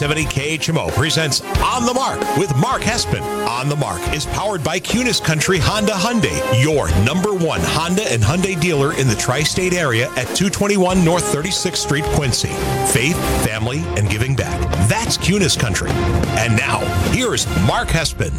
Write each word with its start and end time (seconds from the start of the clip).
970 0.00 0.56
KHMO 0.58 0.90
presents 0.92 1.40
On 1.62 1.86
the 1.86 1.94
Mark 1.94 2.18
with 2.36 2.52
Mark 2.56 2.82
Hespen. 2.82 3.22
On 3.46 3.68
the 3.68 3.76
Mark 3.76 4.00
is 4.12 4.26
powered 4.26 4.64
by 4.64 4.80
Kunes 4.80 5.22
Country 5.22 5.58
Honda 5.60 5.92
Hyundai, 5.92 6.34
your 6.60 6.90
number 7.04 7.32
one 7.32 7.60
Honda 7.62 8.02
and 8.10 8.20
Hyundai 8.20 8.60
dealer 8.60 8.92
in 8.94 9.06
the 9.06 9.14
tri 9.14 9.44
state 9.44 9.72
area 9.72 10.06
at 10.16 10.26
221 10.34 11.04
North 11.04 11.32
36th 11.32 11.76
Street, 11.76 12.02
Quincy. 12.06 12.48
Faith, 12.92 13.16
family, 13.46 13.84
and 13.96 14.10
giving 14.10 14.34
back. 14.34 14.60
That's 14.88 15.16
Kunes 15.16 15.56
Country. 15.56 15.90
And 15.90 16.56
now, 16.56 16.80
here's 17.12 17.46
Mark 17.64 17.88
Hespen. 17.88 18.32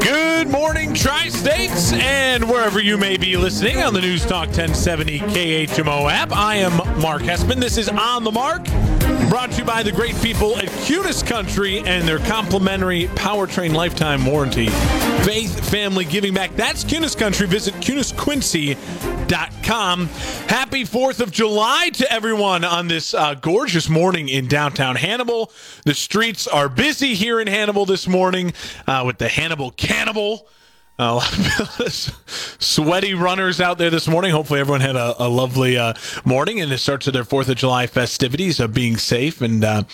Good 0.00 0.48
morning, 0.50 0.94
Tri 0.94 1.30
States, 1.30 1.92
and 1.94 2.48
wherever 2.48 2.80
you 2.80 2.96
may 2.96 3.16
be 3.16 3.36
listening 3.36 3.78
on 3.78 3.92
the 3.92 4.00
News 4.00 4.24
Talk 4.24 4.48
1070 4.48 5.18
KHMO 5.18 6.08
app. 6.08 6.30
I 6.30 6.56
am 6.56 6.76
Mark 7.00 7.22
Hespen. 7.22 7.58
This 7.58 7.76
is 7.76 7.88
On 7.88 8.22
the 8.22 8.30
Mark 8.30 8.68
brought 9.28 9.50
to 9.52 9.58
you 9.58 9.64
by 9.64 9.82
the 9.82 9.92
great 9.92 10.16
people 10.22 10.56
at 10.56 10.64
Kunes 10.86 11.26
Country 11.26 11.80
and 11.80 12.08
their 12.08 12.20
complimentary 12.20 13.08
powertrain 13.08 13.74
lifetime 13.74 14.24
warranty. 14.24 14.68
Faith, 15.22 15.70
family, 15.70 16.06
giving 16.06 16.32
back. 16.32 16.56
That's 16.56 16.84
Kunes 16.84 17.16
Country. 17.16 17.46
Visit 17.46 17.74
kunesquincy.com. 17.74 20.06
Happy 20.06 20.84
4th 20.84 21.20
of 21.20 21.30
July 21.30 21.90
to 21.94 22.10
everyone 22.10 22.64
on 22.64 22.88
this 22.88 23.12
uh, 23.12 23.34
gorgeous 23.34 23.88
morning 23.88 24.30
in 24.30 24.46
downtown 24.46 24.96
Hannibal. 24.96 25.52
The 25.84 25.94
streets 25.94 26.46
are 26.46 26.68
busy 26.68 27.14
here 27.14 27.40
in 27.40 27.46
Hannibal 27.46 27.84
this 27.84 28.08
morning 28.08 28.54
uh, 28.86 29.02
with 29.04 29.18
the 29.18 29.28
Hannibal 29.28 29.70
Cannibal. 29.72 30.48
A 31.00 31.14
lot 31.14 31.32
of 31.78 32.24
sweaty 32.58 33.14
runners 33.14 33.60
out 33.60 33.78
there 33.78 33.88
this 33.88 34.08
morning. 34.08 34.32
Hopefully, 34.32 34.58
everyone 34.58 34.80
had 34.80 34.96
a, 34.96 35.14
a 35.22 35.28
lovely 35.28 35.78
uh, 35.78 35.94
morning 36.24 36.60
and 36.60 36.72
it 36.72 36.78
starts 36.78 37.06
of 37.06 37.12
their 37.12 37.22
Fourth 37.22 37.48
of 37.48 37.54
July 37.54 37.86
festivities 37.86 38.58
of 38.58 38.74
being 38.74 38.96
safe 38.96 39.40
and 39.40 39.62
uh, 39.62 39.84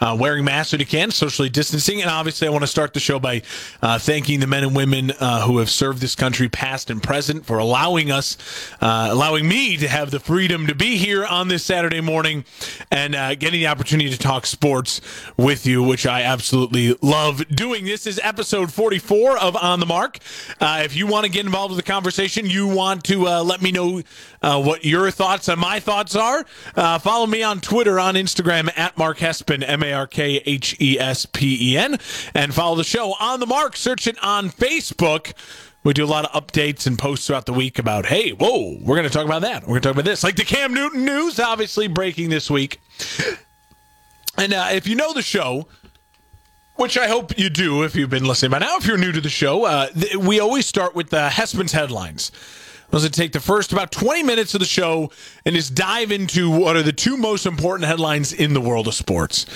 uh, 0.00 0.16
wearing 0.18 0.42
masks 0.42 0.72
when 0.72 0.80
you 0.80 0.86
can, 0.86 1.10
socially 1.10 1.50
distancing. 1.50 2.00
And 2.00 2.10
obviously, 2.10 2.48
I 2.48 2.50
want 2.50 2.62
to 2.62 2.66
start 2.66 2.94
the 2.94 3.00
show 3.00 3.18
by 3.18 3.42
uh, 3.82 3.98
thanking 3.98 4.40
the 4.40 4.46
men 4.46 4.64
and 4.64 4.74
women 4.74 5.12
uh, 5.20 5.42
who 5.46 5.58
have 5.58 5.68
served 5.68 6.00
this 6.00 6.14
country, 6.14 6.48
past 6.48 6.88
and 6.88 7.02
present, 7.02 7.44
for 7.44 7.58
allowing 7.58 8.10
us, 8.10 8.38
uh, 8.80 9.08
allowing 9.10 9.46
me 9.46 9.76
to 9.76 9.86
have 9.86 10.10
the 10.10 10.18
freedom 10.18 10.66
to 10.68 10.74
be 10.74 10.96
here 10.96 11.26
on 11.26 11.48
this 11.48 11.62
Saturday 11.62 12.00
morning 12.00 12.42
and 12.90 13.12
getting 13.38 13.60
the 13.60 13.66
opportunity 13.66 14.08
to 14.08 14.18
talk 14.18 14.46
sports 14.46 15.02
with 15.36 15.66
you, 15.66 15.82
which 15.82 16.06
I 16.06 16.22
absolutely 16.22 16.96
love 17.02 17.46
doing. 17.48 17.84
This 17.84 18.06
is 18.06 18.18
episode 18.22 18.72
44 18.72 19.36
of 19.36 19.56
On 19.56 19.78
the 19.78 19.84
Mark. 19.84 20.20
Uh, 20.60 20.82
if 20.84 20.96
you 20.96 21.06
want 21.06 21.24
to 21.24 21.30
get 21.30 21.44
involved 21.44 21.74
with 21.74 21.84
the 21.84 21.90
conversation, 21.90 22.46
you 22.46 22.66
want 22.66 23.04
to 23.04 23.26
uh, 23.26 23.42
let 23.42 23.60
me 23.62 23.72
know 23.72 24.02
uh, 24.42 24.62
what 24.62 24.84
your 24.84 25.10
thoughts 25.10 25.48
and 25.48 25.60
my 25.60 25.80
thoughts 25.80 26.14
are, 26.14 26.44
uh, 26.76 26.98
follow 26.98 27.26
me 27.26 27.42
on 27.42 27.60
Twitter, 27.60 27.98
on 27.98 28.14
Instagram 28.14 28.70
at 28.76 28.96
Mark 28.96 29.18
Hespen, 29.18 29.62
M 29.62 29.82
A 29.82 29.92
R 29.92 30.06
K 30.06 30.42
H 30.46 30.76
E 30.80 30.98
S 30.98 31.26
P 31.26 31.72
E 31.72 31.76
N, 31.76 31.98
and 32.34 32.54
follow 32.54 32.76
the 32.76 32.84
show 32.84 33.14
on 33.20 33.40
the 33.40 33.46
Mark. 33.46 33.76
Search 33.76 34.06
it 34.06 34.16
on 34.22 34.50
Facebook. 34.50 35.32
We 35.82 35.92
do 35.92 36.04
a 36.04 36.06
lot 36.06 36.24
of 36.24 36.46
updates 36.46 36.86
and 36.86 36.98
posts 36.98 37.26
throughout 37.26 37.44
the 37.44 37.52
week 37.52 37.78
about, 37.78 38.06
hey, 38.06 38.30
whoa, 38.30 38.78
we're 38.80 38.96
going 38.96 39.08
to 39.08 39.12
talk 39.12 39.26
about 39.26 39.42
that. 39.42 39.64
We're 39.64 39.80
going 39.80 39.82
to 39.82 39.88
talk 39.88 39.94
about 39.96 40.04
this. 40.06 40.24
Like 40.24 40.36
the 40.36 40.44
Cam 40.44 40.72
Newton 40.72 41.04
news, 41.04 41.38
obviously 41.38 41.88
breaking 41.88 42.30
this 42.30 42.50
week. 42.50 42.80
And 44.38 44.54
uh, 44.54 44.68
if 44.72 44.86
you 44.86 44.94
know 44.94 45.12
the 45.12 45.22
show, 45.22 45.68
which 46.76 46.98
I 46.98 47.08
hope 47.08 47.38
you 47.38 47.50
do 47.50 47.82
if 47.82 47.94
you've 47.94 48.10
been 48.10 48.24
listening 48.24 48.50
by 48.50 48.58
now. 48.58 48.76
If 48.76 48.86
you're 48.86 48.98
new 48.98 49.12
to 49.12 49.20
the 49.20 49.28
show, 49.28 49.64
uh, 49.64 49.88
th- 49.88 50.16
we 50.16 50.40
always 50.40 50.66
start 50.66 50.94
with 50.94 51.10
the 51.10 51.28
Hespen's 51.30 51.72
headlines. 51.72 52.32
I 52.92 52.96
was 52.96 53.02
going 53.02 53.12
to 53.12 53.20
take 53.20 53.32
the 53.32 53.40
first 53.40 53.72
about 53.72 53.90
20 53.90 54.22
minutes 54.22 54.54
of 54.54 54.60
the 54.60 54.66
show 54.66 55.10
and 55.44 55.54
just 55.54 55.74
dive 55.74 56.12
into 56.12 56.50
what 56.50 56.76
are 56.76 56.82
the 56.82 56.92
two 56.92 57.16
most 57.16 57.44
important 57.44 57.88
headlines 57.88 58.32
in 58.32 58.54
the 58.54 58.60
world 58.60 58.86
of 58.86 58.94
sports. 58.94 59.46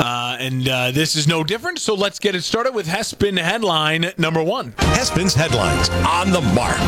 Uh, 0.00 0.36
and 0.40 0.68
uh, 0.68 0.90
this 0.90 1.14
is 1.14 1.28
no 1.28 1.44
different, 1.44 1.78
so 1.78 1.94
let's 1.94 2.18
get 2.18 2.34
it 2.34 2.42
started 2.42 2.74
with 2.74 2.86
Hespen 2.86 3.36
headline 3.36 4.12
number 4.18 4.42
one. 4.42 4.74
Hespen's 4.78 5.34
headlines 5.34 5.88
on 5.90 6.30
the 6.32 6.40
mark. 6.40 6.78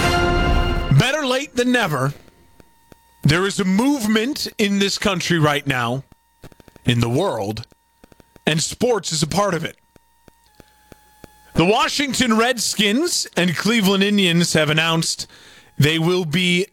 Better 0.98 1.24
late 1.24 1.54
than 1.54 1.70
never. 1.70 2.12
There 3.22 3.46
is 3.46 3.60
a 3.60 3.64
movement 3.64 4.48
in 4.58 4.80
this 4.80 4.98
country 4.98 5.38
right 5.38 5.64
now, 5.66 6.02
in 6.84 6.98
the 6.98 7.08
world, 7.08 7.64
and 8.46 8.62
sports 8.62 9.12
is 9.12 9.22
a 9.22 9.26
part 9.26 9.54
of 9.54 9.64
it. 9.64 9.76
The 11.54 11.64
Washington 11.64 12.38
Redskins 12.38 13.26
and 13.36 13.54
Cleveland 13.56 14.02
Indians 14.02 14.54
have 14.54 14.70
announced 14.70 15.26
they 15.78 15.98
will 15.98 16.24
be 16.24 16.66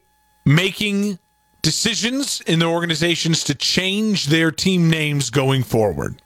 making 0.46 1.20
decisions 1.62 2.42
in 2.42 2.60
their 2.60 2.70
organizations 2.70 3.44
to 3.46 3.56
change 3.56 4.28
their 4.28 4.52
team 4.52 4.90
names 4.90 5.30
going 5.30 5.64
forward. 5.64 6.22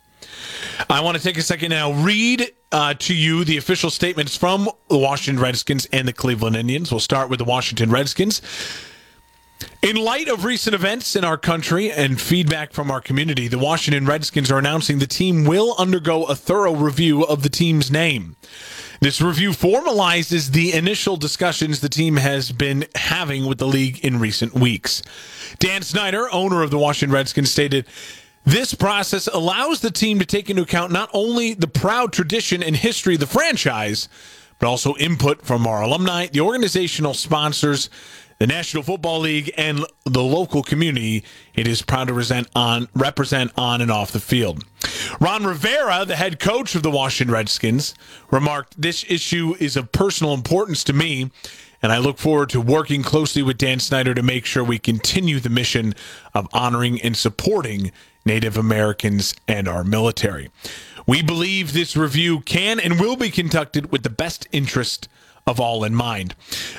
I 0.89 1.01
want 1.01 1.17
to 1.17 1.23
take 1.23 1.37
a 1.37 1.41
second 1.41 1.69
now, 1.71 1.91
read 1.93 2.51
uh, 2.71 2.93
to 2.95 3.15
you 3.15 3.43
the 3.43 3.57
official 3.57 3.89
statements 3.89 4.37
from 4.37 4.69
the 4.89 4.97
Washington 4.97 5.41
Redskins 5.41 5.87
and 5.91 6.07
the 6.07 6.13
Cleveland 6.13 6.55
Indians. 6.55 6.91
We'll 6.91 6.99
start 6.99 7.29
with 7.29 7.39
the 7.39 7.45
Washington 7.45 7.89
Redskins. 7.89 8.41
In 9.81 9.95
light 9.97 10.27
of 10.27 10.45
recent 10.45 10.73
events 10.73 11.15
in 11.15 11.23
our 11.23 11.37
country 11.37 11.91
and 11.91 12.19
feedback 12.19 12.73
from 12.73 12.89
our 12.89 13.01
community, 13.01 13.47
the 13.47 13.59
Washington 13.59 14.05
Redskins 14.05 14.51
are 14.51 14.57
announcing 14.57 14.99
the 14.99 15.07
team 15.07 15.45
will 15.45 15.75
undergo 15.77 16.23
a 16.23 16.35
thorough 16.35 16.73
review 16.73 17.23
of 17.23 17.43
the 17.43 17.49
team's 17.49 17.91
name. 17.91 18.35
This 19.01 19.19
review 19.19 19.49
formalizes 19.49 20.51
the 20.51 20.73
initial 20.73 21.17
discussions 21.17 21.81
the 21.81 21.89
team 21.89 22.15
has 22.15 22.51
been 22.51 22.85
having 22.95 23.45
with 23.45 23.57
the 23.57 23.67
league 23.67 23.99
in 23.99 24.19
recent 24.19 24.53
weeks. 24.53 25.01
Dan 25.59 25.81
Snyder, 25.81 26.27
owner 26.31 26.63
of 26.63 26.71
the 26.71 26.77
Washington 26.77 27.13
Redskins, 27.13 27.51
stated, 27.51 27.85
this 28.45 28.73
process 28.73 29.27
allows 29.27 29.81
the 29.81 29.91
team 29.91 30.19
to 30.19 30.25
take 30.25 30.49
into 30.49 30.63
account 30.63 30.91
not 30.91 31.09
only 31.13 31.53
the 31.53 31.67
proud 31.67 32.13
tradition 32.13 32.63
and 32.63 32.75
history 32.75 33.15
of 33.15 33.19
the 33.19 33.27
franchise, 33.27 34.09
but 34.59 34.67
also 34.67 34.95
input 34.95 35.41
from 35.41 35.67
our 35.67 35.81
alumni, 35.81 36.27
the 36.27 36.39
organizational 36.39 37.13
sponsors, 37.13 37.89
the 38.43 38.47
National 38.47 38.83
Football 38.83 39.21
League, 39.21 39.53
and 39.55 39.85
the 40.03 40.21
local 40.21 40.63
community 40.63 41.23
it 41.53 41.65
is 41.65 41.81
proud 41.81 42.09
to 42.09 42.13
represent 42.13 42.49
on, 42.53 42.89
represent 42.93 43.49
on 43.55 43.79
and 43.79 43.89
off 43.89 44.11
the 44.11 44.19
field. 44.19 44.65
Ron 45.21 45.45
Rivera, 45.45 46.03
the 46.03 46.17
head 46.17 46.41
coach 46.41 46.75
of 46.75 46.83
the 46.83 46.91
Washington 46.91 47.33
Redskins, 47.33 47.95
remarked, 48.31 48.81
This 48.81 49.05
issue 49.07 49.55
is 49.61 49.77
of 49.77 49.93
personal 49.93 50.33
importance 50.33 50.83
to 50.83 50.91
me, 50.91 51.31
and 51.81 51.93
I 51.93 51.99
look 51.99 52.17
forward 52.17 52.49
to 52.49 52.59
working 52.59 53.01
closely 53.01 53.41
with 53.41 53.57
Dan 53.57 53.79
Snyder 53.79 54.13
to 54.13 54.21
make 54.21 54.45
sure 54.45 54.61
we 54.61 54.77
continue 54.77 55.39
the 55.39 55.49
mission 55.49 55.93
of 56.33 56.49
honoring 56.51 57.01
and 57.01 57.15
supporting 57.15 57.93
Native 58.25 58.57
Americans 58.57 59.33
and 59.47 59.69
our 59.69 59.85
military. 59.85 60.51
We 61.07 61.23
believe 61.23 61.71
this 61.71 61.95
review 61.95 62.41
can 62.41 62.77
and 62.81 62.99
will 62.99 63.15
be 63.15 63.29
conducted 63.29 63.89
with 63.93 64.03
the 64.03 64.09
best 64.09 64.49
interest 64.51 65.07
of 65.45 65.59
all 65.59 65.83
in 65.83 65.93
mind. 65.93 66.35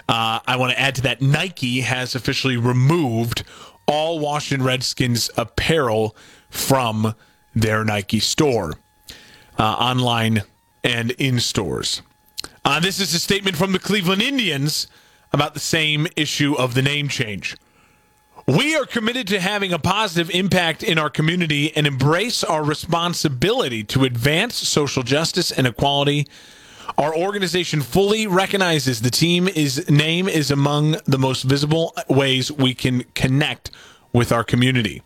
Uh, 0.08 0.41
I 0.47 0.56
want 0.56 0.72
to 0.72 0.80
add 0.80 0.94
to 0.97 1.02
that 1.02 1.20
Nike 1.20 1.80
has 1.80 2.14
officially 2.14 2.56
removed 2.56 3.44
all 3.86 4.19
Washington 4.19 4.66
Redskins 4.66 5.30
apparel 5.36 6.16
from 6.48 7.14
their 7.54 7.84
Nike 7.84 8.20
store, 8.20 8.75
uh, 9.58 9.62
online 9.62 10.42
and 10.82 11.10
in 11.12 11.41
stores. 11.41 12.02
Uh, 12.64 12.80
this 12.80 13.00
is 13.00 13.12
a 13.14 13.19
statement 13.19 13.56
from 13.56 13.72
the 13.72 13.78
Cleveland 13.78 14.22
Indians 14.22 14.87
about 15.32 15.55
the 15.55 15.61
same 15.61 16.06
issue 16.16 16.55
of 16.55 16.75
the 16.75 16.82
name 16.82 17.08
change. 17.08 17.56
We 18.46 18.76
are 18.76 18.84
committed 18.84 19.26
to 19.28 19.40
having 19.40 19.72
a 19.72 19.78
positive 19.78 20.34
impact 20.34 20.82
in 20.82 20.99
our 20.99 21.08
community 21.08 21.75
and 21.75 21.87
embrace 21.87 22.44
our 22.44 22.62
responsibility 22.62 23.82
to 23.84 24.05
advance 24.05 24.55
social 24.56 25.02
justice 25.02 25.50
and 25.50 25.66
equality 25.66 26.26
our 26.98 27.14
organization 27.14 27.81
fully 27.81 28.26
recognizes 28.26 29.00
the 29.00 29.10
team 29.10 29.48
is 29.48 29.88
name 29.88 30.28
is 30.28 30.50
among 30.50 30.96
the 31.04 31.19
most 31.19 31.42
visible 31.42 31.94
ways 32.08 32.50
we 32.52 32.75
can 32.75 33.04
connect 33.14 33.70
with 34.12 34.32
our 34.32 34.44
community. 34.44 35.02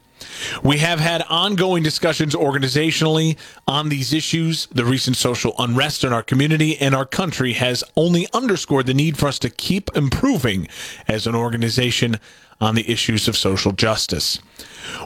We 0.62 0.78
have 0.78 1.00
had 1.00 1.22
ongoing 1.28 1.82
discussions 1.82 2.34
organizationally 2.34 3.36
on 3.66 3.88
these 3.88 4.12
issues. 4.12 4.66
The 4.66 4.84
recent 4.84 5.16
social 5.16 5.54
unrest 5.58 6.04
in 6.04 6.12
our 6.12 6.22
community 6.22 6.76
and 6.78 6.94
our 6.94 7.06
country 7.06 7.54
has 7.54 7.84
only 7.96 8.26
underscored 8.32 8.86
the 8.86 8.94
need 8.94 9.16
for 9.16 9.28
us 9.28 9.38
to 9.40 9.50
keep 9.50 9.90
improving 9.96 10.69
as 11.06 11.26
an 11.26 11.34
organization 11.34 12.19
on 12.60 12.74
the 12.74 12.90
issues 12.90 13.28
of 13.28 13.36
social 13.36 13.72
justice. 13.72 14.40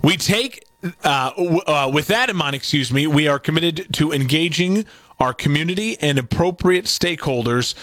We 0.02 0.16
take, 0.16 0.64
uh, 1.04 1.30
w- 1.36 1.60
uh, 1.66 1.90
with 1.92 2.06
that 2.06 2.30
in 2.30 2.36
mind, 2.36 2.54
excuse 2.56 2.92
me, 2.92 3.06
we 3.06 3.28
are 3.28 3.38
committed 3.38 3.92
to 3.94 4.12
engaging 4.12 4.86
our 5.22 5.32
community 5.32 5.96
and 6.00 6.18
appropriate 6.18 6.86
stakeholders 6.86 7.74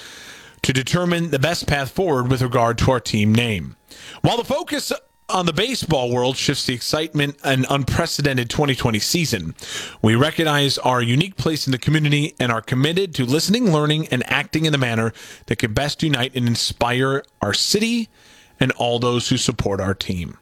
to 0.61 0.73
determine 0.73 1.31
the 1.31 1.39
best 1.39 1.67
path 1.67 1.89
forward 1.89 2.29
with 2.29 2.41
regard 2.41 2.77
to 2.77 2.91
our 2.91 2.99
team 2.99 3.33
name. 3.33 3.77
While 4.21 4.37
the 4.37 4.43
focus 4.43 4.91
on 5.29 5.45
the 5.45 5.53
baseball 5.53 6.11
world 6.11 6.35
shifts 6.35 6.65
the 6.65 6.73
excitement 6.73 7.37
and 7.43 7.65
unprecedented 7.69 8.49
2020 8.49 8.97
season. 8.97 9.55
We 10.01 10.15
recognize 10.15 10.79
our 10.79 11.03
unique 11.03 11.37
place 11.37 11.67
in 11.67 11.71
the 11.71 11.77
community 11.77 12.33
and 12.39 12.51
are 12.51 12.61
committed 12.61 13.13
to 13.15 13.25
listening, 13.25 13.71
learning, 13.71 14.07
and 14.07 14.23
acting 14.25 14.65
in 14.65 14.71
the 14.71 14.79
manner 14.79 15.13
that 15.45 15.57
can 15.57 15.73
best 15.73 16.01
unite 16.01 16.35
and 16.35 16.47
inspire 16.47 17.23
our 17.43 17.53
city 17.53 18.09
and 18.59 18.71
all 18.73 18.97
those 18.97 19.29
who 19.29 19.37
support 19.37 19.79
our 19.79 19.93
team. 19.93 20.37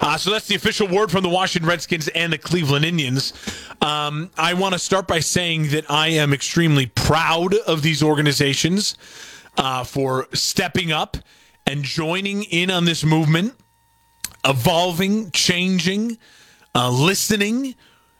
Uh, 0.00 0.16
so 0.16 0.30
that's 0.30 0.46
the 0.46 0.54
official 0.54 0.88
word 0.88 1.10
from 1.10 1.22
the 1.22 1.28
Washington 1.28 1.68
Redskins 1.68 2.08
and 2.08 2.32
the 2.32 2.38
Cleveland 2.38 2.84
Indians. 2.84 3.32
Um, 3.80 4.30
I 4.36 4.54
want 4.54 4.72
to 4.72 4.78
start 4.78 5.06
by 5.06 5.20
saying 5.20 5.68
that 5.68 5.90
I 5.90 6.08
am 6.08 6.32
extremely 6.32 6.86
proud 6.86 7.54
of 7.54 7.82
these 7.82 8.02
organizations 8.02 8.96
uh, 9.56 9.84
for 9.84 10.28
stepping 10.32 10.92
up 10.92 11.16
and 11.66 11.82
joining 11.82 12.44
in 12.44 12.70
on 12.70 12.84
this 12.84 13.04
movement, 13.04 13.54
evolving, 14.44 15.30
changing, 15.30 16.18
uh, 16.74 16.90
listening, 16.90 17.74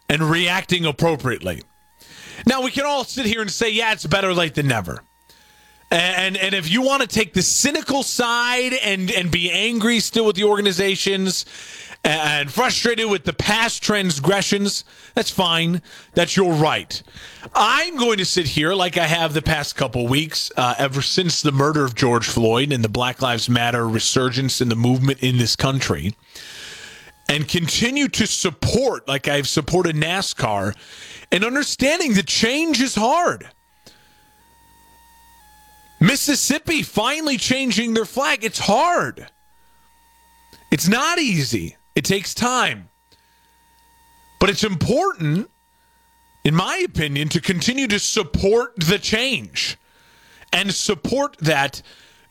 and 0.09 0.23
reacting 0.23 0.87
appropriately. 0.87 1.63
Now, 2.47 2.63
we 2.63 2.71
can 2.71 2.85
all 2.85 3.05
sit 3.05 3.27
here 3.27 3.41
and 3.41 3.51
say, 3.51 3.71
yeah, 3.71 3.93
it's 3.93 4.07
better 4.07 4.33
late 4.33 4.55
than 4.55 4.69
never. 4.69 5.03
And 5.91 6.37
and 6.37 6.55
if 6.55 6.71
you 6.71 6.83
want 6.83 7.03
to 7.03 7.09
take 7.09 7.35
the 7.35 7.43
cynical 7.43 8.03
side 8.03 8.73
and 8.73 9.11
and 9.11 9.31
be 9.31 9.51
angry 9.51 10.01
still 10.01 10.27
with 10.27 10.37
the 10.37 10.45
organizations 10.45 11.45
and 12.03 12.53
frustrated 12.53 13.09
with 13.09 13.25
the 13.25 13.33
past 13.33 13.83
transgressions, 13.83 14.85
that's 15.15 15.31
fine. 15.31 15.81
That's 16.15 16.37
your 16.37 16.53
right. 16.53 17.03
I'm 17.55 17.97
going 17.97 18.19
to 18.19 18.27
sit 18.27 18.47
here 18.47 18.75
like 18.75 18.99
I 18.99 19.07
have 19.07 19.33
the 19.33 19.41
past 19.41 19.77
couple 19.77 20.07
weeks, 20.07 20.53
uh, 20.57 20.75
ever 20.79 21.01
since 21.01 21.41
the 21.41 21.53
murder 21.53 21.85
of 21.85 21.95
George 21.95 22.27
Floyd 22.27 22.73
and 22.73 22.85
the 22.85 22.91
Black 22.91 23.23
Lives 23.23 23.49
Matter 23.49 23.89
resurgence 23.89 24.61
in 24.61 24.69
the 24.69 24.77
movement 24.77 25.23
in 25.23 25.39
this 25.39 25.57
country, 25.57 26.15
and 27.29 27.49
continue 27.49 28.09
to 28.09 28.27
support, 28.27 29.09
like 29.09 29.27
I've 29.29 29.49
supported 29.49 29.97
NASCAR, 29.97 30.75
and 31.33 31.45
understanding 31.45 32.15
that 32.15 32.27
change 32.27 32.83
is 32.83 32.97
hard. 32.97 33.49
Mississippi 36.05 36.83
finally 36.83 37.39
changing 37.39 37.95
their 37.95 38.05
flag. 38.05 38.45
It's 38.45 38.59
hard. 38.59 39.27
It's 40.71 40.87
not 40.87 41.19
easy. 41.19 41.77
It 41.95 42.05
takes 42.05 42.35
time. 42.35 42.91
But 44.39 44.51
it's 44.51 44.65
important, 44.65 45.51
in 46.45 46.55
my 46.55 46.83
opinion, 46.85 47.31
to 47.31 47.41
continue 47.41 47.87
to 47.87 47.99
support 47.99 48.75
the 48.77 48.99
change 48.99 49.79
and 50.53 50.75
support 50.75 51.39
that, 51.39 51.81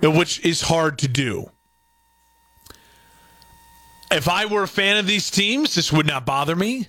which 0.01 0.45
is 0.45 0.61
hard 0.61 0.99
to 0.99 1.07
do. 1.07 1.49
If 4.11 4.29
I 4.29 4.45
were 4.45 4.61
a 4.61 4.67
fan 4.67 4.97
of 4.97 5.07
these 5.07 5.31
teams, 5.31 5.73
this 5.73 5.91
would 5.91 6.05
not 6.05 6.27
bother 6.27 6.55
me. 6.55 6.87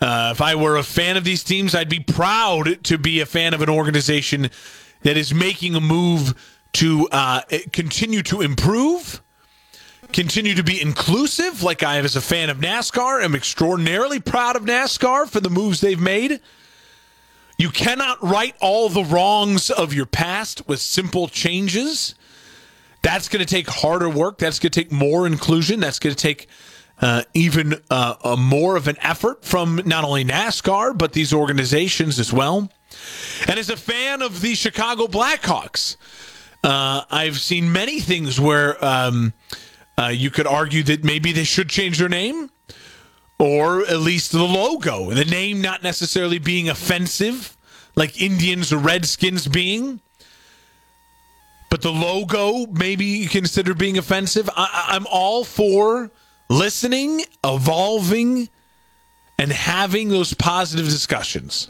Uh, 0.00 0.30
if 0.32 0.40
I 0.40 0.56
were 0.56 0.76
a 0.76 0.82
fan 0.82 1.16
of 1.16 1.22
these 1.22 1.44
teams, 1.44 1.76
I'd 1.76 1.88
be 1.88 2.00
proud 2.00 2.82
to 2.84 2.98
be 2.98 3.20
a 3.20 3.26
fan 3.26 3.54
of 3.54 3.62
an 3.62 3.68
organization 3.68 4.50
that 5.02 5.16
is 5.16 5.34
making 5.34 5.74
a 5.74 5.80
move 5.80 6.34
to 6.74 7.08
uh, 7.12 7.42
continue 7.72 8.22
to 8.22 8.40
improve, 8.40 9.22
continue 10.12 10.54
to 10.54 10.62
be 10.62 10.80
inclusive. 10.80 11.62
Like 11.62 11.82
I, 11.82 11.98
as 11.98 12.16
a 12.16 12.20
fan 12.20 12.50
of 12.50 12.58
NASCAR, 12.58 13.22
am 13.22 13.34
extraordinarily 13.34 14.20
proud 14.20 14.56
of 14.56 14.62
NASCAR 14.62 15.28
for 15.28 15.40
the 15.40 15.50
moves 15.50 15.80
they've 15.80 16.00
made. 16.00 16.40
You 17.58 17.70
cannot 17.70 18.22
right 18.22 18.54
all 18.60 18.88
the 18.88 19.04
wrongs 19.04 19.70
of 19.70 19.92
your 19.92 20.06
past 20.06 20.66
with 20.66 20.80
simple 20.80 21.28
changes. 21.28 22.14
That's 23.02 23.28
going 23.28 23.44
to 23.44 23.54
take 23.54 23.68
harder 23.68 24.08
work. 24.08 24.38
That's 24.38 24.58
going 24.58 24.70
to 24.70 24.80
take 24.80 24.90
more 24.90 25.26
inclusion. 25.26 25.80
That's 25.80 25.98
going 25.98 26.14
to 26.14 26.20
take 26.20 26.48
uh, 27.00 27.24
even 27.34 27.74
uh, 27.90 28.36
more 28.38 28.76
of 28.76 28.88
an 28.88 28.96
effort 29.00 29.44
from 29.44 29.82
not 29.84 30.04
only 30.04 30.24
NASCAR, 30.24 30.96
but 30.96 31.12
these 31.12 31.32
organizations 31.32 32.18
as 32.18 32.32
well. 32.32 32.70
And 33.48 33.58
as 33.58 33.70
a 33.70 33.76
fan 33.76 34.22
of 34.22 34.40
the 34.40 34.54
Chicago 34.54 35.06
Blackhawks, 35.06 35.96
uh, 36.64 37.02
I've 37.10 37.38
seen 37.38 37.72
many 37.72 38.00
things 38.00 38.40
where 38.40 38.82
um, 38.84 39.32
uh, 39.98 40.06
you 40.06 40.30
could 40.30 40.46
argue 40.46 40.82
that 40.84 41.04
maybe 41.04 41.32
they 41.32 41.44
should 41.44 41.68
change 41.68 41.98
their 41.98 42.08
name 42.08 42.50
or 43.38 43.80
at 43.86 43.98
least 43.98 44.30
the 44.32 44.42
logo, 44.42 45.10
the 45.10 45.24
name 45.24 45.60
not 45.60 45.82
necessarily 45.82 46.38
being 46.38 46.68
offensive, 46.68 47.56
like 47.96 48.20
Indians 48.20 48.72
or 48.72 48.78
Redskins 48.78 49.48
being. 49.48 50.00
But 51.68 51.82
the 51.82 51.90
logo 51.90 52.66
maybe 52.66 53.04
you 53.04 53.28
consider 53.28 53.74
being 53.74 53.98
offensive. 53.98 54.48
I- 54.56 54.86
I'm 54.90 55.06
all 55.08 55.42
for 55.44 56.10
listening, 56.48 57.24
evolving, 57.42 58.48
and 59.38 59.50
having 59.50 60.10
those 60.10 60.34
positive 60.34 60.84
discussions 60.86 61.68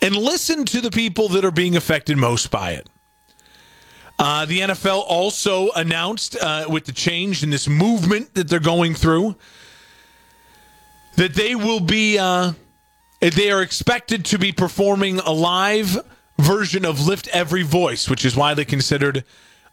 and 0.00 0.16
listen 0.16 0.64
to 0.66 0.80
the 0.80 0.90
people 0.90 1.28
that 1.30 1.44
are 1.44 1.50
being 1.50 1.76
affected 1.76 2.16
most 2.16 2.50
by 2.50 2.72
it. 2.72 2.88
Uh, 4.18 4.44
the 4.46 4.60
NFL 4.60 5.04
also 5.06 5.70
announced 5.72 6.36
uh, 6.40 6.66
with 6.68 6.84
the 6.86 6.92
change 6.92 7.42
in 7.42 7.50
this 7.50 7.68
movement 7.68 8.34
that 8.34 8.48
they're 8.48 8.58
going 8.58 8.94
through 8.94 9.36
that 11.18 11.34
they 11.34 11.56
will 11.56 11.80
be, 11.80 12.16
uh, 12.16 12.52
they 13.20 13.50
are 13.50 13.60
expected 13.60 14.24
to 14.24 14.38
be 14.38 14.52
performing 14.52 15.18
a 15.18 15.32
live 15.32 15.98
version 16.38 16.84
of 16.84 17.04
Lift 17.04 17.26
Every 17.28 17.64
Voice, 17.64 18.08
which 18.08 18.24
is 18.24 18.36
widely 18.36 18.64
considered 18.64 19.24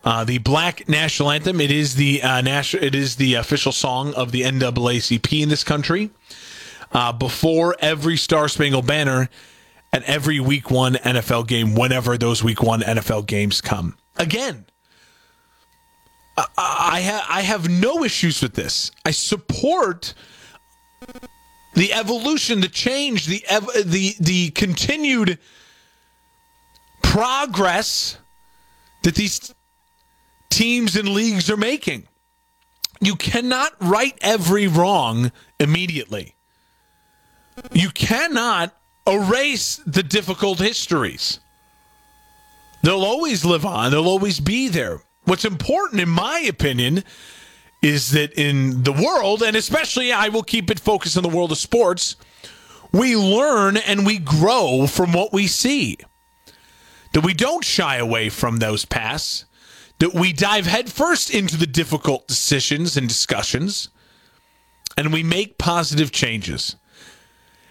uh, 0.03 0.23
the 0.23 0.39
Black 0.39 0.89
National 0.89 1.29
Anthem. 1.29 1.61
It 1.61 1.69
is 1.69 1.95
the 1.95 2.23
uh, 2.23 2.41
national, 2.41 2.83
it 2.83 2.95
is 2.95 3.17
the 3.17 3.35
official 3.35 3.71
song 3.71 4.15
of 4.15 4.31
the 4.31 4.41
NAACP 4.41 5.43
in 5.43 5.49
this 5.49 5.63
country. 5.63 6.09
Uh, 6.91 7.11
before 7.11 7.75
every 7.79 8.17
Star 8.17 8.47
Spangled 8.47 8.87
Banner 8.87 9.29
at 9.95 10.03
every 10.03 10.41
week 10.41 10.69
one 10.69 10.95
NFL 10.95 11.47
game 11.47 11.73
whenever 11.73 12.17
those 12.17 12.43
week 12.43 12.61
one 12.61 12.81
NFL 12.81 13.25
games 13.27 13.61
come. 13.61 13.95
Again, 14.17 14.65
I, 16.37 16.45
I, 16.57 17.01
ha- 17.01 17.25
I 17.29 17.41
have 17.43 17.69
no 17.69 18.03
issues 18.03 18.41
with 18.41 18.55
this. 18.55 18.91
I 19.05 19.11
support 19.11 20.13
the 21.75 21.93
evolution, 21.93 22.59
the 22.59 22.67
change, 22.67 23.27
the 23.27 23.45
ev- 23.47 23.69
the 23.85 24.15
the 24.19 24.49
continued 24.49 25.39
progress 27.01 28.17
that 29.03 29.15
these 29.15 29.53
teams 30.49 30.97
and 30.97 31.07
leagues 31.07 31.49
are 31.49 31.55
making. 31.55 32.05
You 32.99 33.15
cannot 33.15 33.71
right 33.79 34.17
every 34.19 34.67
wrong 34.67 35.31
immediately. 35.57 36.35
You 37.71 37.91
cannot 37.91 38.75
erase 39.07 39.81
the 39.85 40.03
difficult 40.03 40.59
histories. 40.59 41.39
They'll 42.83 43.03
always 43.03 43.43
live 43.43 43.65
on, 43.65 43.91
they'll 43.91 44.07
always 44.07 44.39
be 44.39 44.67
there. 44.67 45.01
What's 45.23 45.45
important, 45.45 46.01
in 46.01 46.09
my 46.09 46.39
opinion, 46.39 47.03
is 47.81 48.11
that 48.11 48.33
in 48.33 48.83
the 48.83 48.91
world, 48.91 49.41
and 49.41 49.55
especially 49.55 50.11
I 50.11 50.29
will 50.29 50.43
keep 50.43 50.69
it 50.69 50.79
focused 50.79 51.17
on 51.17 51.23
the 51.23 51.29
world 51.29 51.51
of 51.51 51.57
sports, 51.57 52.15
we 52.91 53.15
learn 53.15 53.77
and 53.77 54.05
we 54.05 54.19
grow 54.19 54.87
from 54.87 55.13
what 55.13 55.33
we 55.33 55.47
see. 55.47 55.97
That 57.13 57.23
we 57.23 57.33
don't 57.33 57.63
shy 57.63 57.97
away 57.97 58.29
from 58.29 58.57
those 58.57 58.85
pasts, 58.85 59.45
that 59.99 60.13
we 60.13 60.33
dive 60.33 60.65
headfirst 60.65 61.29
into 61.29 61.57
the 61.57 61.67
difficult 61.67 62.27
decisions 62.27 62.97
and 62.97 63.07
discussions, 63.07 63.89
and 64.97 65.11
we 65.11 65.23
make 65.23 65.57
positive 65.57 66.11
changes. 66.11 66.75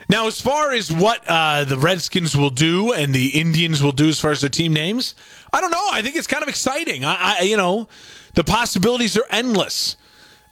Now, 0.08 0.26
as 0.26 0.40
far 0.40 0.72
as 0.72 0.92
what 0.92 1.24
uh, 1.26 1.64
the 1.64 1.78
Redskins 1.78 2.36
will 2.36 2.50
do 2.50 2.92
and 2.92 3.14
the 3.14 3.28
Indians 3.28 3.82
will 3.82 3.92
do 3.92 4.08
as 4.08 4.20
far 4.20 4.32
as 4.32 4.40
their 4.42 4.50
team 4.50 4.72
names, 4.72 5.14
I 5.52 5.60
don't 5.60 5.70
know. 5.70 5.88
I 5.92 6.02
think 6.02 6.16
it's 6.16 6.26
kind 6.26 6.42
of 6.42 6.48
exciting. 6.48 7.04
I, 7.04 7.36
I 7.38 7.42
you 7.42 7.56
know, 7.56 7.88
the 8.34 8.44
possibilities 8.44 9.16
are 9.16 9.24
endless 9.30 9.96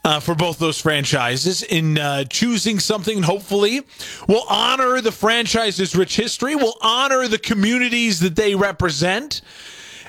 uh, 0.04 0.20
for 0.20 0.34
both 0.34 0.58
those 0.58 0.80
franchises 0.80 1.62
in 1.62 1.98
uh, 1.98 2.24
choosing 2.24 2.78
something. 2.78 3.22
Hopefully, 3.22 3.82
will 4.26 4.44
honor 4.48 5.00
the 5.00 5.12
franchise's 5.12 5.94
rich 5.94 6.16
history, 6.16 6.56
will 6.56 6.76
honor 6.80 7.28
the 7.28 7.38
communities 7.38 8.20
that 8.20 8.36
they 8.36 8.54
represent, 8.54 9.42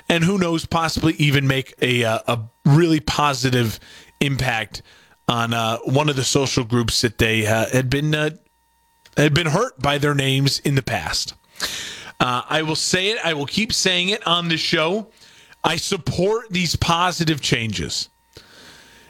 and 0.08 0.24
who 0.24 0.38
knows, 0.38 0.66
possibly 0.66 1.14
even 1.14 1.46
make 1.46 1.74
a 1.80 2.04
uh, 2.04 2.18
a 2.26 2.40
really 2.64 3.00
positive 3.00 3.78
impact 4.20 4.82
on 5.28 5.54
uh, 5.54 5.78
one 5.84 6.08
of 6.08 6.16
the 6.16 6.24
social 6.24 6.64
groups 6.64 7.00
that 7.00 7.18
they 7.18 7.46
uh, 7.46 7.66
had 7.70 7.88
been 7.88 8.38
had 9.16 9.34
been 9.34 9.48
hurt 9.48 9.80
by 9.80 9.98
their 9.98 10.14
names 10.14 10.58
in 10.60 10.74
the 10.74 10.82
past. 10.82 11.34
Uh, 12.20 12.42
I 12.48 12.62
will 12.62 12.76
say 12.76 13.08
it. 13.10 13.18
I 13.24 13.34
will 13.34 13.46
keep 13.46 13.72
saying 13.72 14.08
it 14.08 14.26
on 14.26 14.48
the 14.48 14.56
show. 14.56 15.08
I 15.62 15.76
support 15.76 16.50
these 16.50 16.76
positive 16.76 17.40
changes. 17.40 18.08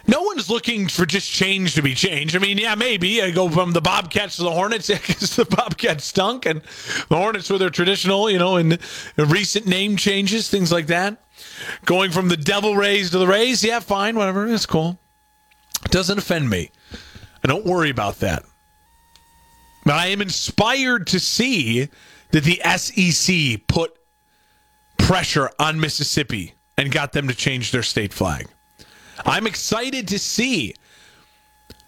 No 0.07 0.23
one's 0.23 0.51
looking 0.51 0.87
for 0.89 1.07
just 1.07 1.31
change 1.31 1.75
to 1.75 1.83
be 1.83 1.95
changed. 1.95 2.37
I 2.37 2.39
mean, 2.39 2.59
yeah, 2.59 2.75
maybe 2.75 3.23
I 3.23 3.31
go 3.31 3.49
from 3.49 3.73
the 3.73 3.81
Bobcats 3.81 4.37
to 4.37 4.43
the 4.43 4.51
Hornets 4.51 4.89
because 4.89 5.37
the 5.37 5.47
Bobcats 5.47 6.05
stunk, 6.05 6.45
and 6.47 6.61
the 7.09 7.17
Hornets 7.17 7.49
were 7.49 7.59
their 7.59 7.71
traditional, 7.71 8.31
you 8.31 8.39
know, 8.39 8.57
and 8.57 8.79
recent 9.17 9.67
name 9.67 9.97
changes, 9.97 10.51
things 10.51 10.71
like 10.71 10.89
that. 10.89 11.23
Going 11.85 12.11
from 12.11 12.29
the 12.29 12.37
Devil 12.37 12.77
Rays 12.77 13.11
to 13.11 13.19
the 13.19 13.27
Rays, 13.27 13.65
yeah, 13.65 13.81
fine, 13.81 14.17
whatever, 14.17 14.47
it's 14.47 14.67
cool. 14.67 14.99
doesn't 15.91 16.19
offend 16.19 16.51
me. 16.51 16.71
I 17.43 17.49
don't 17.49 17.65
worry 17.65 17.91
about 17.91 18.21
that. 18.21 18.45
But 19.85 19.95
I 19.95 20.07
am 20.09 20.23
inspired 20.23 21.07
to 21.09 21.21
see 21.21 21.89
that 22.31 22.45
the 22.45 22.61
SEC 22.77 23.67
put 23.67 23.97
pressure 24.99 25.51
on 25.59 25.79
Mississippi 25.79 26.55
and 26.77 26.91
got 26.91 27.13
them 27.13 27.29
to 27.29 27.35
change 27.35 27.71
their 27.71 27.83
state 27.83 28.13
flag. 28.13 28.49
I'm 29.25 29.47
excited 29.47 30.09
to 30.09 30.19
see 30.19 30.75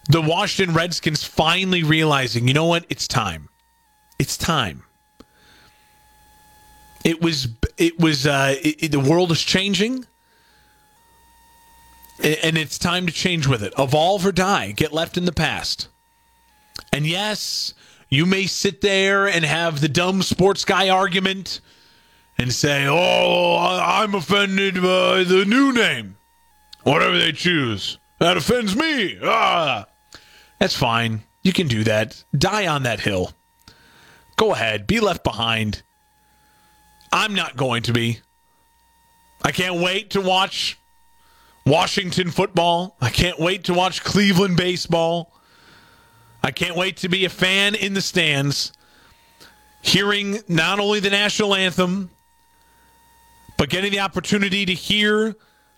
the 0.08 0.22
Washington 0.22 0.74
Redskins 0.74 1.24
finally 1.24 1.82
realizing, 1.82 2.46
you 2.46 2.54
know 2.54 2.66
what? 2.66 2.84
It's 2.88 3.08
time. 3.08 3.48
It's 4.18 4.36
time. 4.36 4.84
It 7.04 7.22
was. 7.22 7.48
It 7.76 8.00
was. 8.00 8.26
Uh, 8.26 8.56
it, 8.62 8.84
it, 8.84 8.92
the 8.92 8.98
world 8.98 9.30
is 9.30 9.40
changing, 9.40 10.06
and 12.18 12.58
it's 12.58 12.78
time 12.78 13.06
to 13.06 13.12
change 13.12 13.46
with 13.46 13.62
it. 13.62 13.72
Evolve 13.78 14.26
or 14.26 14.32
die. 14.32 14.72
Get 14.72 14.92
left 14.92 15.16
in 15.16 15.24
the 15.24 15.32
past. 15.32 15.88
And 16.96 17.06
yes, 17.06 17.74
you 18.08 18.24
may 18.24 18.46
sit 18.46 18.80
there 18.80 19.28
and 19.28 19.44
have 19.44 19.82
the 19.82 19.88
dumb 19.88 20.22
sports 20.22 20.64
guy 20.64 20.88
argument 20.88 21.60
and 22.38 22.50
say, 22.50 22.86
"Oh, 22.88 23.58
I'm 23.58 24.14
offended 24.14 24.76
by 24.76 25.22
the 25.24 25.44
new 25.46 25.74
name, 25.74 26.16
whatever 26.84 27.18
they 27.18 27.32
choose. 27.32 27.98
That 28.18 28.38
offends 28.38 28.74
me." 28.74 29.18
Ah, 29.22 29.84
that's 30.58 30.74
fine. 30.74 31.20
You 31.42 31.52
can 31.52 31.68
do 31.68 31.84
that. 31.84 32.24
Die 32.34 32.66
on 32.66 32.84
that 32.84 33.00
hill. 33.00 33.34
Go 34.36 34.54
ahead. 34.54 34.86
Be 34.86 34.98
left 34.98 35.22
behind. 35.22 35.82
I'm 37.12 37.34
not 37.34 37.58
going 37.58 37.82
to 37.82 37.92
be. 37.92 38.20
I 39.42 39.52
can't 39.52 39.82
wait 39.82 40.08
to 40.12 40.22
watch 40.22 40.78
Washington 41.66 42.30
football. 42.30 42.96
I 43.02 43.10
can't 43.10 43.38
wait 43.38 43.64
to 43.64 43.74
watch 43.74 44.02
Cleveland 44.02 44.56
baseball. 44.56 45.35
I 46.46 46.52
can't 46.52 46.76
wait 46.76 46.98
to 46.98 47.08
be 47.08 47.24
a 47.24 47.28
fan 47.28 47.74
in 47.74 47.92
the 47.92 48.00
stands, 48.00 48.72
hearing 49.82 50.38
not 50.46 50.78
only 50.78 51.00
the 51.00 51.10
national 51.10 51.56
anthem, 51.56 52.08
but 53.58 53.68
getting 53.68 53.90
the 53.90 53.98
opportunity 53.98 54.64
to 54.64 54.72
hear, 54.72 55.34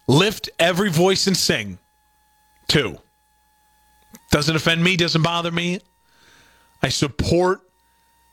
lift 0.07 0.51
every 0.59 0.91
voice 0.91 1.27
and 1.27 1.35
sing, 1.35 1.79
too. 2.67 2.99
Doesn't 4.31 4.55
offend 4.55 4.85
me, 4.85 4.99
doesn't 4.99 5.23
bother 5.23 5.51
me. 5.51 5.81
I 6.83 6.91
support 6.91 7.63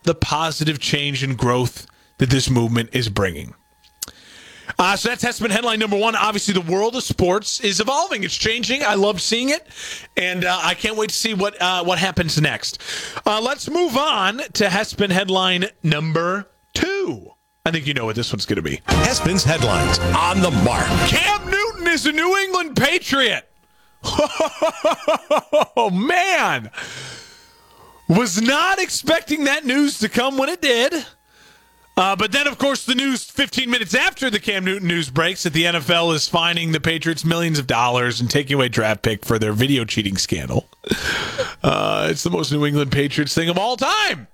the 0.04 0.14
positive 0.14 0.80
change 0.80 1.24
and 1.24 1.38
growth 1.38 1.88
that 2.18 2.30
this 2.30 2.50
movement 2.50 2.90
is 2.92 3.08
bringing. 3.08 3.54
Uh, 4.78 4.96
so 4.96 5.10
that's 5.10 5.22
has 5.24 5.40
headline 5.40 5.80
number 5.80 5.98
one. 5.98 6.16
Obviously, 6.16 6.54
the 6.54 6.72
world 6.72 6.96
of 6.96 7.04
sports 7.04 7.60
is 7.60 7.80
evolving; 7.80 8.24
it's 8.24 8.36
changing. 8.36 8.84
I 8.84 8.96
love 8.96 9.22
seeing 9.22 9.50
it, 9.50 9.68
and 10.18 10.46
uh, 10.46 10.60
I 10.62 10.74
can't 10.74 10.98
wait 10.98 11.10
to 11.10 11.16
see 11.16 11.34
what 11.34 11.62
uh, 11.62 11.84
what 11.84 12.00
happens 12.00 12.40
next. 12.42 12.82
Uh, 13.26 13.42
let's 13.42 13.70
move 13.70 13.96
on 13.98 14.38
to 14.54 14.70
Hespen 14.70 15.12
headline 15.12 15.66
number 15.84 16.48
two. 16.74 17.32
I 17.66 17.72
think 17.72 17.88
you 17.88 17.94
know 17.96 18.06
what 18.06 18.16
this 18.16 18.32
one's 18.32 18.46
going 18.46 18.58
to 18.58 18.62
be. 18.62 18.82
Hespen's 18.86 19.44
headlines 19.44 19.98
on 20.00 20.42
the 20.42 20.52
mark. 20.52 20.86
Cam 21.08 21.50
Newton 21.50 21.88
is 21.88 22.06
a 22.06 22.12
New 22.12 22.38
England 22.38 22.76
Patriot. 22.76 23.50
Oh 25.78 25.90
man, 25.90 26.72
was 28.08 28.42
not 28.42 28.80
expecting 28.80 29.44
that 29.44 29.66
news 29.66 30.00
to 30.00 30.10
come 30.10 30.38
when 30.38 30.48
it 30.50 30.62
did. 30.62 31.06
Uh, 31.98 32.16
but 32.16 32.34
then, 32.34 32.46
of 32.46 32.58
course, 32.58 32.86
the 32.86 32.96
news 32.96 33.24
15 33.24 33.70
minutes 33.70 33.96
after 33.96 34.30
the 34.30 34.40
Cam 34.40 34.66
Newton 34.66 34.88
news 34.88 35.10
breaks 35.10 35.44
that 35.44 35.54
the 35.54 35.64
NFL 35.64 36.14
is 36.14 36.28
fining 36.28 36.74
the 36.74 36.82
Patriots 36.82 37.24
millions 37.24 37.58
of 37.58 37.68
dollars 37.68 38.20
and 38.20 38.30
taking 38.30 38.56
away 38.56 38.68
draft 38.68 39.02
pick 39.02 39.24
for 39.24 39.40
their 39.40 39.54
video 39.54 39.86
cheating 39.86 40.18
scandal. 40.18 40.68
Uh, 41.64 42.10
it's 42.12 42.22
the 42.22 42.30
most 42.30 42.52
New 42.52 42.64
England 42.64 42.92
Patriots 42.92 43.34
thing 43.34 43.50
of 43.50 43.58
all 43.58 43.76
time. 43.76 44.28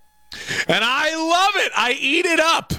And 0.67 0.83
I 0.83 1.15
love 1.15 1.63
it. 1.63 1.71
I 1.77 1.93
eat 1.93 2.25
it 2.25 2.41
up. 2.41 2.73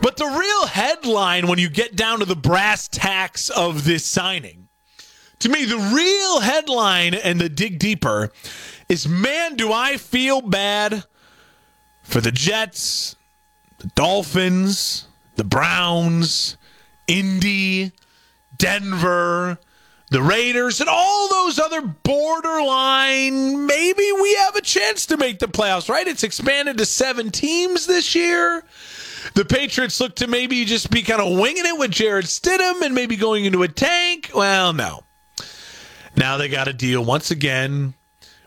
But 0.00 0.16
the 0.16 0.24
real 0.24 0.66
headline, 0.66 1.48
when 1.48 1.58
you 1.58 1.68
get 1.68 1.96
down 1.96 2.20
to 2.20 2.24
the 2.24 2.34
brass 2.34 2.88
tacks 2.88 3.50
of 3.50 3.84
this 3.84 4.06
signing, 4.06 4.68
to 5.40 5.50
me, 5.50 5.66
the 5.66 5.76
real 5.76 6.40
headline 6.40 7.12
and 7.12 7.38
the 7.38 7.50
dig 7.50 7.78
deeper 7.78 8.32
is 8.88 9.06
man, 9.06 9.56
do 9.56 9.70
I 9.70 9.98
feel 9.98 10.40
bad 10.40 11.04
for 12.02 12.22
the 12.22 12.32
Jets, 12.32 13.16
the 13.80 13.88
Dolphins, 13.88 15.06
the 15.36 15.44
Browns, 15.44 16.58
Indy, 17.06 17.92
Denver, 18.56 19.58
the 20.10 20.22
Raiders, 20.22 20.80
and 20.80 20.88
all 20.88 21.28
those 21.28 21.58
other 21.58 21.80
borderline, 21.80 23.66
maybe 23.66 24.12
we 24.20 24.34
have 24.34 24.54
a 24.54 24.60
chance 24.60 25.06
to 25.06 25.16
make 25.16 25.38
the 25.38 25.46
playoffs, 25.46 25.88
right? 25.88 26.06
It's 26.06 26.22
expanded 26.22 26.76
to 26.78 26.84
seven 26.84 27.30
teams 27.30 27.86
this 27.86 28.14
year. 28.14 28.62
The 29.34 29.46
Patriots 29.46 29.98
look 29.98 30.16
to 30.16 30.26
maybe 30.26 30.64
just 30.66 30.90
be 30.90 31.02
kind 31.02 31.22
of 31.22 31.38
winging 31.38 31.64
it 31.64 31.78
with 31.78 31.90
Jarrett 31.90 32.26
Stidham 32.26 32.82
and 32.82 32.94
maybe 32.94 33.16
going 33.16 33.46
into 33.46 33.62
a 33.62 33.68
tank. 33.68 34.30
Well, 34.34 34.74
no. 34.74 35.04
Now 36.16 36.36
they 36.36 36.48
got 36.48 36.64
to 36.64 36.74
deal 36.74 37.02
once 37.02 37.30
again 37.30 37.94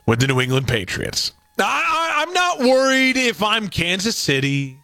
with 0.05 0.19
the 0.19 0.27
New 0.27 0.39
England 0.39 0.67
Patriots. 0.67 1.31
I, 1.57 2.23
am 2.27 2.33
not 2.33 2.59
worried 2.59 3.17
if 3.17 3.41
I'm 3.41 3.67
Kansas 3.67 4.15
City 4.15 4.82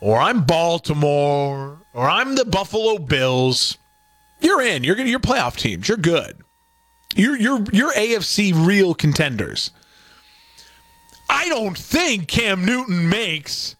or 0.00 0.18
I'm 0.18 0.44
Baltimore, 0.44 1.82
or 1.92 2.08
I'm 2.08 2.34
the 2.34 2.44
Buffalo 2.44 2.98
Bills, 2.98 3.78
you're 4.40 4.62
in. 4.62 4.84
You're 4.84 4.96
gonna 4.96 5.10
your 5.10 5.20
playoff 5.20 5.56
teams. 5.56 5.88
You're 5.88 5.98
good. 5.98 6.38
You're 7.14 7.36
you're 7.36 7.64
you're 7.72 7.92
AFC 7.92 8.52
real 8.66 8.94
contenders. 8.94 9.70
I 11.28 11.48
don't 11.48 11.76
think 11.76 12.28
Cam 12.28 12.64
Newton 12.64 13.08
makes 13.08 13.76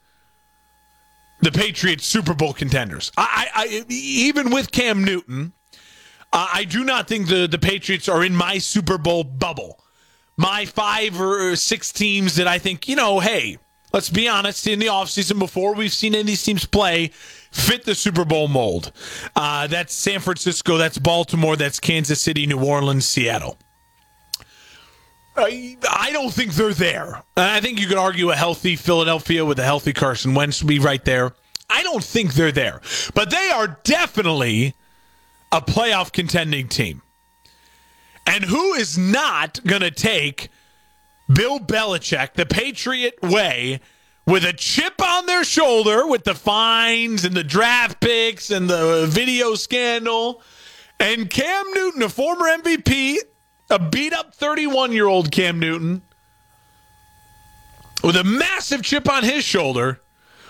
the 1.41 1.51
Patriots 1.51 2.07
Super 2.07 2.35
Bowl 2.35 2.53
contenders. 2.53 3.11
I, 3.17 3.49
I 3.55 3.85
even 3.89 4.51
with 4.51 4.71
Cam 4.71 5.03
Newton, 5.03 5.53
uh, 6.33 6.49
I 6.53 6.65
do 6.65 6.85
not 6.85 7.09
think 7.09 7.29
the 7.29 7.47
the 7.47 7.59
Patriots 7.59 8.09
are 8.09 8.23
in 8.23 8.35
my 8.35 8.59
Super 8.59 8.99
Bowl 8.99 9.25
bubble. 9.25 9.83
My 10.37 10.65
five 10.65 11.21
or 11.21 11.55
six 11.57 11.93
teams 11.93 12.37
that 12.37 12.47
I 12.47 12.59
think 12.59 12.89
you 12.89 12.97
know, 12.97 13.21
hey, 13.21 13.59
let's 13.93 14.11
be 14.11 14.29
honest, 14.29 14.67
in 14.67 14.79
the 14.79 14.87
offseason 14.87 15.39
before 15.39 15.75
we've 15.75 15.93
seen 15.93 16.15
any 16.15 16.21
of 16.23 16.27
these 16.27 16.43
teams 16.43 16.65
play, 16.65 17.09
fit 17.51 17.85
the 17.85 17.95
Super 17.95 18.25
Bowl 18.25 18.49
mold. 18.49 18.93
Uh, 19.37 19.67
that's 19.67 19.95
San 19.95 20.21
Francisco, 20.21 20.77
that's 20.77 20.99
Baltimore, 20.99 21.57
that's 21.57 21.81
Kansas 21.81 22.21
City, 22.21 22.47
New 22.47 22.65
Orleans, 22.65 23.07
Seattle. 23.07 23.59
I, 25.37 25.77
I 25.91 26.13
don't 26.13 26.33
think 26.33 26.55
they're 26.55 26.75
there. 26.75 27.23
I 27.37 27.61
think 27.61 27.81
you 27.81 27.87
could 27.87 27.99
argue 27.99 28.31
a 28.31 28.37
healthy 28.37 28.77
Philadelphia 28.77 29.45
with 29.45 29.59
a 29.59 29.65
healthy 29.65 29.93
Carson 29.93 30.35
Wentz 30.35 30.63
would 30.63 30.69
be 30.69 30.79
right 30.79 31.05
there. 31.05 31.33
I 31.69 31.83
don't 31.83 32.03
think 32.03 32.35
they're 32.35 32.53
there, 32.53 32.81
but 33.15 33.31
they 33.31 33.51
are 33.51 33.79
definitely 33.85 34.75
a 35.53 35.61
playoff 35.61 36.13
contending 36.13 36.69
team. 36.69 37.03
And 38.27 38.45
who 38.45 38.75
is 38.75 38.99
not 38.99 39.61
going 39.65 39.83
to 39.83 39.91
take 39.91 40.51
Bill 41.33 41.61
Belichick, 41.61 42.35
the 42.35 42.47
Patriot 42.47 43.19
way, 43.23 43.81
with 44.27 44.45
a 44.45 44.53
chip 44.53 45.01
on 45.03 45.27
their 45.27 45.45
shoulder 45.45 46.07
with 46.07 46.25
the 46.25 46.35
fines 46.35 47.25
and 47.25 47.37
the 47.37 47.45
draft 47.45 48.01
picks 48.01 48.51
and 48.51 48.69
the 48.69 49.07
video 49.09 49.55
scandal. 49.55 50.43
And 50.99 51.31
Cam 51.31 51.67
Newton, 51.73 52.03
a 52.03 52.09
former 52.09 52.47
MVP, 52.47 53.17
a 53.71 53.79
beat 53.79 54.13
up 54.13 54.35
31 54.35 54.93
year 54.93 55.07
old 55.07 55.31
Cam 55.31 55.59
Newton, 55.59 56.03
with 58.03 58.17
a 58.17 58.25
massive 58.25 58.83
chip 58.83 59.09
on 59.09 59.25
his 59.25 59.45
shoulder. 59.45 60.01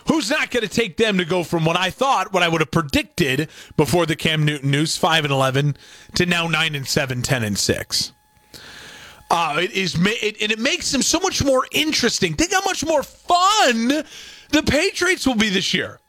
Who's 0.09 0.31
not 0.31 0.51
going 0.51 0.67
to 0.67 0.69
take 0.69 0.97
them 0.97 1.19
to 1.19 1.25
go 1.25 1.45
from 1.45 1.65
what 1.65 1.77
I 1.77 1.91
thought, 1.91 2.33
what 2.33 2.43
I 2.43 2.49
would 2.49 2.63
have 2.63 2.71
predicted 2.71 3.49
before 3.77 4.07
the 4.07 4.17
Cam 4.17 4.45
Newton 4.45 4.71
news, 4.71 4.97
5 4.97 5.25
and 5.25 5.33
11, 5.33 5.77
to 6.17 6.27
now 6.27 6.49
9 6.49 6.75
and 6.75 6.89
7, 6.89 7.23
10 7.23 7.45
and 7.45 7.59
6? 7.59 8.13
Uh, 9.31 9.59
it 9.61 9.71
is, 9.73 9.95
it, 9.99 10.43
and 10.43 10.51
it 10.51 10.59
makes 10.59 10.91
them 10.91 11.03
so 11.03 11.21
much 11.21 11.45
more 11.45 11.65
interesting. 11.71 12.35
Think 12.35 12.53
how 12.53 12.63
much 12.65 12.85
more 12.85 13.03
fun 13.03 14.03
the 14.51 14.63
Patriots 14.67 15.27
will 15.27 15.37
be 15.37 15.49
this 15.49 15.73
year. 15.73 16.01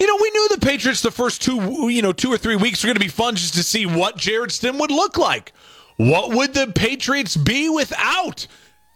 You 0.00 0.08
know, 0.08 0.18
we 0.20 0.30
knew 0.30 0.48
the 0.48 0.58
Patriots 0.58 1.00
the 1.00 1.12
first 1.12 1.40
two, 1.40 1.88
you 1.88 2.02
know, 2.02 2.12
two 2.12 2.32
or 2.32 2.36
three 2.36 2.56
weeks 2.56 2.82
were 2.82 2.88
going 2.88 2.96
to 2.96 3.00
be 3.00 3.08
fun 3.08 3.36
just 3.36 3.54
to 3.54 3.62
see 3.62 3.86
what 3.86 4.16
Jarrett 4.16 4.50
Stidham 4.50 4.80
would 4.80 4.90
look 4.90 5.16
like. 5.16 5.52
What 5.96 6.34
would 6.34 6.52
the 6.52 6.72
Patriots 6.74 7.36
be 7.36 7.68
without 7.68 8.48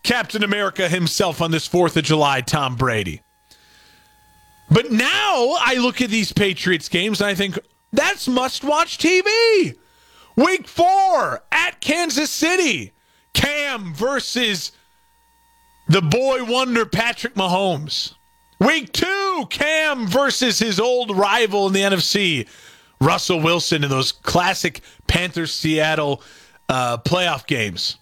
Captain 0.02 0.42
America 0.42 0.88
himself 0.88 1.40
on 1.40 1.52
this 1.52 1.68
4th 1.68 1.96
of 1.96 2.02
July, 2.02 2.40
Tom 2.40 2.74
Brady? 2.74 3.22
But 4.70 4.90
now 4.90 5.56
I 5.60 5.76
look 5.78 6.02
at 6.02 6.10
these 6.10 6.32
Patriots 6.32 6.88
games 6.88 7.20
and 7.20 7.30
I 7.30 7.34
think 7.34 7.58
that's 7.92 8.26
must 8.26 8.64
watch 8.64 8.98
TV. 8.98 9.76
Week 10.36 10.68
four 10.68 11.42
at 11.50 11.80
Kansas 11.80 12.30
City. 12.30 12.92
Cam 13.38 13.94
versus 13.94 14.72
the 15.86 16.02
boy 16.02 16.42
wonder 16.42 16.84
Patrick 16.84 17.34
Mahomes. 17.34 18.14
Week 18.58 18.92
two, 18.92 19.46
Cam 19.48 20.08
versus 20.08 20.58
his 20.58 20.80
old 20.80 21.16
rival 21.16 21.68
in 21.68 21.72
the 21.72 21.82
NFC, 21.82 22.48
Russell 23.00 23.40
Wilson, 23.40 23.84
in 23.84 23.90
those 23.90 24.10
classic 24.10 24.80
Panthers 25.06 25.54
Seattle 25.54 26.20
uh, 26.68 26.98
playoff 26.98 27.46
games. 27.46 27.98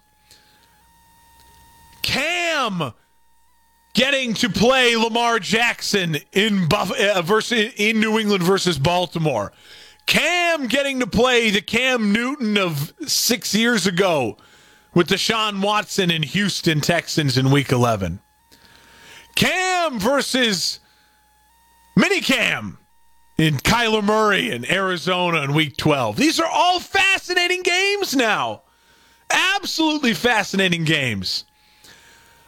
Cam 2.00 2.94
getting 3.92 4.32
to 4.34 4.48
play 4.48 4.96
Lamar 4.96 5.38
Jackson 5.38 6.16
in 6.32 6.66
Buff- 6.66 6.98
uh, 6.98 7.20
versus 7.20 7.74
in 7.76 8.00
New 8.00 8.18
England 8.18 8.42
versus 8.42 8.78
Baltimore. 8.78 9.52
Cam 10.06 10.66
getting 10.66 11.00
to 11.00 11.06
play 11.06 11.50
the 11.50 11.60
Cam 11.60 12.12
Newton 12.12 12.56
of 12.56 12.94
six 13.06 13.54
years 13.54 13.86
ago 13.86 14.38
with 14.96 15.08
Deshaun 15.08 15.60
Watson 15.60 16.10
in 16.10 16.22
Houston 16.22 16.80
Texans 16.80 17.36
in 17.36 17.50
Week 17.50 17.70
11. 17.70 18.18
Cam 19.34 20.00
versus 20.00 20.80
Mini 21.94 22.22
Cam 22.22 22.78
in 23.36 23.56
Kyler 23.58 24.02
Murray 24.02 24.50
in 24.50 24.64
Arizona 24.70 25.42
in 25.42 25.52
Week 25.52 25.76
12. 25.76 26.16
These 26.16 26.40
are 26.40 26.48
all 26.50 26.80
fascinating 26.80 27.62
games 27.62 28.16
now. 28.16 28.62
Absolutely 29.30 30.14
fascinating 30.14 30.84
games. 30.84 31.44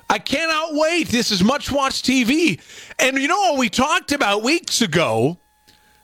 I 0.09 0.19
cannot 0.19 0.71
wait. 0.73 1.09
This 1.09 1.31
is 1.31 1.45
much 1.45 1.71
watch 1.71 2.03
TV. 2.03 2.63
And 2.99 3.19
you 3.19 3.29
know 3.29 3.39
what 3.39 3.59
we 3.59 3.69
talked 3.69 4.11
about 4.11 4.43
weeks 4.43 4.81
ago? 4.81 5.37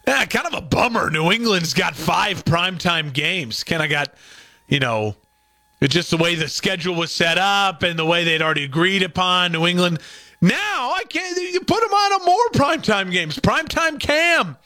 Yeah, 0.06 0.26
kind 0.26 0.46
of 0.46 0.52
a 0.52 0.60
bummer. 0.60 1.08
New 1.08 1.32
England's 1.32 1.72
got 1.72 1.96
five 1.96 2.44
primetime 2.44 3.14
games. 3.14 3.64
Kind 3.64 3.82
of 3.82 3.88
got, 3.88 4.12
you 4.68 4.78
know, 4.78 5.16
it's 5.84 5.92
just 5.92 6.10
the 6.10 6.16
way 6.16 6.34
the 6.34 6.48
schedule 6.48 6.94
was 6.94 7.12
set 7.12 7.36
up 7.36 7.82
and 7.82 7.98
the 7.98 8.06
way 8.06 8.24
they'd 8.24 8.40
already 8.40 8.64
agreed 8.64 9.02
upon. 9.02 9.52
New 9.52 9.66
England. 9.66 9.98
Now 10.40 10.92
I 10.96 11.02
can't. 11.08 11.36
You 11.36 11.60
put 11.60 11.80
them 11.80 11.92
on 11.92 12.22
a 12.22 12.24
more 12.24 12.48
primetime 12.54 13.10
games. 13.10 13.38
Primetime 13.38 14.00
Cam. 14.00 14.56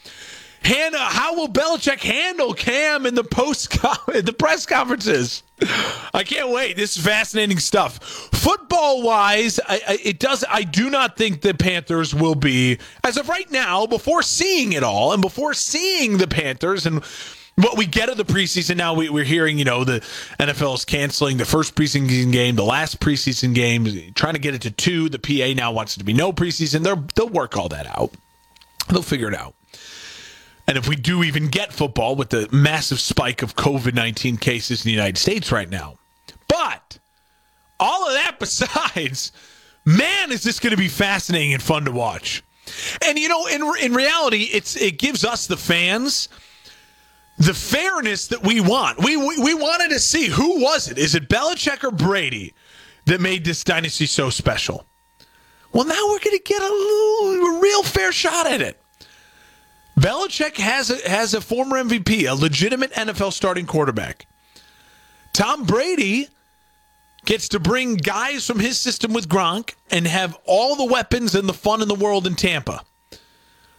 Hannah, 0.63 0.97
uh, 0.97 1.09
how 1.09 1.35
will 1.35 1.49
Belichick 1.49 2.01
handle 2.01 2.53
Cam 2.53 3.07
in 3.07 3.15
the 3.15 3.25
post 3.25 3.71
the 4.07 4.35
press 4.37 4.67
conferences? 4.67 5.43
I 6.15 6.25
can't 6.25 6.51
wait. 6.51 6.77
This 6.77 6.97
is 6.97 7.05
fascinating 7.05 7.59
stuff. 7.59 8.03
Football 8.03 9.03
wise, 9.03 9.59
I, 9.67 9.81
I, 9.89 9.99
it 10.05 10.19
does. 10.19 10.45
I 10.49 10.63
do 10.63 10.91
not 10.91 11.17
think 11.17 11.41
the 11.41 11.55
Panthers 11.55 12.15
will 12.15 12.35
be 12.35 12.79
as 13.03 13.17
of 13.17 13.29
right 13.29 13.51
now. 13.51 13.87
Before 13.87 14.23
seeing 14.23 14.73
it 14.73 14.83
all, 14.83 15.13
and 15.13 15.23
before 15.23 15.55
seeing 15.55 16.19
the 16.19 16.29
Panthers 16.29 16.87
and 16.87 17.03
what 17.59 17.77
we 17.77 17.87
get 17.87 18.09
of 18.09 18.17
the 18.17 18.25
preseason 18.25 18.77
now, 18.77 18.95
we, 18.95 19.09
are 19.09 19.25
hearing, 19.25 19.59
you 19.59 19.65
know, 19.65 19.83
the 19.83 20.01
NFL 20.39 20.77
is 20.77 20.85
canceling 20.85 21.39
the 21.39 21.45
first 21.45 21.75
preseason 21.75 22.31
game, 22.31 22.55
the 22.55 22.65
last 22.65 23.01
preseason 23.01 23.53
game, 23.53 24.13
trying 24.15 24.35
to 24.35 24.41
get 24.41 24.55
it 24.55 24.63
to 24.63 24.71
two. 24.71 25.09
The 25.09 25.19
PA 25.19 25.55
now 25.57 25.73
wants 25.73 25.97
it 25.97 25.99
to 25.99 26.05
be 26.05 26.13
no 26.13 26.33
preseason. 26.33 26.85
They're, 26.85 27.03
they'll 27.17 27.29
work 27.29 27.57
all 27.57 27.69
that 27.71 27.87
out. 27.87 28.13
They'll 28.89 29.03
figure 29.03 29.29
it 29.29 29.35
out. 29.35 29.55
And 30.69 30.79
if 30.79 30.87
we 30.87 30.95
do 30.95 31.25
even 31.25 31.49
get 31.49 31.73
football 31.73 32.15
with 32.15 32.29
the 32.29 32.49
massive 32.53 33.01
spike 33.01 33.43
of 33.43 33.57
COVID 33.57 33.95
19 33.95 34.37
cases 34.37 34.85
in 34.85 34.89
the 34.89 34.93
United 34.93 35.19
States 35.19 35.51
right 35.51 35.69
now. 35.69 35.99
But 36.47 36.99
all 37.81 38.07
of 38.07 38.15
that 38.15 38.37
besides, 38.39 39.33
man, 39.85 40.31
is 40.31 40.45
this 40.45 40.61
going 40.61 40.71
to 40.71 40.77
be 40.77 40.89
fascinating 40.89 41.55
and 41.55 41.63
fun 41.63 41.87
to 41.87 41.93
watch. 41.93 42.45
And 43.05 43.19
you 43.19 43.29
know, 43.29 43.47
in 43.47 43.63
in 43.81 43.95
reality, 43.95 44.51
it's 44.53 44.77
it 44.77 44.99
gives 44.99 45.25
us 45.25 45.47
the 45.47 45.57
fans 45.57 46.29
the 47.39 47.55
fairness 47.55 48.29
that 48.29 48.43
we 48.43 48.61
want. 48.61 48.99
We, 48.99 49.17
we 49.17 49.39
we 49.39 49.55
wanted 49.55 49.91
to 49.91 49.99
see 50.01 50.27
who 50.27 50.61
was 50.61 50.91
it? 50.91 50.99
Is 50.99 51.15
it 51.15 51.29
Belichick 51.29 51.85
or 51.85 51.91
Brady 51.91 52.55
that 53.07 53.21
made 53.21 53.45
this 53.45 53.65
dynasty 53.65 54.07
so 54.07 54.31
special? 54.31 54.85
Well, 55.73 55.85
now 55.85 56.03
we're 56.09 56.19
going 56.19 56.37
to 56.37 56.43
get 56.45 56.63
a, 56.63 56.65
little, 56.65 57.57
a 57.57 57.61
real 57.61 57.83
fair 57.83 58.11
shot 58.11 58.47
at 58.47 58.63
it. 58.63 58.81
Belichick 59.99 60.57
has 60.57 60.91
a, 60.91 61.09
has 61.09 61.35
a 61.35 61.41
former 61.41 61.83
MVP, 61.83 62.29
a 62.29 62.35
legitimate 62.35 62.93
NFL 62.93 63.33
starting 63.33 63.67
quarterback. 63.67 64.27
Tom 65.33 65.65
Brady 65.65 66.29
gets 67.25 67.49
to 67.49 67.61
bring 67.61 67.97
guys 67.97 68.47
from 68.47 68.61
his 68.61 68.79
system 68.81 69.13
with 69.13 69.29
Gronk 69.29 69.75
and 69.91 70.07
have 70.07 70.39
all 70.47 70.77
the 70.77 70.85
weapons 70.85 71.35
and 71.35 71.49
the 71.49 71.53
fun 71.53 71.83
in 71.83 71.89
the 71.89 71.95
world 71.95 72.27
in 72.27 72.35
Tampa. 72.35 72.83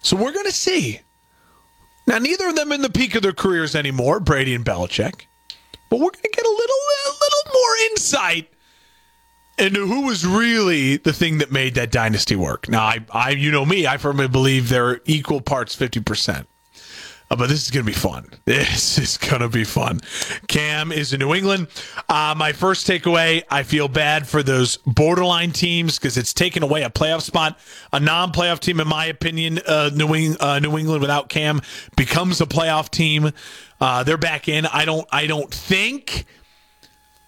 So 0.02 0.16
we're 0.16 0.34
going 0.34 0.46
to 0.46 0.52
see. 0.52 1.02
Now, 2.10 2.18
neither 2.18 2.48
of 2.48 2.56
them 2.56 2.72
in 2.72 2.82
the 2.82 2.90
peak 2.90 3.14
of 3.14 3.22
their 3.22 3.34
careers 3.34 3.76
anymore, 3.76 4.20
Brady 4.20 4.56
and 4.56 4.66
Belichick. 4.66 5.28
But 5.90 5.98
we're 5.98 6.10
going 6.10 6.24
to 6.24 6.32
get 6.34 6.44
a 6.44 6.50
little, 6.50 6.76
a 7.06 7.12
little 7.12 7.54
more 7.54 7.76
insight 7.92 8.52
into 9.60 9.86
who 9.86 10.08
was 10.08 10.26
really 10.26 10.98
the 10.98 11.14
thing 11.14 11.38
that 11.38 11.52
made 11.52 11.76
that 11.76 11.92
dynasty 11.92 12.36
work. 12.36 12.68
Now, 12.68 12.82
I, 12.82 13.06
I 13.12 13.30
you 13.30 13.52
know 13.52 13.64
me, 13.64 13.86
I 13.86 13.98
firmly 13.98 14.28
believe 14.28 14.70
they're 14.70 15.02
equal 15.06 15.40
parts, 15.40 15.76
fifty 15.76 16.00
percent. 16.00 16.50
Uh, 17.32 17.36
but 17.36 17.48
this 17.48 17.64
is 17.64 17.72
going 17.72 17.86
to 17.86 17.92
be 17.92 17.96
fun. 17.96 18.26
This 18.46 18.98
is 18.98 19.18
going 19.18 19.42
to 19.42 19.50
be 19.50 19.64
fun. 19.64 20.00
Cam 20.48 20.92
is 20.92 21.14
in 21.14 21.20
New 21.20 21.36
England. 21.36 21.68
Uh, 22.08 22.34
my 22.36 22.52
first 22.52 22.88
takeaway 22.88 23.44
I 23.50 23.62
feel 23.64 23.88
bad 23.88 24.28
for 24.28 24.42
those 24.42 24.78
borderline 24.78 25.52
teams 25.52 26.00
because 26.00 26.18
it's 26.18 26.34
taken 26.34 26.64
away 26.64 26.82
a 26.84 26.90
playoff 26.90 27.22
spot. 27.22 27.60
A 27.94 28.00
non 28.00 28.32
playoff 28.32 28.60
team, 28.60 28.80
in 28.80 28.88
my 28.88 29.06
opinion, 29.06 29.60
uh, 29.68 29.92
New, 29.94 30.14
Eng- 30.14 30.38
uh, 30.40 30.60
New, 30.60 30.78
England 30.78 31.02
without 31.02 31.30
Cam 31.30 31.62
becomes 31.96 32.42
a 32.42 32.46
playoff 32.48 32.90
team. 32.90 33.32
Uh, 33.80 34.04
they're 34.04 34.18
back 34.18 34.48
in. 34.48 34.66
I 34.66 34.86
don't, 34.86 35.08
I 35.12 35.28
don't 35.28 35.54
think 35.54 36.26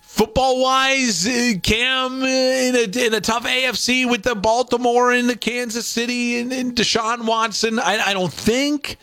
football 0.02 0.62
wise, 0.62 1.28
uh, 1.28 1.54
Cam 1.62 2.24
in 2.24 2.76
a, 2.76 3.06
in 3.06 3.14
a 3.14 3.22
tough 3.22 3.46
AFC 3.46 4.10
with 4.10 4.24
the 4.24 4.36
Baltimore 4.36 5.12
and 5.12 5.30
the 5.30 5.38
Kansas 5.38 5.88
City 5.88 6.40
and, 6.40 6.52
and 6.52 6.76
Deshaun 6.76 7.26
Watson. 7.26 7.80
I, 7.80 8.08
I 8.08 8.14
don't 8.14 8.34
think 8.34 8.98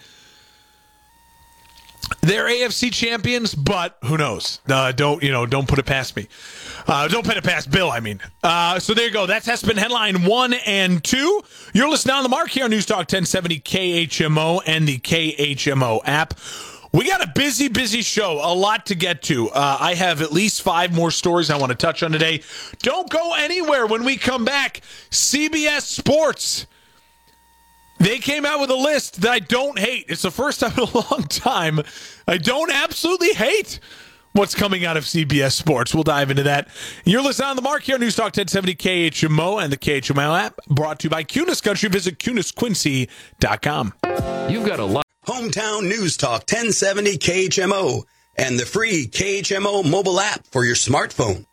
they're 2.20 2.46
AFC 2.46 2.92
champions, 2.92 3.54
but 3.54 3.98
who 4.04 4.16
knows? 4.16 4.60
Uh, 4.68 4.92
don't 4.92 5.22
you 5.22 5.30
know? 5.30 5.46
Don't 5.46 5.68
put 5.68 5.78
it 5.78 5.86
past 5.86 6.16
me. 6.16 6.28
Uh, 6.86 7.08
don't 7.08 7.24
put 7.24 7.36
it 7.36 7.44
past 7.44 7.70
Bill. 7.70 7.90
I 7.90 8.00
mean. 8.00 8.20
Uh, 8.42 8.78
so 8.78 8.94
there 8.94 9.06
you 9.06 9.12
go. 9.12 9.26
That's 9.26 9.62
been 9.62 9.76
headline 9.76 10.24
one 10.24 10.54
and 10.66 11.02
two. 11.02 11.42
You're 11.72 11.88
listening 11.88 12.16
on 12.16 12.22
the 12.22 12.28
mark 12.28 12.50
here 12.50 12.64
on 12.64 12.70
News 12.70 12.86
Talk 12.86 12.98
1070 12.98 13.60
KHMO 13.60 14.60
and 14.66 14.86
the 14.86 14.98
KHMO 14.98 16.00
app. 16.04 16.34
We 16.92 17.06
got 17.06 17.22
a 17.22 17.30
busy, 17.34 17.68
busy 17.68 18.00
show. 18.00 18.40
A 18.42 18.54
lot 18.54 18.86
to 18.86 18.94
get 18.94 19.22
to. 19.24 19.50
Uh, 19.50 19.76
I 19.78 19.94
have 19.94 20.22
at 20.22 20.32
least 20.32 20.62
five 20.62 20.94
more 20.94 21.10
stories 21.10 21.50
I 21.50 21.58
want 21.58 21.70
to 21.70 21.76
touch 21.76 22.02
on 22.02 22.12
today. 22.12 22.42
Don't 22.78 23.10
go 23.10 23.34
anywhere 23.34 23.86
when 23.86 24.04
we 24.04 24.16
come 24.16 24.44
back. 24.44 24.80
CBS 25.10 25.82
Sports. 25.82 26.66
They 27.98 28.18
came 28.18 28.46
out 28.46 28.60
with 28.60 28.70
a 28.70 28.76
list 28.76 29.22
that 29.22 29.30
I 29.30 29.38
don't 29.40 29.78
hate. 29.78 30.06
It's 30.08 30.22
the 30.22 30.30
first 30.30 30.60
time 30.60 30.72
in 30.72 30.80
a 30.80 30.94
long 31.10 31.24
time 31.28 31.80
I 32.26 32.38
don't 32.38 32.70
absolutely 32.70 33.34
hate 33.34 33.80
what's 34.32 34.54
coming 34.54 34.84
out 34.84 34.96
of 34.96 35.04
CBS 35.04 35.52
Sports. 35.52 35.94
We'll 35.94 36.04
dive 36.04 36.30
into 36.30 36.44
that. 36.44 36.68
You're 37.04 37.22
listening 37.22 37.48
on 37.48 37.56
the 37.56 37.62
mark 37.62 37.82
here, 37.82 37.98
News 37.98 38.14
Talk 38.14 38.36
1070 38.36 38.74
KHMO 38.76 39.62
and 39.62 39.72
the 39.72 39.76
KHMO 39.76 40.38
app, 40.38 40.60
brought 40.68 41.00
to 41.00 41.06
you 41.06 41.10
by 41.10 41.24
Kunes 41.24 41.62
Country. 41.62 41.88
Visit 41.88 42.18
KunesQuincy.com. 42.18 43.94
You've 44.50 44.66
got 44.66 44.78
a 44.78 44.84
lot. 44.84 45.04
Hometown 45.26 45.82
News 45.82 46.16
Talk 46.16 46.44
1070 46.50 47.18
KHMO 47.18 48.04
and 48.36 48.58
the 48.58 48.64
free 48.64 49.08
KHMO 49.08 49.88
mobile 49.88 50.20
app 50.20 50.46
for 50.46 50.64
your 50.64 50.76
smartphone. 50.76 51.44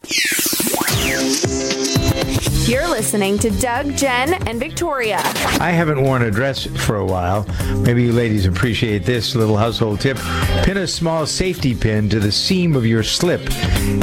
You're 2.65 2.87
listening 2.87 3.37
to 3.39 3.51
Doug, 3.51 3.95
Jen, 3.95 4.33
and 4.47 4.59
Victoria. 4.59 5.19
I 5.59 5.69
haven't 5.71 6.01
worn 6.01 6.23
a 6.23 6.31
dress 6.31 6.65
for 6.65 6.95
a 6.95 7.05
while. 7.05 7.45
Maybe 7.77 8.03
you 8.03 8.11
ladies 8.13 8.47
appreciate 8.47 9.05
this 9.05 9.35
little 9.35 9.55
household 9.57 9.99
tip. 10.01 10.17
Pin 10.63 10.77
a 10.77 10.87
small 10.87 11.27
safety 11.27 11.75
pin 11.75 12.09
to 12.09 12.19
the 12.19 12.31
seam 12.31 12.75
of 12.75 12.83
your 12.85 13.03
slip, 13.03 13.41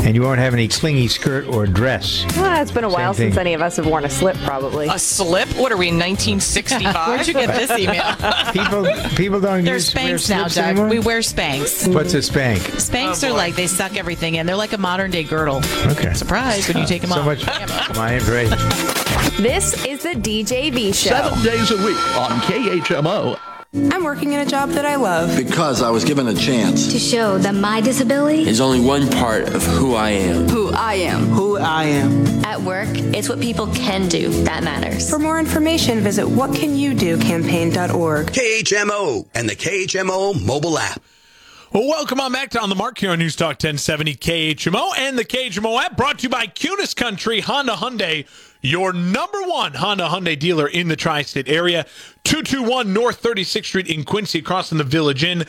and 0.05 0.15
you 0.15 0.23
won't 0.23 0.39
have 0.39 0.53
any 0.55 0.69
clingy 0.69 1.09
skirt 1.09 1.49
or 1.49 1.67
dress. 1.67 2.25
Well, 2.37 2.63
it's 2.63 2.71
been 2.71 2.85
a 2.85 2.89
while 2.89 3.13
thing. 3.13 3.31
since 3.31 3.37
any 3.39 3.55
of 3.55 3.63
us 3.63 3.77
have 3.77 3.87
worn 3.87 4.05
a 4.05 4.11
slip, 4.11 4.37
probably. 4.39 4.87
A 4.89 4.99
slip? 4.99 5.49
What 5.57 5.73
are 5.73 5.77
we, 5.77 5.87
1965? 5.89 7.09
Where'd 7.09 7.27
you 7.27 7.35
get 7.35 7.49
this 7.49 7.71
email? 7.79 8.15
People, 8.53 8.87
people 9.17 9.41
don't 9.41 9.65
There's 9.65 9.93
use 9.93 9.95
wear 9.95 10.15
Spanx 10.17 10.31
now, 10.31 10.41
slips 10.43 10.55
Doug. 10.55 10.65
anymore? 10.67 10.89
We 10.89 10.99
wear 11.01 11.19
Spanx. 11.19 11.93
What's 11.93 12.15
a 12.15 12.23
spank? 12.23 12.61
Spanx 12.63 13.25
oh, 13.27 13.31
are 13.33 13.37
like 13.37 13.57
they 13.57 13.67
suck 13.67 13.97
everything 13.97 14.37
in. 14.37 14.47
They're 14.47 14.55
like 14.57 14.73
a 14.73 14.79
modern 14.79 15.11
day 15.11 15.25
girdle. 15.25 15.63
Okay. 15.87 16.13
Surprise 16.15 16.69
when 16.69 16.77
you 16.79 16.87
take 16.87 17.01
them 17.03 17.11
So 17.11 17.21
off. 17.21 17.27
much 17.27 17.43
for 18.03 18.03
my 18.03 18.15
information. 18.15 18.59
This 19.43 19.85
is 19.87 20.03
the 20.03 20.15
DJV 20.15 20.95
show. 20.95 21.11
Seven 21.11 21.43
days 21.43 21.71
a 21.71 21.77
week 21.79 22.17
on 22.17 22.31
KHMO. 22.41 23.39
I'm 23.91 24.05
working 24.05 24.35
in 24.35 24.41
a 24.41 24.47
job 24.47 24.69
that 24.71 24.85
I 24.85 24.97
love. 24.97 25.35
Because 25.35 25.81
I 25.81 25.89
was 25.89 26.05
given 26.05 26.29
a 26.29 26.35
chance 26.35 26.93
to 26.93 26.99
show 26.99 27.39
that 27.39 27.55
my 27.55 27.81
disability 27.81 28.47
is 28.47 28.61
only 28.61 28.81
one 28.81 29.09
part 29.11 29.45
of 29.55 29.65
who 29.65 29.95
I 29.95 30.11
am. 30.11 30.47
Who 30.49 30.71
I 30.75 30.95
am. 30.95 31.23
Who 31.29 31.57
I 31.57 31.85
am. 31.85 32.27
At 32.45 32.61
work, 32.61 32.89
it's 32.93 33.31
what 33.31 33.41
people 33.41 33.67
can 33.69 34.09
do 34.09 34.29
that 34.45 34.63
matters. 34.63 35.09
For 35.09 35.19
more 35.19 35.39
information, 35.39 36.01
visit 36.01 36.27
whatcanyoudocampaign.org. 36.27 38.27
KHMO 38.27 39.27
and 39.35 39.49
the 39.49 39.57
KHMO 39.57 40.45
mobile 40.45 40.79
app. 40.79 41.01
Well, 41.73 41.89
welcome 41.89 42.21
on 42.21 42.33
back 42.33 42.51
to 42.51 42.61
On 42.61 42.69
the 42.69 42.75
Mark 42.75 42.99
here 42.99 43.13
on 43.13 43.19
News 43.19 43.35
Talk 43.35 43.53
1070 43.53 44.17
KHMO 44.17 44.93
and 44.99 45.19
the 45.19 45.25
KHMO 45.25 45.83
app 45.83 45.97
brought 45.97 46.19
to 46.19 46.25
you 46.25 46.29
by 46.29 46.47
Kunes 46.47 46.95
Country 46.95 47.41
Honda 47.41 47.73
Hyundai. 47.73 48.27
Your 48.63 48.93
number 48.93 49.43
one 49.43 49.75
Honda 49.75 50.09
Hyundai 50.09 50.39
dealer 50.39 50.69
in 50.69 50.89
the 50.89 50.97
tri-state 50.97 51.49
area. 51.49 51.85
221 52.25 52.93
North 52.93 53.21
36th 53.21 53.65
Street 53.65 53.89
in 53.89 54.05
Quincy, 54.05 54.39
across 54.39 54.69
from 54.69 54.79
the 54.79 54.85
Village 54.85 55.25
Inn. 55.25 55.45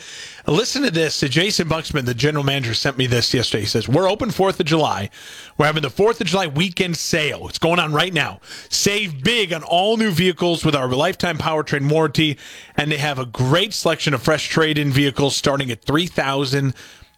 Listen 0.48 0.82
to 0.82 0.90
this. 0.90 1.20
Jason 1.20 1.68
Buxman, 1.68 2.04
the 2.04 2.12
general 2.12 2.44
manager, 2.44 2.74
sent 2.74 2.98
me 2.98 3.06
this 3.06 3.32
yesterday. 3.32 3.60
He 3.60 3.66
says, 3.66 3.88
We're 3.88 4.10
open 4.10 4.30
4th 4.30 4.58
of 4.58 4.66
July. 4.66 5.08
We're 5.56 5.66
having 5.66 5.82
the 5.82 5.88
4th 5.88 6.20
of 6.20 6.26
July 6.26 6.48
weekend 6.48 6.96
sale. 6.96 7.48
It's 7.48 7.58
going 7.58 7.78
on 7.78 7.92
right 7.92 8.12
now. 8.12 8.40
Save 8.68 9.22
big 9.22 9.52
on 9.52 9.62
all 9.62 9.96
new 9.96 10.10
vehicles 10.10 10.64
with 10.64 10.74
our 10.74 10.88
lifetime 10.88 11.38
powertrain 11.38 11.88
warranty. 11.88 12.36
And 12.76 12.90
they 12.90 12.98
have 12.98 13.20
a 13.20 13.26
great 13.26 13.72
selection 13.72 14.12
of 14.12 14.22
fresh 14.22 14.48
trade 14.48 14.76
in 14.76 14.90
vehicles 14.90 15.36
starting 15.36 15.70
at 15.70 15.82
3000 15.82 16.74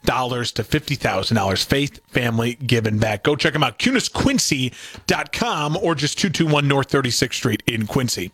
dollars 0.07 0.51
to 0.53 0.65
fifty 0.65 0.95
thousand 0.95 1.37
dollars. 1.37 1.63
Faith 1.63 2.01
Family 2.09 2.55
Giving 2.55 2.99
Back. 2.99 3.23
Go 3.25 3.37
check 3.37 3.53
them 3.53 3.63
out. 3.63 3.79
KunesQuincy.com 3.79 5.77
or 5.83 5.95
just 5.95 6.19
two 6.19 6.31
two 6.31 6.47
one 6.47 6.67
North 6.67 6.91
Thirty 6.91 7.11
Sixth 7.11 7.39
Street 7.39 7.63
in 7.67 7.87
Quincy. 7.87 8.33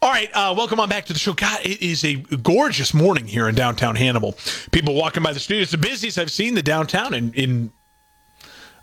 All 0.00 0.10
right, 0.10 0.30
uh, 0.32 0.54
welcome 0.56 0.78
on 0.78 0.88
back 0.88 1.06
to 1.06 1.12
the 1.12 1.18
show. 1.18 1.32
God, 1.32 1.58
it 1.64 1.82
is 1.82 2.04
a 2.04 2.14
gorgeous 2.14 2.94
morning 2.94 3.26
here 3.26 3.48
in 3.48 3.56
downtown 3.56 3.96
Hannibal. 3.96 4.36
People 4.70 4.94
walking 4.94 5.24
by 5.24 5.32
the 5.32 5.40
street. 5.40 5.60
It's 5.60 5.72
the 5.72 5.78
busiest 5.78 6.18
I've 6.18 6.30
seen 6.30 6.54
the 6.54 6.62
downtown 6.62 7.14
in, 7.14 7.32
in 7.32 7.72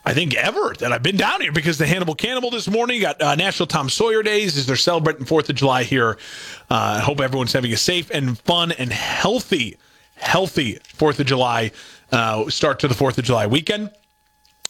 I 0.06 0.14
think 0.14 0.36
ever 0.36 0.76
that 0.80 0.92
I've 0.92 1.02
been 1.02 1.18
down 1.18 1.42
here 1.42 1.52
because 1.52 1.78
the 1.78 1.88
Hannibal 1.88 2.14
Cannibal 2.16 2.52
this 2.52 2.70
morning 2.70 3.02
got 3.02 3.22
uh, 3.22 3.34
National 3.36 3.66
Tom 3.66 3.90
Sawyer 3.90 4.22
Days 4.22 4.56
as 4.56 4.68
they're 4.68 4.76
celebrating 4.76 5.26
Fourth 5.26 5.50
of 5.50 5.56
July 5.56 5.84
here. 5.84 6.18
Uh, 6.70 6.98
I 6.98 7.00
hope 7.00 7.20
everyone's 7.20 7.54
having 7.54 7.74
a 7.74 7.78
safe 7.78 8.12
and 8.12 8.38
fun 8.38 8.72
and 8.74 8.92
healthy, 8.92 9.78
healthy 10.18 10.80
Fourth 10.84 11.20
of 11.20 11.26
July 11.26 11.72
uh, 12.12 12.50
start 12.50 12.80
to 12.80 12.88
the 12.88 12.94
Fourth 12.94 13.18
of 13.18 13.26
July 13.26 13.48
weekend. 13.48 13.92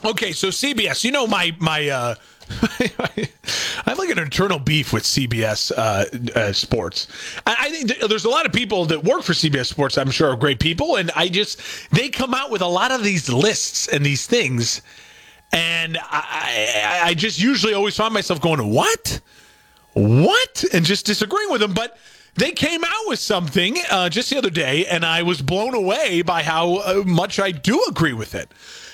Okay, 0.03 0.33
so 0.33 0.49
CBS, 0.49 1.03
you 1.03 1.11
know 1.11 1.25
my 1.25 1.55
my. 1.59 1.89
Uh, 1.89 2.15
I 2.59 3.29
have 3.85 3.97
like 3.97 4.09
an 4.09 4.19
internal 4.19 4.59
beef 4.59 4.93
with 4.93 5.03
CBS 5.03 5.71
uh, 5.75 6.05
uh, 6.37 6.53
Sports. 6.53 7.07
I, 7.47 7.55
I 7.59 7.71
think 7.71 7.87
th- 7.89 8.07
there's 8.07 8.25
a 8.25 8.29
lot 8.29 8.45
of 8.45 8.53
people 8.53 8.85
that 8.85 9.03
work 9.03 9.23
for 9.23 9.33
CBS 9.33 9.65
Sports. 9.65 9.97
I'm 9.97 10.11
sure 10.11 10.29
are 10.29 10.35
great 10.35 10.59
people, 10.59 10.97
and 10.97 11.09
I 11.15 11.29
just 11.29 11.59
they 11.91 12.09
come 12.09 12.33
out 12.33 12.51
with 12.51 12.61
a 12.61 12.67
lot 12.67 12.91
of 12.91 13.03
these 13.03 13.29
lists 13.29 13.87
and 13.87 14.05
these 14.05 14.27
things, 14.27 14.81
and 15.51 15.97
I, 15.97 17.01
I, 17.03 17.09
I 17.09 17.13
just 17.15 17.39
usually 17.41 17.73
always 17.73 17.95
find 17.95 18.13
myself 18.13 18.41
going, 18.41 18.69
"What, 18.69 19.21
what?" 19.93 20.65
and 20.71 20.85
just 20.85 21.05
disagreeing 21.05 21.49
with 21.51 21.61
them, 21.61 21.73
but 21.73 21.97
they 22.35 22.51
came 22.51 22.83
out 22.83 23.07
with 23.07 23.19
something 23.19 23.77
uh, 23.89 24.09
just 24.09 24.29
the 24.29 24.37
other 24.37 24.49
day, 24.49 24.85
and 24.85 25.05
I 25.05 25.23
was 25.23 25.41
blown 25.41 25.73
away 25.73 26.21
by 26.21 26.43
how 26.43 26.75
uh, 26.75 27.03
much 27.05 27.39
I 27.39 27.51
do 27.51 27.81
agree 27.87 28.13
with 28.13 28.35
it. 28.35 28.51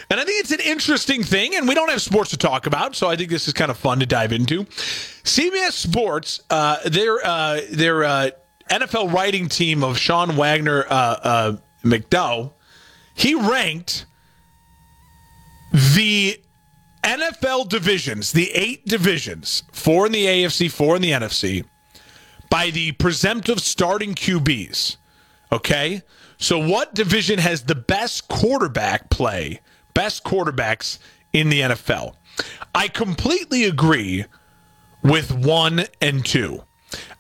And 0.10 0.20
I 0.20 0.26
think 0.26 0.42
it's 0.42 0.52
an 0.52 0.60
interesting 0.60 1.24
thing, 1.24 1.56
and 1.56 1.68
we 1.68 1.74
don't 1.74 1.90
have 1.90 2.02
sports 2.02 2.32
to 2.32 2.38
talk 2.38 2.68
about, 2.68 2.96
so 2.96 3.10
I 3.10 3.16
think 3.16 3.30
this 3.30 3.48
is 3.48 3.54
kind 3.54 3.72
of 3.72 3.78
fun 3.78 4.00
to 4.00 4.06
dive 4.06 4.34
into. 4.34 4.66
CBS 4.66 5.72
Sports, 5.72 6.42
uh, 6.50 6.78
their 6.90 7.26
uh, 7.26 7.62
their 7.72 8.04
uh, 8.04 8.30
NFL 8.70 9.14
writing 9.14 9.48
team 9.48 9.84
of 9.84 9.98
Sean 9.98 10.36
Wagner 10.36 10.86
uh, 10.90 10.94
uh, 10.94 11.58
McDowell, 11.84 12.54
he 13.16 13.36
ranked 13.36 14.06
the 15.72 16.40
NFL 17.04 17.70
divisions, 17.70 18.34
the 18.34 18.52
eight 18.52 18.86
divisions, 18.86 19.64
four 19.72 20.06
in 20.06 20.12
the 20.12 20.26
AFC, 20.26 20.70
four 20.70 20.96
in 20.96 21.02
the 21.02 21.12
NFC, 21.12 21.66
by 22.52 22.70
the 22.70 22.92
presumptive 22.92 23.60
starting 23.62 24.14
QBs. 24.14 24.98
Okay? 25.52 26.04
So, 26.38 26.60
what 26.60 26.94
division 26.94 27.40
has 27.40 27.64
the 27.64 27.76
best 27.76 28.28
quarterback 28.28 29.10
play, 29.10 29.62
best 29.96 30.24
quarterbacks 30.24 31.00
in 31.34 31.50
the 31.50 31.62
NFL? 31.62 32.16
I 32.76 32.88
completely 32.88 33.64
agree 33.64 34.26
with 35.02 35.32
one 35.32 35.86
and 36.00 36.24
two. 36.24 36.64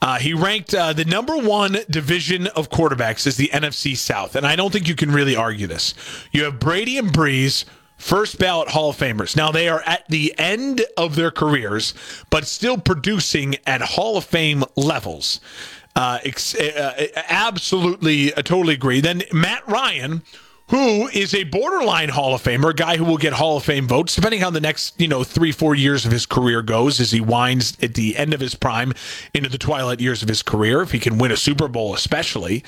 Uh, 0.02 0.20
he 0.20 0.34
ranked 0.34 0.74
uh, 0.74 0.91
the 0.91 1.06
number 1.06 1.38
one 1.38 1.78
division 1.89 2.48
of 2.48 2.70
quarterbacks 2.70 3.26
is 3.26 3.38
the 3.38 3.50
NFC 3.54 3.96
South, 3.96 4.36
and 4.36 4.46
I 4.46 4.56
don't 4.56 4.72
think 4.72 4.88
you 4.88 4.96
can 4.96 5.12
really 5.12 5.36
argue 5.36 5.67
this. 5.67 5.94
You 6.32 6.44
have 6.44 6.60
Brady 6.60 6.98
and 6.98 7.10
Brees, 7.10 7.65
first 8.02 8.38
ballot 8.40 8.70
Hall 8.70 8.90
of 8.90 8.98
Famers. 8.98 9.36
Now 9.36 9.52
they 9.52 9.70
are 9.70 9.82
at 9.86 10.08
the 10.10 10.34
end 10.38 10.84
of 10.98 11.16
their 11.16 11.32
careers, 11.32 11.94
but 12.30 12.46
still 12.46 12.78
producing 12.78 13.56
at 13.66 13.82
Hall 13.82 14.18
of 14.18 14.26
Fame 14.26 14.64
levels. 14.76 15.40
Uh, 15.96 16.20
ex- 16.24 16.56
uh, 16.56 17.08
absolutely, 17.30 18.36
I 18.36 18.42
totally 18.42 18.74
agree. 18.74 19.02
Then 19.02 19.24
Matt 19.34 19.68
Ryan, 19.68 20.24
who 20.70 21.10
is 21.10 21.34
a 21.34 21.44
borderline 21.44 22.10
Hall 22.10 22.34
of 22.34 22.42
Famer, 22.42 22.70
a 22.70 22.74
guy 22.74 22.96
who 22.96 23.04
will 23.04 23.18
get 23.18 23.34
Hall 23.34 23.58
of 23.58 23.64
Fame 23.64 23.88
votes, 23.88 24.16
depending 24.16 24.40
how 24.40 24.50
the 24.50 24.62
next, 24.62 25.00
you 25.00 25.08
know, 25.08 25.24
three, 25.24 25.52
four 25.52 25.76
years 25.76 26.06
of 26.06 26.14
his 26.14 26.26
career 26.26 26.62
goes 26.62 27.00
as 27.02 27.12
he 27.12 27.20
winds 27.20 27.78
at 27.84 27.94
the 27.94 28.16
end 28.18 28.34
of 28.34 28.40
his 28.40 28.56
prime 28.56 28.94
into 29.34 29.50
the 29.50 29.58
twilight 29.58 30.00
years 30.00 30.24
of 30.24 30.30
his 30.30 30.42
career, 30.42 30.82
if 30.82 30.92
he 30.92 31.00
can 31.00 31.18
win 31.18 31.32
a 31.32 31.38
Super 31.38 31.68
Bowl, 31.68 31.94
especially. 31.94 32.64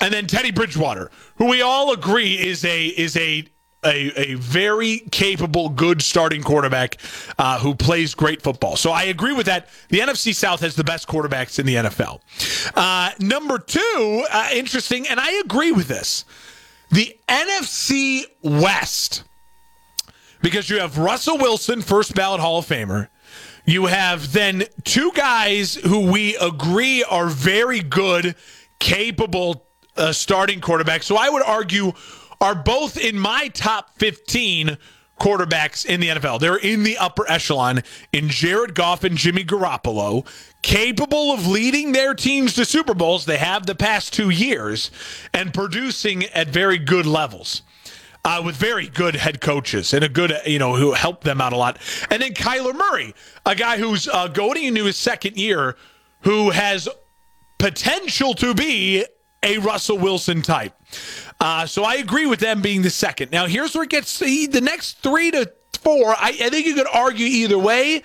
And 0.00 0.14
then 0.14 0.26
Teddy 0.28 0.52
Bridgewater, 0.52 1.10
who 1.36 1.46
we 1.46 1.60
all 1.60 1.92
agree 1.92 2.38
is 2.38 2.64
a 2.64 2.86
is 2.86 3.16
a 3.16 3.46
a, 3.84 4.32
a 4.32 4.34
very 4.34 4.98
capable, 5.10 5.68
good 5.70 6.02
starting 6.02 6.42
quarterback 6.42 6.98
uh, 7.38 7.58
who 7.58 7.74
plays 7.74 8.14
great 8.14 8.42
football. 8.42 8.76
So 8.76 8.90
I 8.90 9.04
agree 9.04 9.32
with 9.32 9.46
that. 9.46 9.68
The 9.88 10.00
NFC 10.00 10.34
South 10.34 10.60
has 10.60 10.76
the 10.76 10.84
best 10.84 11.08
quarterbacks 11.08 11.58
in 11.58 11.66
the 11.66 11.76
NFL. 11.76 12.20
Uh, 12.74 13.10
number 13.18 13.58
two, 13.58 14.26
uh, 14.30 14.50
interesting, 14.52 15.08
and 15.08 15.18
I 15.18 15.32
agree 15.44 15.72
with 15.72 15.88
this. 15.88 16.24
The 16.90 17.16
NFC 17.28 18.24
West, 18.42 19.24
because 20.42 20.68
you 20.68 20.80
have 20.80 20.98
Russell 20.98 21.38
Wilson, 21.38 21.82
first 21.82 22.14
ballot 22.14 22.40
Hall 22.40 22.58
of 22.58 22.66
Famer. 22.66 23.08
You 23.64 23.86
have 23.86 24.32
then 24.32 24.64
two 24.84 25.12
guys 25.12 25.74
who 25.74 26.10
we 26.10 26.36
agree 26.36 27.04
are 27.04 27.28
very 27.28 27.80
good, 27.80 28.34
capable 28.78 29.66
uh, 29.96 30.12
starting 30.12 30.60
quarterbacks. 30.60 31.04
So 31.04 31.16
I 31.16 31.28
would 31.28 31.42
argue 31.42 31.92
are 32.40 32.54
both 32.54 32.96
in 32.96 33.18
my 33.18 33.48
top 33.48 33.96
15 33.98 34.78
quarterbacks 35.20 35.84
in 35.84 36.00
the 36.00 36.08
NFL. 36.08 36.40
They're 36.40 36.56
in 36.56 36.82
the 36.82 36.96
upper 36.96 37.30
echelon 37.30 37.82
in 38.12 38.28
Jared 38.28 38.74
Goff 38.74 39.04
and 39.04 39.16
Jimmy 39.16 39.44
Garoppolo, 39.44 40.26
capable 40.62 41.32
of 41.32 41.46
leading 41.46 41.92
their 41.92 42.14
teams 42.14 42.54
to 42.54 42.64
Super 42.64 42.94
Bowls. 42.94 43.26
They 43.26 43.36
have 43.36 43.66
the 43.66 43.74
past 43.74 44.14
two 44.14 44.30
years 44.30 44.90
and 45.34 45.52
producing 45.52 46.24
at 46.24 46.48
very 46.48 46.78
good 46.78 47.06
levels. 47.06 47.62
Uh, 48.22 48.42
with 48.44 48.54
very 48.54 48.86
good 48.86 49.14
head 49.14 49.40
coaches 49.40 49.94
and 49.94 50.04
a 50.04 50.08
good, 50.08 50.30
you 50.44 50.58
know, 50.58 50.76
who 50.76 50.92
helped 50.92 51.24
them 51.24 51.40
out 51.40 51.54
a 51.54 51.56
lot. 51.56 51.78
And 52.10 52.20
then 52.20 52.34
Kyler 52.34 52.74
Murray, 52.74 53.14
a 53.46 53.54
guy 53.54 53.78
who's 53.78 54.08
uh, 54.08 54.28
going 54.28 54.62
into 54.62 54.84
his 54.84 54.98
second 54.98 55.38
year, 55.38 55.74
who 56.20 56.50
has 56.50 56.86
potential 57.56 58.34
to 58.34 58.52
be 58.52 59.06
a 59.42 59.56
Russell 59.56 59.96
Wilson 59.96 60.42
type. 60.42 60.74
Uh, 61.40 61.66
so 61.66 61.84
I 61.84 61.94
agree 61.94 62.26
with 62.26 62.40
them 62.40 62.60
being 62.60 62.82
the 62.82 62.90
second. 62.90 63.32
Now, 63.32 63.46
here's 63.46 63.74
where 63.74 63.84
it 63.84 63.90
gets 63.90 64.18
the, 64.18 64.60
next 64.62 64.98
three 64.98 65.30
to 65.30 65.50
four. 65.80 66.10
I, 66.10 66.36
I 66.40 66.50
think 66.50 66.66
you 66.66 66.74
could 66.74 66.86
argue 66.92 67.26
either 67.26 67.58
way. 67.58 68.02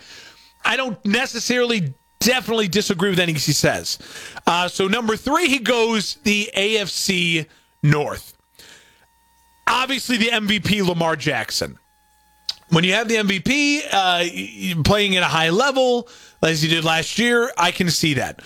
I 0.63 0.77
don't 0.77 1.03
necessarily 1.05 1.93
definitely 2.19 2.69
disagree 2.69 3.09
with 3.09 3.19
anything 3.19 3.41
he 3.41 3.51
says. 3.51 3.99
Uh, 4.47 4.69
so, 4.69 4.87
number 4.87 5.17
three, 5.17 5.49
he 5.49 5.59
goes 5.59 6.15
the 6.23 6.49
AFC 6.55 7.45
North. 7.83 8.37
Obviously, 9.67 10.17
the 10.17 10.27
MVP, 10.27 10.87
Lamar 10.87 11.15
Jackson. 11.15 11.77
When 12.69 12.83
you 12.83 12.93
have 12.93 13.07
the 13.07 13.15
MVP 13.15 13.81
uh, 13.91 14.83
playing 14.83 15.17
at 15.17 15.23
a 15.23 15.27
high 15.27 15.49
level, 15.49 16.07
as 16.41 16.61
he 16.61 16.69
did 16.69 16.83
last 16.83 17.19
year, 17.19 17.51
I 17.57 17.71
can 17.71 17.89
see 17.89 18.15
that. 18.15 18.41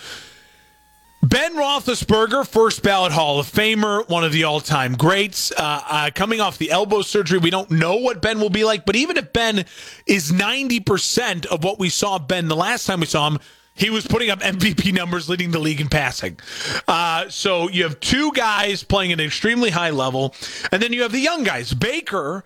Ben 1.22 1.54
Roethlisberger, 1.56 2.48
first 2.48 2.82
ballot 2.82 3.12
Hall 3.12 3.40
of 3.40 3.46
Famer, 3.52 4.08
one 4.08 4.24
of 4.24 4.32
the 4.32 4.46
all 4.46 4.62
time 4.62 4.96
greats. 4.96 5.52
Uh, 5.52 5.82
uh, 5.86 6.10
coming 6.16 6.40
off 6.40 6.58
the 6.58 6.72
elbow 6.72 7.02
surgery, 7.02 7.40
we 7.40 7.50
don't 7.50 7.70
know 7.70 7.98
what 7.98 8.22
Ben 8.22 8.40
will 8.40 8.50
be 8.50 8.64
like, 8.64 8.86
but 8.86 8.96
even 8.96 9.18
if 9.18 9.34
Ben 9.34 9.66
is 10.06 10.32
90% 10.32 11.46
of 11.48 11.62
what 11.62 11.78
we 11.78 11.90
saw 11.90 12.20
Ben 12.20 12.48
the 12.48 12.56
last 12.56 12.86
time 12.86 13.02
we 13.02 13.06
saw 13.06 13.28
him, 13.28 13.38
he 13.74 13.90
was 13.90 14.08
putting 14.08 14.30
up 14.30 14.40
MVP 14.40 14.94
numbers, 14.94 15.28
leading 15.28 15.52
the 15.52 15.60
league 15.60 15.82
in 15.82 15.90
passing. 15.90 16.40
Uh, 16.88 17.28
so 17.28 17.70
you 17.70 17.84
have 17.84 18.00
two 18.00 18.32
guys 18.32 18.86
playing 18.86 19.12
at 19.12 19.20
an 19.20 19.26
extremely 19.26 19.72
high 19.72 19.90
level, 19.90 20.34
and 20.72 20.82
then 20.82 20.94
you 20.94 21.02
have 21.02 21.12
the 21.12 21.20
young 21.20 21.44
guys. 21.44 21.74
Baker, 21.74 22.46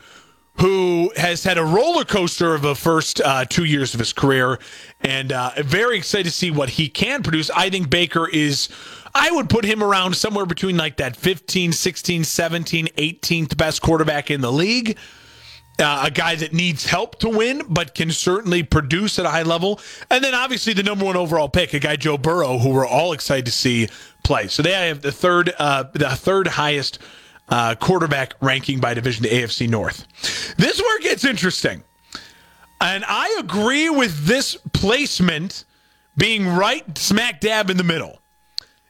who 0.59 1.11
has 1.15 1.43
had 1.43 1.57
a 1.57 1.63
roller 1.63 2.03
coaster 2.03 2.53
of 2.53 2.61
the 2.61 2.75
first 2.75 3.19
uh, 3.21 3.45
two 3.45 3.65
years 3.65 3.93
of 3.93 3.99
his 3.99 4.13
career, 4.13 4.59
and 5.01 5.31
uh, 5.31 5.51
very 5.57 5.97
excited 5.97 6.25
to 6.25 6.31
see 6.31 6.51
what 6.51 6.69
he 6.69 6.87
can 6.87 7.23
produce. 7.23 7.49
I 7.51 7.69
think 7.69 7.89
Baker 7.89 8.27
is. 8.27 8.69
I 9.15 9.29
would 9.29 9.47
put 9.47 9.63
him 9.63 9.83
around 9.83 10.15
somewhere 10.15 10.47
between 10.47 10.75
like 10.75 10.97
that 10.97 11.15
15, 11.15 11.71
16, 11.71 12.23
17, 12.23 12.87
18th 12.87 13.55
best 13.55 13.81
quarterback 13.81 14.31
in 14.31 14.41
the 14.41 14.51
league. 14.51 14.97
Uh, 15.79 16.03
a 16.05 16.11
guy 16.11 16.35
that 16.35 16.51
needs 16.53 16.85
help 16.85 17.19
to 17.19 17.29
win, 17.29 17.61
but 17.67 17.93
can 17.93 18.11
certainly 18.11 18.63
produce 18.63 19.19
at 19.19 19.25
a 19.25 19.29
high 19.29 19.43
level. 19.43 19.79
And 20.09 20.23
then 20.23 20.33
obviously 20.33 20.73
the 20.73 20.83
number 20.83 21.05
one 21.05 21.15
overall 21.15 21.49
pick, 21.49 21.73
a 21.73 21.79
guy 21.79 21.95
Joe 21.95 22.17
Burrow, 22.17 22.57
who 22.57 22.69
we're 22.69 22.87
all 22.87 23.13
excited 23.13 23.45
to 23.45 23.51
see 23.51 23.87
play. 24.23 24.47
So 24.47 24.63
they 24.63 24.71
have 24.71 25.01
the 25.01 25.11
third, 25.11 25.53
uh, 25.59 25.85
the 25.93 26.09
third 26.09 26.47
highest 26.47 26.97
uh, 27.49 27.75
quarterback 27.75 28.33
ranking 28.41 28.79
by 28.79 28.93
division, 28.93 29.23
the 29.23 29.29
AFC 29.29 29.69
North. 29.69 30.05
This 30.57 30.75
is 30.75 30.81
where 30.81 30.97
it 30.99 31.03
gets 31.03 31.25
interesting. 31.25 31.83
And 32.81 33.05
I 33.07 33.37
agree 33.39 33.89
with 33.89 34.25
this 34.25 34.57
placement 34.73 35.65
being 36.17 36.47
right 36.47 36.97
smack 36.97 37.39
dab 37.39 37.69
in 37.69 37.77
the 37.77 37.83
middle. 37.83 38.19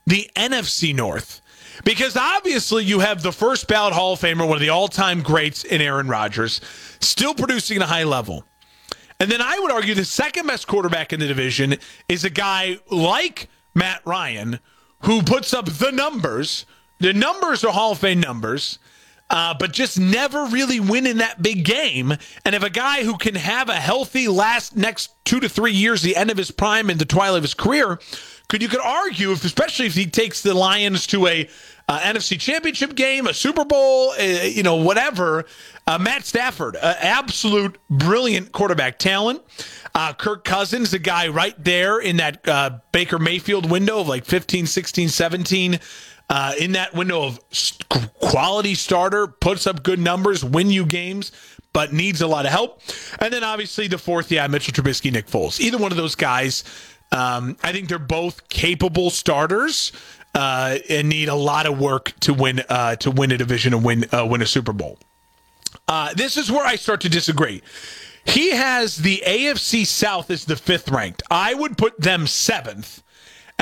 The 0.06 0.30
NFC 0.36 0.96
North. 0.96 1.42
Because 1.84 2.16
obviously 2.16 2.84
you 2.84 3.00
have 3.00 3.24
the 3.24 3.32
first 3.32 3.68
ballot 3.68 3.94
Hall 3.94 4.14
of 4.14 4.20
Famer, 4.20 4.48
one 4.48 4.58
of 4.58 4.62
the 4.62 4.70
all 4.70 4.88
time 4.88 5.22
greats 5.22 5.64
in 5.64 5.82
Aaron 5.82 6.08
Rodgers, 6.08 6.62
still 7.00 7.34
producing 7.34 7.78
at 7.78 7.84
a 7.84 7.88
high 7.88 8.04
level. 8.04 8.44
And 9.20 9.32
then 9.32 9.42
I 9.42 9.58
would 9.60 9.72
argue 9.72 9.94
the 9.94 10.06
second 10.06 10.48
best 10.48 10.68
quarterback 10.68 11.14
in 11.14 11.20
the 11.20 11.28
division 11.28 11.76
is 12.10 12.24
a 12.24 12.30
guy 12.30 12.80
like 12.90 13.50
Matt 13.74 14.02
Ryan, 14.06 14.60
who 15.04 15.24
puts 15.24 15.54
up 15.54 15.66
the 15.66 15.92
numbers. 15.92 16.66
The 17.00 17.14
numbers 17.14 17.64
are 17.64 17.72
Hall 17.72 17.92
of 17.92 18.00
Fame 18.00 18.20
numbers, 18.20 18.80
uh, 19.30 19.54
but 19.58 19.72
just 19.72 20.00
never 20.00 20.46
really 20.46 20.80
winning 20.80 21.18
that 21.18 21.42
big 21.42 21.66
game. 21.66 22.16
And 22.46 22.56
if 22.56 22.64
a 22.64 22.70
guy 22.70 23.04
who 23.04 23.18
can 23.18 23.36
have 23.36 23.70
a 23.70 23.76
healthy 23.76 24.28
last 24.28 24.76
next 24.76 25.14
two 25.26 25.40
to 25.40 25.50
three 25.50 25.74
years, 25.74 26.02
the 26.02 26.16
end 26.16 26.32
of 26.32 26.38
his 26.38 26.52
prime 26.52 26.90
and 26.90 27.00
the 27.00 27.06
twilight 27.06 27.38
of 27.38 27.44
his 27.44 27.54
career, 27.54 28.00
could 28.48 28.62
you 28.62 28.68
could 28.68 28.82
argue, 28.82 29.32
if, 29.32 29.44
especially 29.44 29.88
if 29.88 29.96
he 29.96 30.06
takes 30.06 30.42
the 30.42 30.54
Lions 30.54 31.08
to 31.08 31.28
a 31.28 31.50
uh, 31.90 32.00
NFC 32.00 32.40
Championship 32.40 32.96
game, 32.96 33.28
a 33.28 33.34
Super 33.34 33.66
Bowl, 33.66 34.12
uh, 34.12 34.22
you 34.22 34.64
know, 34.64 34.76
whatever. 34.76 35.46
Uh, 35.86 35.98
Matt 35.98 36.26
Stafford, 36.26 36.78
absolute 36.78 37.78
brilliant 37.90 38.52
quarterback 38.52 39.00
talent. 39.00 39.42
Uh, 39.96 40.14
Kirk 40.14 40.44
Cousins, 40.44 40.92
the 40.92 41.00
guy 41.00 41.28
right 41.28 41.62
there 41.62 42.00
in 42.00 42.18
that 42.18 42.48
uh, 42.48 42.80
Baker 42.92 43.20
Mayfield 43.20 43.70
window 43.70 44.00
of 44.00 44.08
like 44.08 44.26
15, 44.26 44.66
16, 44.66 45.10
17. 45.10 45.80
In 46.60 46.74
that 46.74 46.94
window 46.94 47.24
of 47.24 47.40
quality 48.20 48.76
starter, 48.76 49.28
puts 49.28 49.68
up 49.68 49.84
good 49.84 50.00
numbers, 50.00 50.44
win 50.44 50.70
you 50.70 50.86
games, 50.86 51.32
but 51.74 51.92
needs 51.92 52.22
a 52.22 52.28
lot 52.28 52.46
of 52.46 52.52
help. 52.52 52.82
And 53.20 53.34
then 53.34 53.44
obviously 53.44 53.88
the 53.88 53.98
fourth, 53.98 54.32
yeah, 54.32 54.48
Mitchell 54.48 54.74
Trubisky, 54.74 55.12
Nick 55.12 55.28
Foles. 55.28 55.60
Either 55.60 55.78
one 55.78 55.92
of 55.92 55.98
those 55.98 56.16
guys. 56.16 56.64
Um, 57.12 57.58
I 57.62 57.72
think 57.72 57.90
they're 57.90 58.00
both 58.00 58.50
capable 58.50 59.12
starters 59.12 59.92
uh, 60.34 60.78
and 60.90 61.10
need 61.10 61.30
a 61.30 61.36
lot 61.36 61.68
of 61.68 61.80
work 61.80 62.14
to 62.22 62.34
win 62.34 62.64
uh, 62.70 62.96
to 62.98 63.12
win 63.12 63.32
a 63.32 63.38
division 63.38 63.74
and 63.74 63.84
win 63.84 64.06
uh, 64.12 64.26
win 64.26 64.42
a 64.42 64.48
Super 64.48 64.74
Bowl. 64.74 64.98
Uh, 65.88 66.14
this 66.14 66.38
is 66.38 66.52
where 66.52 66.66
I 66.66 66.76
start 66.76 67.02
to 67.02 67.10
disagree. 67.10 67.62
He 68.26 68.52
has 68.52 68.98
the 68.98 69.22
AFC 69.28 69.86
South 69.86 70.32
as 70.32 70.46
the 70.46 70.56
fifth 70.56 70.90
ranked. 70.90 71.22
I 71.30 71.54
would 71.54 71.78
put 71.78 72.00
them 72.00 72.26
seventh. 72.26 73.03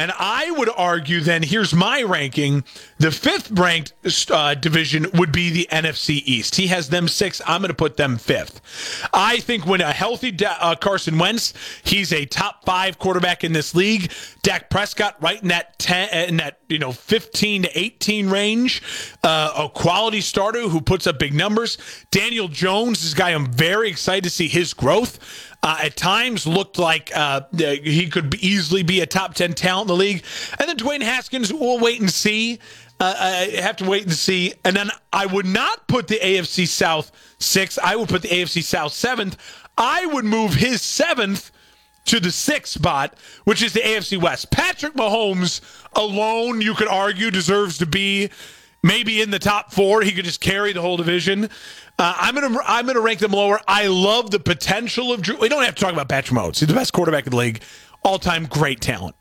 And 0.02 0.12
I 0.18 0.50
would 0.50 0.70
argue 0.76 1.20
then, 1.20 1.44
here's 1.44 1.76
my 1.76 2.02
ranking. 2.02 2.64
The 2.98 3.12
fifth 3.12 3.52
ranked 3.52 3.94
uh, 4.32 4.56
division 4.56 5.06
would 5.14 5.32
be 5.32 5.52
the 5.52 5.68
NFC 5.72 6.24
East. 6.26 6.56
He 6.56 6.66
has 6.68 6.90
them 6.90 7.08
six. 7.08 7.40
I'm 7.46 7.62
going 7.62 7.70
to 7.70 7.76
put 7.76 7.98
them 7.98 8.18
fifth. 8.18 8.62
I 9.14 9.42
think 9.42 9.68
when 9.68 9.80
a 9.80 9.92
healthy 9.92 10.36
uh, 10.44 10.74
Carson 10.74 11.20
Wentz, 11.20 11.54
he's 11.84 12.12
a 12.12 12.26
top 12.26 12.66
five 12.66 12.98
quarterback 12.98 13.44
in 13.44 13.54
this 13.54 13.76
league. 13.76 14.12
Dak 14.42 14.72
Prescott, 14.72 15.22
right 15.22 15.40
in 15.40 15.50
that 15.50 15.78
10, 15.78 16.30
in 16.30 16.38
that 16.38 16.58
you 16.68 16.80
know 16.80 16.92
15 16.92 17.64
to 17.64 17.80
18 17.80 18.28
range, 18.28 18.82
uh, 19.24 19.54
a 19.56 19.70
quality 19.70 20.22
starter 20.22 20.62
who 20.62 20.82
puts 20.82 21.06
up 21.06 21.20
big 21.20 21.36
numbers. 21.36 21.78
Daniel 22.10 22.48
Jones, 22.48 23.04
this 23.04 23.14
guy, 23.14 23.30
I'm 23.30 23.52
very 23.52 23.88
excited 23.88 24.24
to 24.24 24.32
see 24.32 24.48
his 24.48 24.74
growth 24.74 25.51
uh, 25.64 25.78
at 25.84 25.96
times 25.96 26.48
looked 26.48 26.80
like 26.80 27.12
uh, 27.16 27.42
he 27.54 28.10
could 28.10 28.34
easily 28.36 28.84
be 28.84 29.02
a 29.02 29.06
top 29.06 29.36
10 29.36 29.54
talent 29.54 29.84
in 29.90 29.96
the 29.96 30.00
league. 30.00 30.24
And 30.60 30.68
then 30.68 30.78
Dwayne 30.78 31.02
Haskins, 31.02 31.54
we'll 31.54 31.80
wait 31.80 32.00
and 32.00 32.10
see. 32.10 32.60
Uh, 33.00 33.16
I 33.18 33.62
have 33.62 33.78
to 33.78 33.90
wait 33.90 34.04
and 34.04 34.14
see. 34.14 34.54
And 34.64 34.76
then 34.76 34.90
I 35.12 35.26
would 35.26 35.46
not 35.46 35.88
put 35.88 36.08
the 36.08 36.20
AFC 36.20 36.68
South 36.68 37.12
sixth. 37.40 37.80
I 37.84 37.96
would 37.96 38.10
put 38.10 38.22
the 38.22 38.30
AFC 38.30 38.64
South 38.64 38.94
seventh. 38.94 39.38
I 39.78 40.06
would 40.08 40.26
move 40.26 40.54
his 40.54 40.82
seventh 40.82 41.52
to 42.06 42.20
the 42.20 42.32
sixth 42.32 42.74
spot, 42.74 43.16
which 43.44 43.62
is 43.62 43.74
the 43.74 43.80
AFC 43.80 44.22
West. 44.22 44.52
Patrick 44.52 44.94
Mahomes 44.94 45.62
alone, 45.94 46.62
you 46.62 46.74
could 46.74 46.88
argue, 46.88 47.32
deserves 47.32 47.78
to 47.80 47.86
be 47.86 48.30
maybe 48.84 49.22
in 49.22 49.32
the 49.32 49.40
top 49.40 49.74
four. 49.74 50.02
He 50.02 50.12
could 50.12 50.26
just 50.26 50.42
carry 50.42 50.74
the 50.74 50.82
whole 50.82 50.98
division. 50.98 51.50
Uh, 52.02 52.16
I'm 52.18 52.34
gonna 52.34 52.58
I'm 52.66 52.88
gonna 52.88 53.00
rank 53.00 53.20
them 53.20 53.34
lower. 53.34 53.60
I 53.68 53.86
love 53.86 54.32
the 54.32 54.40
potential 54.40 55.14
of 55.14 55.22
Drew. 55.22 55.38
We 55.38 55.50
don't 55.50 55.64
have 55.64 55.76
to 55.76 55.82
talk 55.84 55.94
about 55.94 56.10
Patrick 56.10 56.36
Mahomes. 56.36 56.58
He's 56.58 56.68
the 56.68 56.74
best 56.74 56.94
quarterback 56.94 57.28
in 57.28 57.30
the 57.30 57.38
league, 57.38 57.62
all 58.04 58.18
time 58.18 58.48
great 58.48 58.82
talent. 58.82 59.16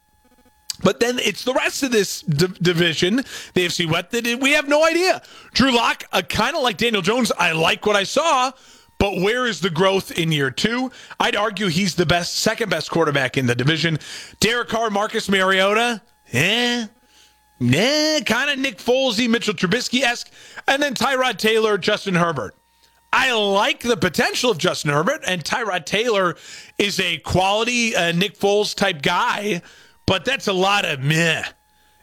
But 0.82 0.98
then 0.98 1.18
it's 1.18 1.44
the 1.44 1.52
rest 1.52 1.82
of 1.82 1.92
this 1.92 2.22
d- 2.22 2.46
division, 2.62 3.16
the 3.52 3.66
AFC 3.66 3.84
West, 3.86 4.12
that 4.12 4.38
we 4.40 4.52
have 4.52 4.66
no 4.66 4.82
idea. 4.82 5.20
Drew 5.52 5.76
Lock, 5.76 6.04
uh, 6.10 6.22
kind 6.22 6.56
of 6.56 6.62
like 6.62 6.78
Daniel 6.78 7.02
Jones, 7.02 7.30
I 7.38 7.52
like 7.52 7.84
what 7.84 7.96
I 7.96 8.04
saw, 8.04 8.50
but 8.98 9.20
where 9.20 9.46
is 9.46 9.60
the 9.60 9.68
growth 9.68 10.10
in 10.12 10.32
year 10.32 10.50
two? 10.50 10.90
I'd 11.20 11.36
argue 11.36 11.66
he's 11.66 11.96
the 11.96 12.06
best, 12.06 12.36
second 12.36 12.70
best 12.70 12.90
quarterback 12.90 13.36
in 13.36 13.44
the 13.44 13.54
division. 13.54 13.98
Derek 14.38 14.70
Carr, 14.70 14.88
Marcus 14.88 15.28
Mariota, 15.28 16.00
eh, 16.32 16.86
nah, 17.58 18.20
kind 18.20 18.48
of 18.48 18.58
Nick 18.58 18.80
Folesy, 18.80 19.28
Mitchell 19.28 19.52
Trubisky 19.52 20.00
esque, 20.00 20.30
and 20.66 20.82
then 20.82 20.94
Tyrod 20.94 21.36
Taylor, 21.36 21.76
Justin 21.76 22.14
Herbert. 22.14 22.54
I 23.12 23.32
like 23.32 23.80
the 23.80 23.96
potential 23.96 24.50
of 24.50 24.58
Justin 24.58 24.92
Herbert, 24.92 25.22
and 25.26 25.44
Tyrod 25.44 25.84
Taylor 25.84 26.36
is 26.78 27.00
a 27.00 27.18
quality 27.18 27.96
uh, 27.96 28.12
Nick 28.12 28.38
Foles 28.38 28.74
type 28.74 29.02
guy, 29.02 29.62
but 30.06 30.24
that's 30.24 30.46
a 30.46 30.52
lot 30.52 30.84
of 30.84 31.00
meh 31.00 31.44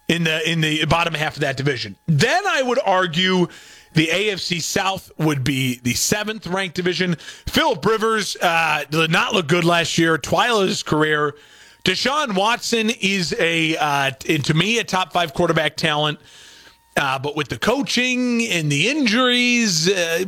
in 0.10 0.24
the 0.24 0.50
in 0.50 0.62
the 0.62 0.86
bottom 0.86 1.14
half 1.14 1.36
of 1.36 1.42
that 1.42 1.58
division. 1.58 1.96
Then 2.08 2.46
I 2.46 2.62
would 2.62 2.80
argue 2.84 3.48
the 3.94 4.08
AFC 4.08 4.62
South 4.62 5.12
would 5.18 5.44
be 5.44 5.80
the 5.80 5.94
seventh 5.94 6.46
ranked 6.46 6.76
division. 6.76 7.16
Philip 7.48 7.86
Rivers 7.86 8.36
uh, 8.42 8.84
did 8.90 9.12
not 9.12 9.34
look 9.34 9.48
good 9.48 9.64
last 9.64 9.98
year. 9.98 10.20
His 10.22 10.84
career. 10.84 11.36
Deshaun 11.84 12.36
Watson 12.36 12.90
is 12.90 13.34
a 13.40 13.78
uh, 13.78 14.12
to 14.12 14.54
me 14.54 14.80
a 14.80 14.84
top 14.84 15.14
five 15.14 15.34
quarterback 15.34 15.78
talent. 15.78 16.20
Uh, 16.98 17.20
but 17.20 17.36
with 17.36 17.48
the 17.48 17.60
coaching 17.60 18.44
and 18.48 18.72
the 18.72 18.90
injuries, 18.90 19.88
uh, 19.88 20.26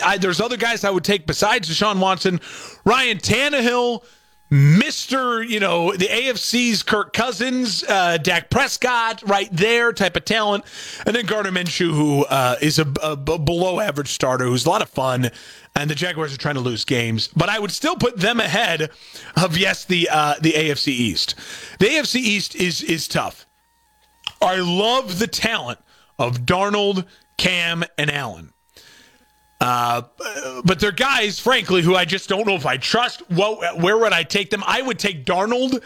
I, 0.00 0.18
there's 0.18 0.40
other 0.40 0.56
guys 0.56 0.84
I 0.84 0.90
would 0.90 1.04
take 1.04 1.26
besides 1.26 1.68
Deshaun 1.68 1.98
Watson. 2.00 2.40
Ryan 2.84 3.18
Tannehill, 3.18 4.04
Mr. 4.50 5.48
You 5.48 5.60
know, 5.60 5.92
the 5.92 6.06
AFC's 6.06 6.82
Kirk 6.82 7.12
Cousins, 7.12 7.84
uh, 7.84 8.18
Dak 8.18 8.50
Prescott, 8.50 9.22
right 9.28 9.48
there 9.52 9.92
type 9.92 10.16
of 10.16 10.24
talent. 10.24 10.64
And 11.06 11.14
then 11.14 11.26
Gardner 11.26 11.52
Minshew, 11.52 11.92
who 11.92 12.24
uh, 12.24 12.56
is 12.60 12.78
a, 12.78 12.92
a, 13.02 13.12
a 13.12 13.38
below 13.38 13.78
average 13.78 14.08
starter 14.08 14.46
who's 14.46 14.66
a 14.66 14.70
lot 14.70 14.82
of 14.82 14.88
fun. 14.88 15.30
And 15.76 15.88
the 15.88 15.94
Jaguars 15.94 16.34
are 16.34 16.38
trying 16.38 16.56
to 16.56 16.60
lose 16.60 16.84
games, 16.84 17.28
but 17.28 17.48
I 17.48 17.60
would 17.60 17.70
still 17.70 17.94
put 17.94 18.18
them 18.18 18.40
ahead 18.40 18.90
of 19.36 19.56
yes 19.56 19.84
the 19.84 20.08
uh, 20.10 20.34
the 20.40 20.52
AFC 20.52 20.88
East. 20.88 21.36
The 21.78 21.86
AFC 21.86 22.16
East 22.16 22.56
is 22.56 22.82
is 22.82 23.06
tough. 23.06 23.46
I 24.42 24.56
love 24.56 25.20
the 25.20 25.28
talent 25.28 25.78
of 26.18 26.40
Darnold, 26.40 27.06
Cam, 27.38 27.84
and 27.96 28.10
Allen. 28.10 28.52
Uh, 29.60 30.02
but 30.64 30.80
they're 30.80 30.90
guys, 30.90 31.38
frankly, 31.38 31.82
who 31.82 31.94
I 31.94 32.06
just 32.06 32.28
don't 32.28 32.46
know 32.46 32.54
if 32.54 32.64
I 32.64 32.78
trust. 32.78 33.22
What, 33.30 33.78
where 33.78 33.98
would 33.98 34.12
I 34.12 34.22
take 34.22 34.50
them? 34.50 34.62
I 34.66 34.80
would 34.80 34.98
take 34.98 35.26
Darnold 35.26 35.84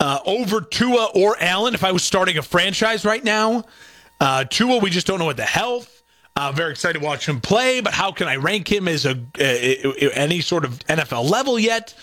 uh, 0.00 0.18
over 0.24 0.62
Tua 0.62 1.10
or 1.14 1.36
Allen 1.38 1.74
if 1.74 1.84
I 1.84 1.92
was 1.92 2.02
starting 2.02 2.38
a 2.38 2.42
franchise 2.42 3.04
right 3.04 3.22
now. 3.22 3.64
Uh, 4.18 4.44
Tua, 4.44 4.78
we 4.78 4.90
just 4.90 5.06
don't 5.06 5.18
know 5.18 5.26
what 5.26 5.36
the 5.36 5.42
health. 5.42 5.92
Uh, 6.36 6.52
very 6.52 6.70
excited 6.70 6.98
to 6.98 7.04
watch 7.04 7.26
him 7.26 7.40
play, 7.40 7.80
but 7.80 7.94
how 7.94 8.12
can 8.12 8.28
I 8.28 8.36
rank 8.36 8.70
him 8.70 8.88
as 8.88 9.06
a 9.06 9.18
any 10.14 10.42
sort 10.42 10.66
of 10.66 10.78
NFL 10.80 11.30
level 11.30 11.58
yet? 11.58 11.94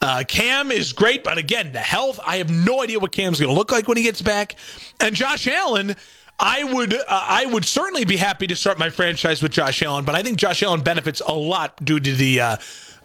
Uh, 0.00 0.22
Cam 0.26 0.70
is 0.70 0.92
great, 0.92 1.24
but 1.24 1.36
again, 1.38 1.72
the 1.72 1.80
health, 1.80 2.18
I 2.24 2.36
have 2.36 2.50
no 2.50 2.82
idea 2.82 2.98
what 2.98 3.12
Cam's 3.12 3.38
going 3.38 3.50
to 3.50 3.54
look 3.54 3.70
like 3.70 3.86
when 3.86 3.96
he 3.96 4.02
gets 4.02 4.22
back. 4.22 4.56
And 4.98 5.14
Josh 5.14 5.46
Allen, 5.46 5.96
I 6.40 6.64
would 6.64 6.94
uh, 6.94 7.04
I 7.08 7.44
would 7.44 7.66
certainly 7.66 8.06
be 8.06 8.16
happy 8.16 8.46
to 8.46 8.56
start 8.56 8.78
my 8.78 8.88
franchise 8.88 9.42
with 9.42 9.52
Josh 9.52 9.82
Allen, 9.82 10.06
but 10.06 10.14
I 10.14 10.22
think 10.22 10.38
Josh 10.38 10.62
Allen 10.62 10.80
benefits 10.80 11.20
a 11.20 11.34
lot 11.34 11.84
due 11.84 12.00
to 12.00 12.14
the 12.14 12.40
uh, 12.40 12.56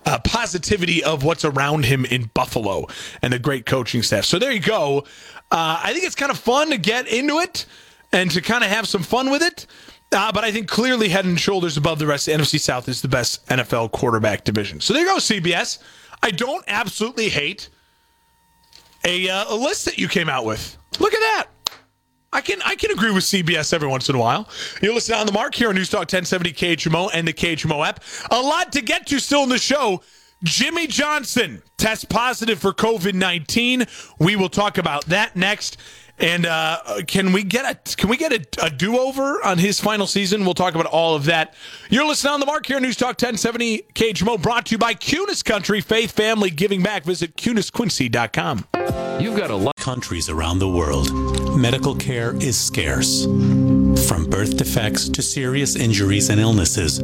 uh, 0.05 0.19
positivity 0.19 1.03
of 1.03 1.23
what's 1.23 1.43
around 1.43 1.85
him 1.85 2.05
in 2.05 2.31
Buffalo 2.33 2.87
and 3.21 3.33
the 3.33 3.39
great 3.39 3.65
coaching 3.65 4.03
staff. 4.03 4.23
So 4.23 4.39
there 4.39 4.51
you 4.51 4.61
go. 4.61 4.99
Uh, 5.51 5.81
I 5.83 5.91
think 5.91 6.05
it's 6.05 6.15
kind 6.15 6.31
of 6.31 6.39
fun 6.39 6.69
to 6.69 6.77
get 6.77 7.07
into 7.09 7.39
it 7.39 7.65
and 8.13 8.31
to 8.31 8.41
kind 8.41 8.63
of 8.63 8.69
have 8.69 8.87
some 8.87 9.03
fun 9.03 9.29
with 9.29 9.41
it. 9.41 9.65
Uh, 10.13 10.31
but 10.31 10.45
I 10.45 10.51
think 10.51 10.69
clearly 10.69 11.09
head 11.09 11.25
and 11.25 11.37
shoulders 11.37 11.75
above 11.75 11.99
the 11.99 12.07
rest, 12.07 12.27
of 12.27 12.37
the 12.37 12.43
NFC 12.43 12.59
South 12.59 12.87
is 12.87 13.01
the 13.01 13.07
best 13.09 13.45
NFL 13.47 13.91
quarterback 13.91 14.45
division. 14.45 14.79
So 14.79 14.93
there 14.93 15.03
you 15.03 15.09
go, 15.09 15.17
CBS. 15.17 15.79
I 16.23 16.31
don't 16.31 16.63
absolutely 16.67 17.27
hate 17.27 17.67
a, 19.03 19.29
uh, 19.29 19.53
a 19.53 19.55
list 19.55 19.85
that 19.85 19.97
you 19.97 20.07
came 20.07 20.29
out 20.29 20.45
with. 20.45 20.77
Look 20.99 21.13
at 21.13 21.19
that. 21.19 21.47
I 22.35 22.41
can 22.41 22.61
I 22.65 22.75
can 22.75 22.91
agree 22.91 23.11
with 23.11 23.23
CBS 23.23 23.71
every 23.71 23.87
once 23.87 24.09
in 24.09 24.15
a 24.15 24.19
while. 24.19 24.49
You're 24.81 24.93
listening 24.93 25.19
on 25.19 25.25
the 25.25 25.31
mark 25.31 25.55
here 25.55 25.69
on 25.69 25.75
News 25.75 25.89
Talk 25.89 26.01
1070 26.01 26.51
KHMO 26.51 27.09
and 27.13 27.25
the 27.25 27.31
KHMO 27.31 27.87
app. 27.87 28.03
A 28.29 28.41
lot 28.41 28.73
to 28.73 28.81
get 28.81 29.07
to 29.07 29.19
still 29.19 29.43
in 29.43 29.49
the 29.49 29.57
show. 29.57 30.01
Jimmie 30.43 30.87
Johnson 30.87 31.63
tests 31.77 32.03
positive 32.03 32.59
for 32.59 32.73
COVID 32.73 33.13
19. 33.13 33.85
We 34.19 34.35
will 34.35 34.49
talk 34.49 34.77
about 34.77 35.05
that 35.05 35.37
next. 35.37 35.77
And 36.17 36.45
uh, 36.45 36.79
can 37.07 37.33
we 37.33 37.43
get 37.43 37.65
a 37.65 37.95
can 37.95 38.09
we 38.09 38.17
get 38.17 38.31
a, 38.31 38.65
a 38.65 38.69
do 38.69 38.97
over 38.97 39.43
on 39.43 39.57
his 39.57 39.79
final 39.79 40.07
season? 40.07 40.45
We'll 40.45 40.53
talk 40.53 40.73
about 40.73 40.85
all 40.87 41.15
of 41.15 41.25
that. 41.25 41.53
You're 41.89 42.07
listening 42.07 42.33
on 42.33 42.39
the 42.39 42.45
mark 42.45 42.65
here, 42.65 42.79
News 42.79 42.95
Talk 42.95 43.09
1070 43.21 43.83
KHMO, 43.93 44.41
brought 44.41 44.67
to 44.67 44.71
you 44.71 44.77
by 44.77 44.93
Kunes 44.93 45.43
Country 45.43 45.81
Faith 45.81 46.11
Family 46.11 46.49
Giving 46.49 46.81
Back. 46.81 47.03
Visit 47.03 47.35
KunesQuincy.com. 47.35 48.65
You've 49.21 49.37
got 49.37 49.49
a 49.49 49.55
lot. 49.55 49.73
Of 49.77 49.83
countries 49.83 50.29
around 50.29 50.59
the 50.59 50.69
world, 50.69 51.11
medical 51.57 51.95
care 51.95 52.35
is 52.37 52.57
scarce. 52.57 53.25
From 53.97 54.25
birth 54.29 54.57
defects 54.57 55.09
to 55.09 55.21
serious 55.21 55.75
injuries 55.75 56.29
and 56.29 56.39
illnesses, 56.39 56.99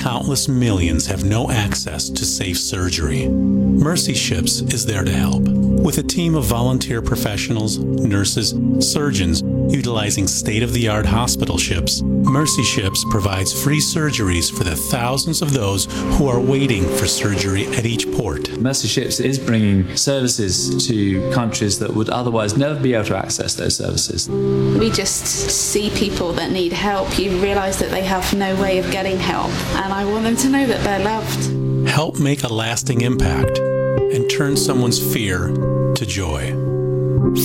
countless 0.00 0.48
millions 0.48 1.06
have 1.06 1.24
no 1.24 1.50
access 1.50 2.08
to 2.08 2.24
safe 2.24 2.58
surgery. 2.58 3.28
Mercy 3.28 4.14
Ships 4.14 4.60
is 4.60 4.84
there 4.84 5.04
to 5.04 5.12
help. 5.12 5.42
With 5.42 5.98
a 5.98 6.02
team 6.02 6.34
of 6.34 6.44
volunteer 6.44 7.00
professionals, 7.02 7.78
nurses, 7.78 8.54
surgeons 8.80 9.42
utilizing 9.72 10.26
state 10.26 10.62
of 10.62 10.72
the 10.72 10.88
art 10.88 11.06
hospital 11.06 11.56
ships, 11.56 12.02
Mercy 12.02 12.62
Ships 12.64 13.04
provides 13.10 13.52
free 13.62 13.80
surgeries 13.80 14.50
for 14.52 14.64
the 14.64 14.74
thousands 14.74 15.42
of 15.42 15.52
those 15.52 15.86
who 16.16 16.26
are 16.28 16.40
waiting 16.40 16.82
for 16.96 17.06
surgery 17.06 17.66
at 17.68 17.86
each 17.86 18.10
port. 18.12 18.50
Mercy 18.58 18.88
Ships 18.88 19.20
is 19.20 19.38
bringing 19.38 19.96
services 19.96 20.86
to 20.88 21.30
countries 21.32 21.78
that 21.78 21.94
would 21.94 22.10
otherwise 22.10 22.56
never 22.56 22.78
be 22.78 22.94
able 22.94 23.04
to 23.06 23.16
access 23.16 23.54
those 23.54 23.76
services. 23.76 24.28
We 24.28 24.90
just 24.90 25.26
see 25.26 25.90
people 25.90 26.29
that 26.32 26.50
need 26.50 26.72
help. 26.72 27.18
You 27.18 27.38
realise 27.38 27.78
that 27.78 27.90
they 27.90 28.02
have 28.02 28.32
no 28.34 28.60
way 28.60 28.78
of 28.78 28.90
getting 28.90 29.18
help, 29.18 29.50
and 29.76 29.92
I 29.92 30.04
want 30.04 30.24
them 30.24 30.36
to 30.36 30.48
know 30.48 30.66
that 30.66 30.82
they're 30.84 31.04
loved. 31.04 31.88
Help 31.88 32.18
make 32.18 32.42
a 32.42 32.48
lasting 32.48 33.00
impact 33.00 33.58
and 33.58 34.28
turn 34.30 34.56
someone's 34.56 34.98
fear 35.12 35.48
to 35.94 36.06
joy. 36.06 36.50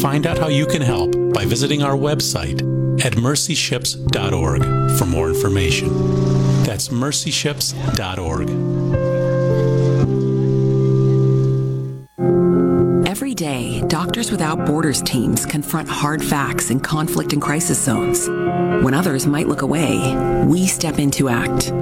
Find 0.01 0.25
out 0.25 0.37
how 0.37 0.47
you 0.47 0.65
can 0.65 0.81
help 0.81 1.11
by 1.33 1.45
visiting 1.45 1.83
our 1.83 1.95
website 1.95 2.61
at 3.05 3.13
mercyships.org 3.13 4.97
for 4.97 5.05
more 5.05 5.29
information. 5.29 5.89
That's 6.63 6.89
mercyships.org. 6.89 8.64
Doctors 14.15 14.31
Without 14.31 14.65
Borders 14.65 15.01
teams 15.01 15.45
confront 15.45 15.89
hard 15.89 16.23
facts 16.23 16.69
in 16.69 16.79
conflict 16.79 17.33
and 17.33 17.41
crisis 17.41 17.83
zones. 17.83 18.29
When 18.81 18.93
others 18.93 19.27
might 19.27 19.49
look 19.49 19.61
away, 19.61 20.15
we 20.45 20.67
step 20.67 20.99
in 20.99 21.11
to 21.11 21.27
act. 21.27 21.73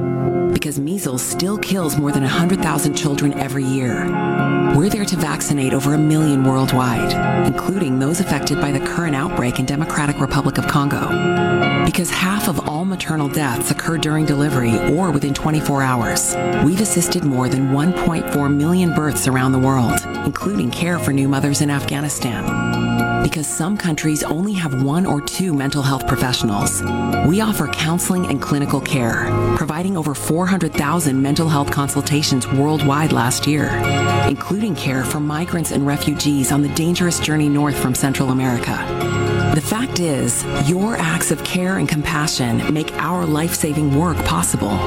Because 0.64 0.80
measles 0.80 1.22
still 1.22 1.58
kills 1.58 1.98
more 1.98 2.14
than 2.14 2.24
100,000 2.24 2.94
children 2.94 3.34
every 3.34 3.66
year. 3.66 4.06
We're 4.74 4.88
there 4.88 5.04
to 5.04 5.18
vaccinate 5.18 5.74
over 5.74 5.94
a 5.94 5.98
million 5.98 6.46
worldwide, 6.46 7.46
including 7.46 8.00
those 8.00 8.22
affected 8.22 8.62
by 8.62 8.72
the 8.72 8.80
current 8.80 9.14
outbreak 9.14 9.60
in 9.60 9.66
Democratic 9.66 10.22
Republic 10.22 10.58
of 10.58 10.66
Congo. 10.68 11.84
Because 11.84 12.10
half 12.10 12.48
of 12.48 12.66
all 12.70 12.86
maternal 12.86 13.28
deaths 13.28 13.72
occur 13.72 13.98
during 13.98 14.26
delivery 14.26 14.80
or 14.96 15.12
within 15.12 15.34
24 15.34 15.84
hours, 15.84 16.34
we've 16.64 16.80
assisted 16.80 17.26
more 17.26 17.50
than 17.50 17.72
1.4 17.72 18.56
million 18.56 18.96
births 18.96 19.28
around 19.28 19.52
the 19.52 19.60
world, 19.60 20.00
including 20.26 20.72
care 20.72 20.98
for 20.98 21.12
new 21.12 21.28
mothers 21.28 21.60
in 21.60 21.70
Afghanistan. 21.70 22.93
Because 23.24 23.48
some 23.48 23.78
countries 23.78 24.22
only 24.22 24.54
have 24.54 24.84
one 24.84 25.06
or 25.06 25.22
two 25.22 25.54
mental 25.54 25.82
health 25.82 26.06
professionals, 26.08 26.84
we 27.26 27.40
offer 27.40 27.68
counseling 27.68 28.26
and 28.28 28.42
clinical 28.42 28.82
care, 28.82 29.28
providing 29.56 29.96
over 29.96 30.14
400,000 30.14 31.22
mental 31.22 31.48
health 31.48 31.72
consultations 31.72 32.46
worldwide 32.48 33.14
last 33.14 33.48
year, 33.48 33.70
including 34.28 34.76
care 34.76 35.06
for 35.06 35.22
migrants 35.22 35.72
and 35.72 35.88
refugees 35.88 36.52
on 36.52 36.62
the 36.62 36.70
dangerous 36.70 37.20
journey 37.20 37.48
north 37.48 37.80
from 37.80 37.96
Central 37.96 38.30
America. 38.30 38.76
The 39.56 39.62
fact 39.62 40.00
is, 40.00 40.44
your 40.68 40.98
acts 40.98 41.32
of 41.32 41.44
care 41.44 41.78
and 41.78 41.88
compassion 41.88 42.74
make 42.74 42.92
our 42.98 43.26
life 43.26 43.54
saving 43.54 43.98
work 43.98 44.18
possible. 44.26 44.78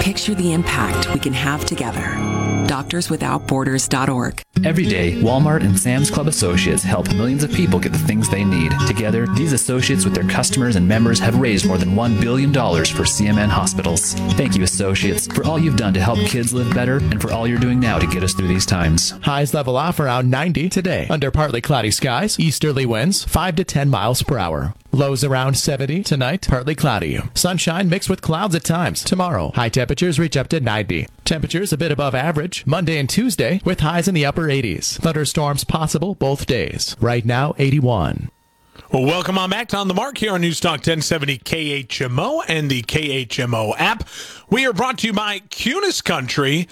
Picture 0.00 0.34
the 0.34 0.52
impact 0.52 1.12
we 1.12 1.20
can 1.20 1.34
have 1.34 1.64
together. 1.66 2.41
DoctorsWithoutBorders.org. 2.72 4.42
Every 4.64 4.86
day, 4.86 5.12
Walmart 5.20 5.62
and 5.62 5.78
Sam's 5.78 6.10
Club 6.10 6.26
associates 6.26 6.82
help 6.82 7.10
millions 7.10 7.44
of 7.44 7.52
people 7.52 7.78
get 7.78 7.92
the 7.92 7.98
things 7.98 8.30
they 8.30 8.44
need. 8.44 8.72
Together, 8.86 9.26
these 9.34 9.52
associates 9.52 10.04
with 10.04 10.14
their 10.14 10.26
customers 10.28 10.76
and 10.76 10.88
members 10.88 11.18
have 11.20 11.38
raised 11.38 11.66
more 11.66 11.76
than 11.76 11.90
$1 11.90 12.20
billion 12.20 12.50
for 12.52 13.04
CMN 13.04 13.48
hospitals. 13.48 14.14
Thank 14.38 14.56
you, 14.56 14.62
associates, 14.62 15.26
for 15.26 15.44
all 15.44 15.58
you've 15.58 15.76
done 15.76 15.92
to 15.92 16.00
help 16.00 16.18
kids 16.20 16.54
live 16.54 16.72
better 16.74 16.96
and 16.96 17.20
for 17.20 17.30
all 17.30 17.46
you're 17.46 17.58
doing 17.58 17.78
now 17.78 17.98
to 17.98 18.06
get 18.06 18.22
us 18.22 18.32
through 18.32 18.48
these 18.48 18.66
times. 18.66 19.10
Highs 19.22 19.52
level 19.52 19.76
off 19.76 20.00
around 20.00 20.30
90 20.30 20.70
today. 20.70 21.08
Under 21.10 21.30
partly 21.30 21.60
cloudy 21.60 21.90
skies, 21.90 22.40
easterly 22.40 22.86
winds 22.86 23.22
5 23.24 23.56
to 23.56 23.64
10 23.64 23.90
miles 23.90 24.22
per 24.22 24.38
hour. 24.38 24.74
Lows 24.94 25.24
around 25.24 25.54
70 25.56 26.02
tonight, 26.02 26.46
partly 26.50 26.74
cloudy. 26.74 27.18
Sunshine 27.32 27.88
mixed 27.88 28.10
with 28.10 28.20
clouds 28.20 28.54
at 28.54 28.62
times. 28.62 29.02
Tomorrow, 29.02 29.52
high 29.54 29.70
temperatures 29.70 30.18
reach 30.18 30.36
up 30.36 30.48
to 30.48 30.60
90. 30.60 31.08
Temperatures 31.24 31.72
a 31.72 31.78
bit 31.78 31.90
above 31.90 32.14
average 32.14 32.66
Monday 32.66 32.98
and 32.98 33.08
Tuesday 33.08 33.62
with 33.64 33.80
highs 33.80 34.06
in 34.06 34.14
the 34.14 34.26
upper 34.26 34.48
80s. 34.48 34.98
Thunderstorms 34.98 35.64
possible 35.64 36.14
both 36.14 36.44
days. 36.44 36.94
Right 37.00 37.24
now, 37.24 37.54
81. 37.56 38.30
Well, 38.92 39.06
welcome 39.06 39.38
on 39.38 39.48
back 39.48 39.68
to 39.68 39.78
On 39.78 39.88
the 39.88 39.94
Mark 39.94 40.18
here 40.18 40.34
on 40.34 40.42
Newstalk 40.42 40.86
1070 40.86 41.38
KHMO 41.38 42.42
and 42.46 42.70
the 42.70 42.82
KHMO 42.82 43.74
app. 43.78 44.06
We 44.50 44.66
are 44.66 44.74
brought 44.74 44.98
to 44.98 45.06
you 45.06 45.14
by 45.14 45.38
Kunes 45.38 46.04
Country 46.04 46.68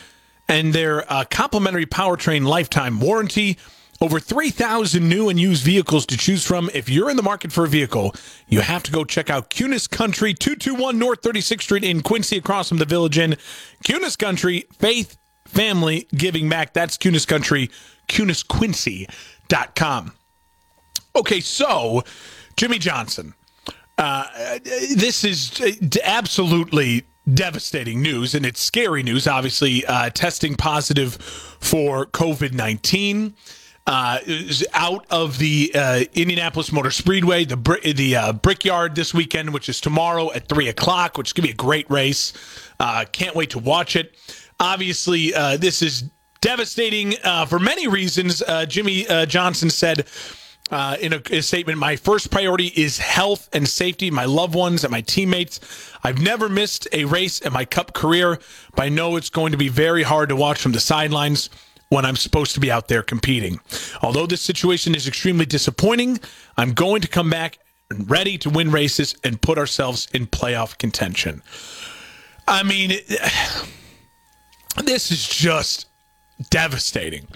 and 0.46 0.74
their 0.74 1.10
uh, 1.10 1.24
complimentary 1.24 1.86
powertrain 1.86 2.44
lifetime 2.44 3.00
warranty. 3.00 3.56
Over 4.02 4.18
3,000 4.18 5.06
new 5.06 5.28
and 5.28 5.38
used 5.38 5.62
vehicles 5.62 6.06
to 6.06 6.16
choose 6.16 6.46
from. 6.46 6.70
If 6.72 6.88
you're 6.88 7.10
in 7.10 7.18
the 7.18 7.22
market 7.22 7.52
for 7.52 7.66
a 7.66 7.68
vehicle, 7.68 8.14
you 8.48 8.62
have 8.62 8.82
to 8.84 8.90
go 8.90 9.04
check 9.04 9.28
out 9.28 9.50
Kunes 9.50 9.90
Country, 9.90 10.32
221 10.32 10.98
North 10.98 11.20
36th 11.20 11.60
Street 11.60 11.84
in 11.84 12.00
Quincy, 12.00 12.38
across 12.38 12.70
from 12.70 12.78
the 12.78 12.86
Village 12.86 13.18
Inn. 13.18 13.36
Kunes 13.84 14.16
Country, 14.16 14.64
faith, 14.78 15.18
family, 15.44 16.08
giving 16.16 16.48
back. 16.48 16.72
That's 16.72 16.96
Kunes 16.96 17.26
Country, 17.26 17.68
KunesQuincy.com. 18.08 20.12
Okay, 21.16 21.40
so 21.40 22.02
Jimmie 22.56 22.78
Johnson. 22.78 23.34
Uh, 23.98 24.24
this 24.96 25.24
is 25.24 25.60
absolutely 26.02 27.04
devastating 27.34 28.00
news, 28.00 28.34
and 28.34 28.46
it's 28.46 28.62
scary 28.62 29.02
news, 29.02 29.26
obviously, 29.26 29.84
uh, 29.84 30.08
testing 30.08 30.54
positive 30.54 31.16
for 31.16 32.06
COVID 32.06 32.54
19. 32.54 33.34
Uh, 33.86 34.18
out 34.74 35.06
of 35.10 35.38
the 35.38 35.72
uh, 35.74 36.04
Indianapolis 36.12 36.70
Motor 36.70 36.90
Speedway, 36.90 37.44
the 37.44 37.56
the 37.96 38.14
uh, 38.14 38.32
Brickyard 38.34 38.94
this 38.94 39.14
weekend, 39.14 39.52
which 39.52 39.68
is 39.68 39.80
tomorrow 39.80 40.30
at 40.32 40.48
three 40.48 40.68
o'clock, 40.68 41.16
which 41.18 41.30
is 41.30 41.32
gonna 41.32 41.48
be 41.48 41.52
a 41.52 41.56
great 41.56 41.90
race. 41.90 42.32
Uh, 42.78 43.04
can't 43.10 43.34
wait 43.34 43.50
to 43.50 43.58
watch 43.58 43.96
it. 43.96 44.14
Obviously, 44.60 45.34
uh, 45.34 45.56
this 45.56 45.82
is 45.82 46.04
devastating 46.40 47.14
uh, 47.24 47.46
for 47.46 47.58
many 47.58 47.88
reasons. 47.88 48.42
Jimmie 48.68 49.06
Johnson 49.26 49.70
said. 49.70 50.06
in 51.00 51.14
a, 51.14 51.22
a 51.30 51.40
statement, 51.40 51.78
my 51.78 51.96
first 51.96 52.30
priority 52.30 52.68
is 52.68 52.98
health 52.98 53.48
and 53.52 53.66
safety, 53.66 54.10
my 54.10 54.26
loved 54.26 54.54
ones 54.54 54.84
and 54.84 54.92
my 54.92 55.00
teammates. 55.00 55.58
I've 56.04 56.20
never 56.20 56.48
missed 56.48 56.86
a 56.92 57.06
race 57.06 57.40
in 57.40 57.52
my 57.52 57.64
cup 57.64 57.92
career, 57.92 58.38
but 58.76 58.82
I 58.84 58.88
know 58.88 59.16
it's 59.16 59.30
going 59.30 59.52
to 59.52 59.58
be 59.58 59.68
very 59.68 60.04
hard 60.04 60.28
to 60.28 60.36
watch 60.36 60.60
from 60.60 60.72
the 60.72 60.80
sidelines 60.80 61.50
when 61.90 62.06
I'm 62.06 62.16
supposed 62.16 62.54
to 62.54 62.60
be 62.60 62.70
out 62.70 62.88
there 62.88 63.02
competing. 63.02 63.60
Although 64.00 64.26
this 64.26 64.40
situation 64.40 64.94
is 64.94 65.06
extremely 65.06 65.44
disappointing, 65.44 66.18
I'm 66.56 66.72
going 66.72 67.02
to 67.02 67.08
come 67.08 67.28
back 67.28 67.58
ready 68.06 68.38
to 68.38 68.50
win 68.50 68.70
races 68.70 69.16
and 69.24 69.42
put 69.42 69.58
ourselves 69.58 70.08
in 70.14 70.26
playoff 70.26 70.78
contention. 70.78 71.42
I 72.46 72.62
mean, 72.62 72.90
this 74.84 75.10
is 75.10 75.28
just 75.28 75.86
devastating. 76.48 77.26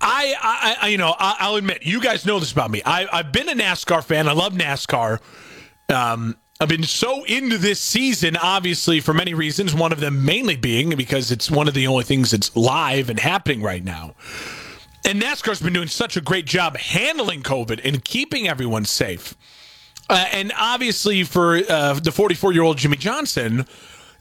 I, 0.00 0.76
I, 0.82 0.88
you 0.88 0.98
know, 0.98 1.14
I, 1.18 1.48
will 1.48 1.56
admit, 1.56 1.82
you 1.82 2.00
guys 2.00 2.26
know 2.26 2.38
this 2.38 2.52
about 2.52 2.70
me. 2.70 2.82
I, 2.84 3.08
I've 3.10 3.32
been 3.32 3.48
a 3.48 3.54
NASCAR 3.54 4.04
fan. 4.04 4.28
I 4.28 4.32
love 4.32 4.52
NASCAR. 4.52 5.18
Um, 5.88 6.36
I've 6.60 6.68
been 6.68 6.84
so 6.84 7.24
into 7.24 7.58
this 7.58 7.80
season, 7.80 8.36
obviously, 8.36 9.00
for 9.00 9.12
many 9.12 9.34
reasons. 9.34 9.74
One 9.74 9.90
of 9.92 9.98
them 9.98 10.24
mainly 10.24 10.54
being 10.54 10.90
because 10.90 11.32
it's 11.32 11.50
one 11.50 11.66
of 11.66 11.74
the 11.74 11.88
only 11.88 12.04
things 12.04 12.30
that's 12.30 12.54
live 12.54 13.10
and 13.10 13.18
happening 13.18 13.60
right 13.60 13.82
now. 13.82 14.14
And 15.04 15.20
NASCAR's 15.20 15.60
been 15.60 15.72
doing 15.72 15.88
such 15.88 16.16
a 16.16 16.20
great 16.20 16.46
job 16.46 16.76
handling 16.76 17.42
COVID 17.42 17.80
and 17.82 18.04
keeping 18.04 18.46
everyone 18.46 18.84
safe. 18.84 19.34
Uh, 20.08 20.26
and 20.32 20.52
obviously, 20.56 21.24
for 21.24 21.60
uh, 21.68 21.94
the 21.94 22.12
44 22.12 22.52
year 22.52 22.62
old 22.62 22.78
Jimmie 22.78 22.98
Johnson, 22.98 23.66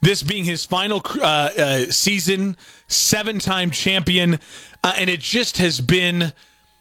this 0.02 0.24
being 0.24 0.44
his 0.44 0.66
final 0.66 1.02
uh, 1.22 1.50
uh 1.56 1.78
season, 1.92 2.58
seven 2.88 3.38
time 3.38 3.70
champion, 3.70 4.40
uh, 4.84 4.94
and 4.98 5.10
it 5.10 5.20
just 5.20 5.60
has 5.60 5.80
been 5.82 6.34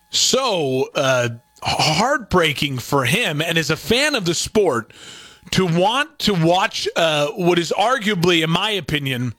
so 0.09 0.89
uh, 0.95 1.29
heartbreaking 1.63 2.79
for 2.79 3.05
him. 3.05 3.43
And 3.43 3.59
as 3.59 3.71
a 3.71 3.77
fan 3.77 4.15
of 4.15 4.25
the 4.25 4.35
sport, 4.35 4.93
to 5.53 5.67
want 5.67 6.19
to 6.21 6.35
watch 6.35 6.89
uh, 6.97 7.29
what 7.29 7.59
is 7.59 7.73
arguably, 7.77 8.43
in 8.43 8.51
my 8.51 8.71
opinion, 8.71 9.35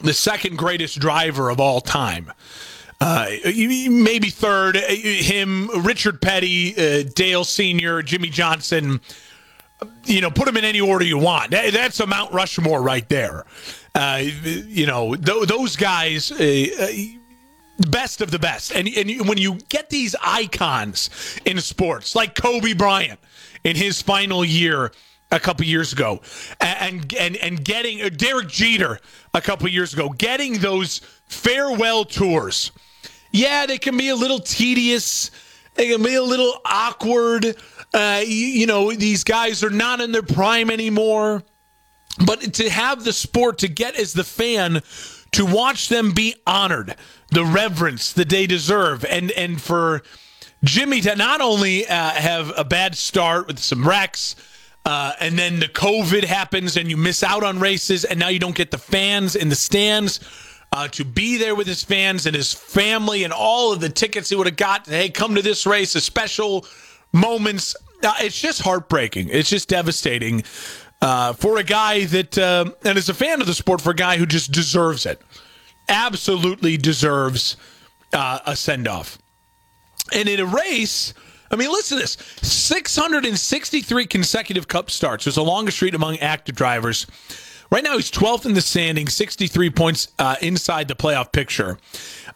the 0.00 0.14
second 0.14 0.56
greatest 0.56 0.98
driver 0.98 1.50
of 1.50 1.60
all 1.60 1.80
time. 1.80 2.32
uh, 3.00 3.26
maybe 3.44 4.30
third. 4.30 4.76
uh, 4.76 4.80
Him, 4.88 5.68
Richard 5.84 6.20
Petty, 6.22 6.74
uh, 6.76 7.04
Dale 7.14 7.44
Senior, 7.44 8.02
Jimmie 8.02 8.28
Johnson. 8.30 9.00
You 10.04 10.20
know, 10.20 10.30
put 10.30 10.44
them 10.44 10.58
in 10.58 10.64
any 10.64 10.80
order 10.80 11.04
you 11.06 11.16
want. 11.16 11.52
That's 11.52 12.00
a 12.00 12.06
Mount 12.06 12.32
Rushmore 12.34 12.82
right 12.82 13.08
there. 13.08 13.46
Uh, 13.94 14.22
you 14.44 14.86
know, 14.86 15.14
th- 15.14 15.48
those 15.48 15.76
guys. 15.76 16.30
Uh, 16.30 16.66
best 17.88 18.20
of 18.20 18.30
the 18.30 18.38
best. 18.38 18.72
And 18.72 18.86
and 18.88 19.26
when 19.26 19.38
you 19.38 19.54
get 19.70 19.88
these 19.88 20.14
icons 20.22 21.08
in 21.46 21.58
sports, 21.60 22.14
like 22.14 22.34
Kobe 22.34 22.74
Bryant 22.74 23.18
in 23.64 23.74
his 23.74 24.02
final 24.02 24.44
year 24.44 24.92
a 25.32 25.40
couple 25.40 25.64
years 25.64 25.92
ago, 25.92 26.20
and 26.60 27.12
and 27.14 27.36
and 27.36 27.64
getting 27.64 28.02
uh, 28.02 28.08
Derek 28.08 28.48
Jeter 28.48 28.98
a 29.32 29.40
couple 29.40 29.68
years 29.68 29.92
ago, 29.92 30.08
getting 30.08 30.58
those 30.58 31.00
farewell 31.26 32.04
tours. 32.04 32.72
Yeah, 33.30 33.66
they 33.66 33.78
can 33.78 33.96
be 33.96 34.08
a 34.08 34.16
little 34.16 34.40
tedious. 34.40 35.30
They 35.74 35.88
can 35.88 36.02
be 36.02 36.14
a 36.14 36.22
little 36.22 36.60
awkward. 36.64 37.56
Uh, 37.94 38.22
you, 38.24 38.46
you 38.46 38.66
know, 38.66 38.92
these 38.92 39.24
guys 39.24 39.62
are 39.62 39.70
not 39.70 40.00
in 40.00 40.12
their 40.12 40.22
prime 40.22 40.68
anymore. 40.70 41.42
But 42.26 42.54
to 42.54 42.68
have 42.68 43.04
the 43.04 43.12
sport 43.12 43.58
to 43.58 43.68
get 43.68 43.94
as 43.96 44.12
the 44.12 44.24
fan 44.24 44.82
to 45.32 45.46
watch 45.46 45.88
them 45.88 46.10
be 46.10 46.34
honored, 46.46 46.96
the 47.30 47.44
reverence 47.44 48.12
that 48.14 48.28
they 48.28 48.46
deserve, 48.46 49.04
and 49.04 49.30
and 49.30 49.60
for 49.60 50.02
Jimmy 50.64 51.00
to 51.02 51.14
not 51.16 51.40
only 51.40 51.86
uh, 51.86 52.10
have 52.10 52.52
a 52.56 52.64
bad 52.64 52.96
start 52.96 53.46
with 53.46 53.58
some 53.58 53.88
wrecks, 53.88 54.34
uh, 54.84 55.12
and 55.20 55.38
then 55.38 55.60
the 55.60 55.68
COVID 55.68 56.24
happens 56.24 56.76
and 56.76 56.90
you 56.90 56.96
miss 56.96 57.22
out 57.22 57.42
on 57.42 57.60
races, 57.60 58.04
and 58.04 58.18
now 58.18 58.28
you 58.28 58.38
don't 58.38 58.54
get 58.54 58.70
the 58.70 58.78
fans 58.78 59.36
in 59.36 59.48
the 59.48 59.56
stands. 59.56 60.20
Uh, 60.72 60.86
to 60.86 61.04
be 61.04 61.36
there 61.36 61.56
with 61.56 61.66
his 61.66 61.82
fans 61.82 62.26
and 62.26 62.36
his 62.36 62.52
family 62.52 63.24
and 63.24 63.32
all 63.32 63.72
of 63.72 63.80
the 63.80 63.88
tickets 63.88 64.28
he 64.28 64.36
would 64.36 64.46
have 64.46 64.54
got. 64.54 64.86
Hey, 64.86 65.08
come 65.08 65.34
to 65.34 65.42
this 65.42 65.66
race, 65.66 65.96
a 65.96 66.00
special 66.00 66.64
moments. 67.12 67.74
Uh, 68.04 68.14
it's 68.20 68.40
just 68.40 68.62
heartbreaking. 68.62 69.30
It's 69.30 69.50
just 69.50 69.68
devastating 69.68 70.44
uh, 71.02 71.32
for 71.32 71.58
a 71.58 71.64
guy 71.64 72.04
that, 72.04 72.38
uh, 72.38 72.66
and 72.84 72.96
as 72.96 73.08
a 73.08 73.14
fan 73.14 73.40
of 73.40 73.48
the 73.48 73.54
sport, 73.54 73.80
for 73.80 73.90
a 73.90 73.94
guy 73.96 74.16
who 74.16 74.26
just 74.26 74.52
deserves 74.52 75.06
it, 75.06 75.20
absolutely 75.88 76.76
deserves 76.76 77.56
uh, 78.12 78.38
a 78.46 78.54
send 78.54 78.86
off. 78.86 79.18
And 80.12 80.28
in 80.28 80.40
a 80.40 80.46
race, 80.46 81.14
I 81.50 81.56
mean, 81.56 81.70
listen 81.70 81.98
to 81.98 82.02
this 82.02 82.16
663 82.42 84.06
consecutive 84.06 84.68
cup 84.68 84.90
starts. 84.90 85.24
There's 85.24 85.34
the 85.34 85.44
longest 85.44 85.78
streak 85.78 85.94
among 85.94 86.18
active 86.18 86.54
drivers. 86.54 87.06
Right 87.70 87.84
now, 87.84 87.96
he's 87.96 88.10
12th 88.10 88.46
in 88.46 88.54
the 88.54 88.60
standing, 88.60 89.08
63 89.08 89.70
points 89.70 90.08
uh, 90.18 90.36
inside 90.40 90.88
the 90.88 90.94
playoff 90.94 91.32
picture. 91.32 91.78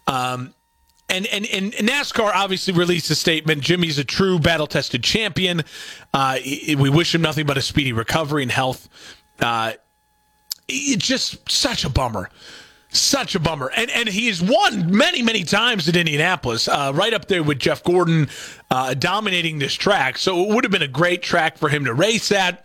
Um, 0.06 0.54
and, 1.08 1.26
and 1.26 1.46
and 1.46 1.72
NASCAR 1.74 2.32
obviously 2.34 2.72
released 2.72 3.10
a 3.10 3.14
statement. 3.14 3.60
Jimmy's 3.60 3.98
a 3.98 4.04
true 4.04 4.38
battle 4.38 4.66
tested 4.66 5.04
champion. 5.04 5.62
Uh, 6.14 6.38
we 6.44 6.88
wish 6.88 7.14
him 7.14 7.20
nothing 7.20 7.46
but 7.46 7.58
a 7.58 7.62
speedy 7.62 7.92
recovery 7.92 8.42
and 8.42 8.50
health. 8.50 8.88
Uh, 9.38 9.72
it's 10.66 11.06
just 11.06 11.50
such 11.50 11.84
a 11.84 11.90
bummer. 11.90 12.30
Such 12.94 13.34
a 13.34 13.40
bummer. 13.40 13.72
And 13.76 13.90
and 13.90 14.08
he 14.08 14.28
has 14.28 14.40
won 14.40 14.96
many, 14.96 15.20
many 15.20 15.42
times 15.42 15.88
at 15.88 15.96
Indianapolis, 15.96 16.68
uh, 16.68 16.92
right 16.94 17.12
up 17.12 17.26
there 17.26 17.42
with 17.42 17.58
Jeff 17.58 17.82
Gordon 17.82 18.28
uh, 18.70 18.94
dominating 18.94 19.58
this 19.58 19.74
track. 19.74 20.16
So 20.16 20.44
it 20.44 20.54
would 20.54 20.62
have 20.62 20.70
been 20.70 20.82
a 20.82 20.88
great 20.88 21.20
track 21.20 21.58
for 21.58 21.68
him 21.68 21.84
to 21.86 21.92
race 21.92 22.30
at. 22.30 22.64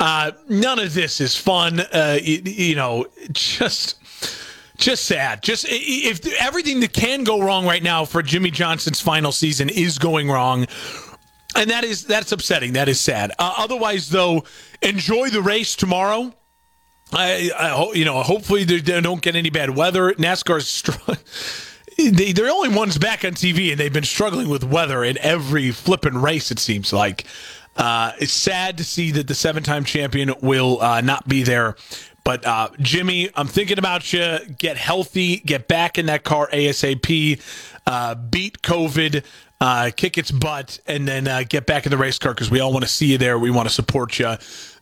Uh, 0.00 0.32
none 0.48 0.80
of 0.80 0.92
this 0.92 1.20
is 1.20 1.36
fun. 1.36 1.78
Uh, 1.78 2.18
you, 2.20 2.42
you 2.44 2.74
know, 2.74 3.06
just 3.32 4.00
just 4.76 5.04
sad. 5.04 5.42
Just 5.42 5.66
if 5.68 6.26
everything 6.40 6.80
that 6.80 6.92
can 6.92 7.22
go 7.22 7.40
wrong 7.40 7.64
right 7.64 7.82
now 7.82 8.04
for 8.04 8.22
Jimmie 8.22 8.50
Johnson's 8.50 9.00
final 9.00 9.30
season 9.30 9.68
is 9.68 9.98
going 9.98 10.28
wrong, 10.28 10.66
and 11.54 11.70
that 11.70 11.84
is 11.84 12.04
that's 12.06 12.32
upsetting. 12.32 12.72
That 12.72 12.88
is 12.88 13.00
sad. 13.00 13.30
Uh, 13.38 13.54
otherwise, 13.58 14.08
though, 14.08 14.42
enjoy 14.82 15.28
the 15.28 15.42
race 15.42 15.76
tomorrow. 15.76 16.34
I, 17.12 17.50
I 17.58 17.68
hope 17.70 17.96
you 17.96 18.04
know. 18.04 18.22
Hopefully, 18.22 18.64
they, 18.64 19.00
don't 19.00 19.22
get 19.22 19.34
any 19.34 19.50
bad 19.50 19.70
weather. 19.70 20.12
NASCAR's 20.14 20.82
they, 21.96 22.32
they're 22.32 22.46
the 22.46 22.52
only 22.52 22.74
ones 22.74 22.98
back 22.98 23.24
on 23.24 23.32
TV, 23.32 23.70
and 23.70 23.80
they've 23.80 23.92
been 23.92 24.04
struggling 24.04 24.48
with 24.48 24.64
weather 24.64 25.02
in 25.02 25.18
every 25.18 25.70
flipping 25.70 26.14
race. 26.14 26.50
It 26.50 26.58
seems 26.58 26.92
like 26.92 27.26
uh, 27.76 28.12
it's 28.18 28.32
sad 28.32 28.78
to 28.78 28.84
see 28.84 29.10
that 29.12 29.26
the 29.26 29.34
seven-time 29.34 29.84
champion 29.84 30.32
will 30.40 30.80
uh, 30.80 31.00
not 31.00 31.28
be 31.28 31.42
there. 31.42 31.76
But 32.22 32.46
uh, 32.46 32.68
Jimmy, 32.80 33.30
I'm 33.34 33.48
thinking 33.48 33.78
about 33.78 34.12
you. 34.12 34.38
Get 34.58 34.76
healthy. 34.76 35.38
Get 35.38 35.68
back 35.68 35.98
in 35.98 36.06
that 36.06 36.22
car 36.22 36.48
asap. 36.52 37.40
Uh, 37.86 38.14
beat 38.14 38.62
COVID. 38.62 39.24
Uh, 39.60 39.90
kick 39.94 40.16
its 40.16 40.30
butt, 40.30 40.80
and 40.86 41.06
then 41.06 41.28
uh, 41.28 41.42
get 41.46 41.66
back 41.66 41.84
in 41.84 41.90
the 41.90 41.98
race 41.98 42.18
car 42.18 42.32
because 42.32 42.50
we 42.50 42.60
all 42.60 42.72
want 42.72 42.82
to 42.82 42.88
see 42.88 43.06
you 43.06 43.18
there. 43.18 43.38
We 43.38 43.50
want 43.50 43.68
to 43.68 43.74
support 43.74 44.18
you. 44.18 44.36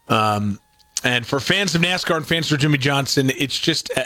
Um, 0.09 0.61
and 1.05 1.27
for 1.27 1.41
fans 1.41 1.75
of 1.75 1.83
NASCAR 1.83 2.17
and 2.17 2.27
fans 2.27 2.51
of 2.51 2.59
Jimmie 2.59 2.79
Johnson, 2.79 3.31
it's 3.31 3.59
just 3.59 3.91
uh, 3.97 4.03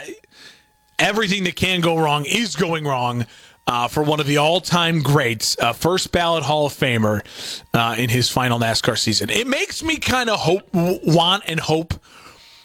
everything 0.99 1.43
that 1.45 1.55
can 1.55 1.81
go 1.81 1.97
wrong 1.97 2.25
is 2.25 2.55
going 2.55 2.85
wrong 2.85 3.25
uh, 3.65 3.87
for 3.87 4.03
one 4.03 4.19
of 4.19 4.27
the 4.27 4.37
all-time 4.37 5.01
greats, 5.01 5.57
uh, 5.59 5.73
first 5.73 6.11
ballot 6.11 6.43
Hall 6.43 6.65
of 6.65 6.73
Famer 6.73 7.21
uh, 7.73 7.95
in 7.97 8.09
his 8.09 8.29
final 8.29 8.59
NASCAR 8.59 8.97
season. 8.97 9.29
It 9.29 9.47
makes 9.47 9.81
me 9.81 9.97
kind 9.97 10.29
of 10.29 10.39
hope, 10.39 10.69
want, 10.73 11.43
and 11.47 11.59
hope 11.59 11.93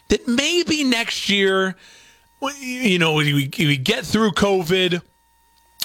that 0.09 0.27
maybe 0.27 0.85
next 0.85 1.29
year, 1.29 1.77
you 2.61 2.99
know, 2.99 3.15
we, 3.15 3.51
we 3.59 3.77
get 3.77 4.05
through 4.05 4.33
COVID. 4.33 5.01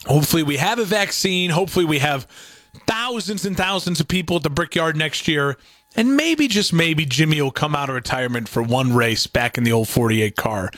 Hopefully, 0.05 0.43
we 0.43 0.57
have 0.57 0.79
a 0.79 0.85
vaccine. 0.85 1.49
Hopefully, 1.51 1.85
we 1.85 1.99
have 1.99 2.27
thousands 2.87 3.45
and 3.45 3.55
thousands 3.55 3.99
of 3.99 4.07
people 4.07 4.37
at 4.37 4.43
the 4.43 4.49
Brickyard 4.49 4.97
next 4.97 5.27
year. 5.27 5.57
And 5.95 6.17
maybe, 6.17 6.47
just 6.47 6.73
maybe, 6.73 7.05
Jimmy 7.05 7.41
will 7.41 7.51
come 7.51 7.75
out 7.75 7.89
of 7.89 7.95
retirement 7.95 8.49
for 8.49 8.63
one 8.63 8.93
race 8.93 9.27
back 9.27 9.57
in 9.57 9.63
the 9.63 9.71
old 9.71 9.87
48 9.87 10.35
car. 10.35 10.71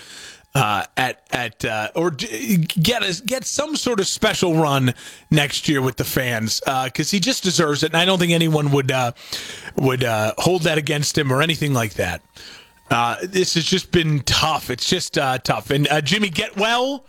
Uh, 0.54 0.86
at 0.96 1.22
at 1.32 1.66
uh, 1.66 1.90
or 1.96 2.12
get 2.12 3.04
a, 3.04 3.22
get 3.26 3.44
some 3.44 3.76
sort 3.76 4.00
of 4.00 4.08
special 4.08 4.56
run 4.56 4.94
next 5.30 5.68
year 5.68 5.82
with 5.82 5.98
the 5.98 6.06
fans 6.06 6.62
because 6.86 7.12
he 7.12 7.20
just 7.20 7.44
deserves 7.44 7.84
it, 7.84 7.88
and 7.88 7.98
I 7.98 8.06
don't 8.06 8.20
think 8.20 8.32
anyone 8.32 8.72
would 8.72 8.90
uh, 8.90 9.12
would 9.76 10.06
uh, 10.06 10.34
hold 10.38 10.62
that 10.62 10.78
against 10.78 11.18
him 11.18 11.34
or 11.34 11.42
anything 11.42 11.74
like 11.74 11.96
that. 11.96 12.22
Uh, 12.90 13.18
this 13.24 13.56
has 13.56 13.66
just 13.66 13.92
been 13.92 14.22
tough. 14.22 14.70
It's 14.70 14.88
just 14.88 15.18
uh, 15.18 15.40
tough. 15.40 15.72
And 15.72 15.88
uh, 15.90 16.02
Jimmy, 16.02 16.30
get 16.30 16.56
well. 16.56 17.06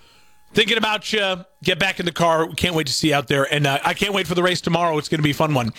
Thinking 0.57 0.78
about 0.78 1.12
you. 1.12 1.44
Get 1.62 1.78
back 1.78 2.00
in 2.00 2.07
the 2.07 2.12
car. 2.12 2.48
Can't 2.48 2.74
wait 2.74 2.86
to 2.86 2.92
see 2.94 3.09
you 3.09 3.14
out 3.14 3.28
there. 3.28 3.44
And 3.52 3.66
uh, 3.66 3.78
I 3.84 3.92
can't 3.92 4.14
wait 4.14 4.26
for 4.26 4.34
the 4.34 4.42
race 4.42 4.62
tomorrow. 4.62 4.96
It's 4.96 5.07
going 5.07 5.18
to 5.18 5.22
be 5.22 5.32
a 5.32 5.34
fun 5.34 5.52
one. 5.52 5.70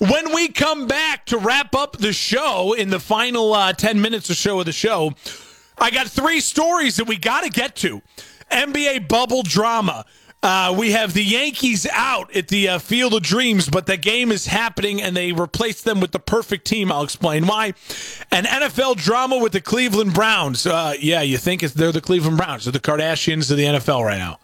When 0.00 0.34
we 0.34 0.48
come 0.48 0.88
back 0.88 1.26
to 1.26 1.38
wrap 1.38 1.76
up 1.76 1.98
the 1.98 2.12
show 2.12 2.72
in 2.72 2.90
the 2.90 2.98
final 2.98 3.54
uh, 3.54 3.72
10 3.72 4.00
minutes 4.00 4.28
or 4.28 4.34
so 4.34 4.58
of 4.58 4.66
the 4.66 4.72
show, 4.72 5.12
I 5.78 5.92
got 5.92 6.08
three 6.08 6.40
stories 6.40 6.96
that 6.96 7.04
we 7.04 7.18
got 7.18 7.44
to 7.44 7.50
get 7.50 7.76
to. 7.76 8.02
NBA 8.50 9.06
bubble 9.06 9.44
drama. 9.44 10.04
Uh, 10.42 10.74
we 10.76 10.92
have 10.92 11.12
the 11.12 11.24
Yankees 11.24 11.86
out 11.92 12.34
at 12.36 12.48
the 12.48 12.68
uh, 12.68 12.78
Field 12.78 13.14
of 13.14 13.22
Dreams, 13.22 13.68
but 13.68 13.86
the 13.86 13.96
game 13.96 14.30
is 14.30 14.46
happening 14.46 15.02
and 15.02 15.16
they 15.16 15.32
replaced 15.32 15.84
them 15.84 15.98
with 16.00 16.12
the 16.12 16.20
perfect 16.20 16.66
team. 16.66 16.92
I'll 16.92 17.02
explain 17.02 17.46
why. 17.46 17.74
An 18.30 18.44
NFL 18.44 18.96
drama 18.96 19.38
with 19.38 19.52
the 19.52 19.60
Cleveland 19.60 20.14
Browns. 20.14 20.66
Uh, 20.66 20.94
yeah, 21.00 21.22
you 21.22 21.36
think 21.38 21.62
they're 21.62 21.90
the 21.90 22.00
Cleveland 22.00 22.36
Browns. 22.36 22.64
They're 22.64 22.72
the 22.72 22.80
Kardashians 22.80 23.50
of 23.50 23.56
the 23.56 23.64
NFL 23.64 24.04
right 24.04 24.18
now. 24.18 24.38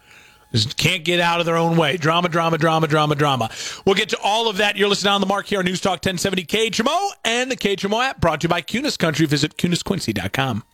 Just 0.52 0.76
can't 0.76 1.04
get 1.04 1.18
out 1.18 1.40
of 1.40 1.46
their 1.46 1.56
own 1.56 1.76
way. 1.76 1.96
Drama, 1.96 2.28
drama, 2.28 2.58
drama, 2.58 2.86
drama, 2.86 3.14
drama. 3.14 3.50
We'll 3.86 3.94
get 3.94 4.10
to 4.10 4.18
all 4.22 4.48
of 4.48 4.58
that. 4.58 4.76
You're 4.76 4.88
listening 4.88 5.12
on 5.12 5.20
the 5.20 5.26
mark 5.26 5.46
here 5.46 5.60
on 5.60 5.64
News 5.64 5.80
Talk 5.80 6.04
1070 6.04 6.44
KHMO 6.44 7.10
and 7.24 7.50
the 7.50 7.56
KHMO 7.56 8.04
app 8.04 8.20
brought 8.20 8.40
to 8.42 8.44
you 8.46 8.48
by 8.50 8.60
Kunes 8.60 8.98
Country. 8.98 9.24
Visit 9.26 9.56
KunesQuincy.com. 9.56 10.64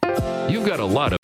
You've 0.51 0.67
got 0.67 0.81
a 0.81 0.85
lot 0.85 1.13
of. 1.13 1.19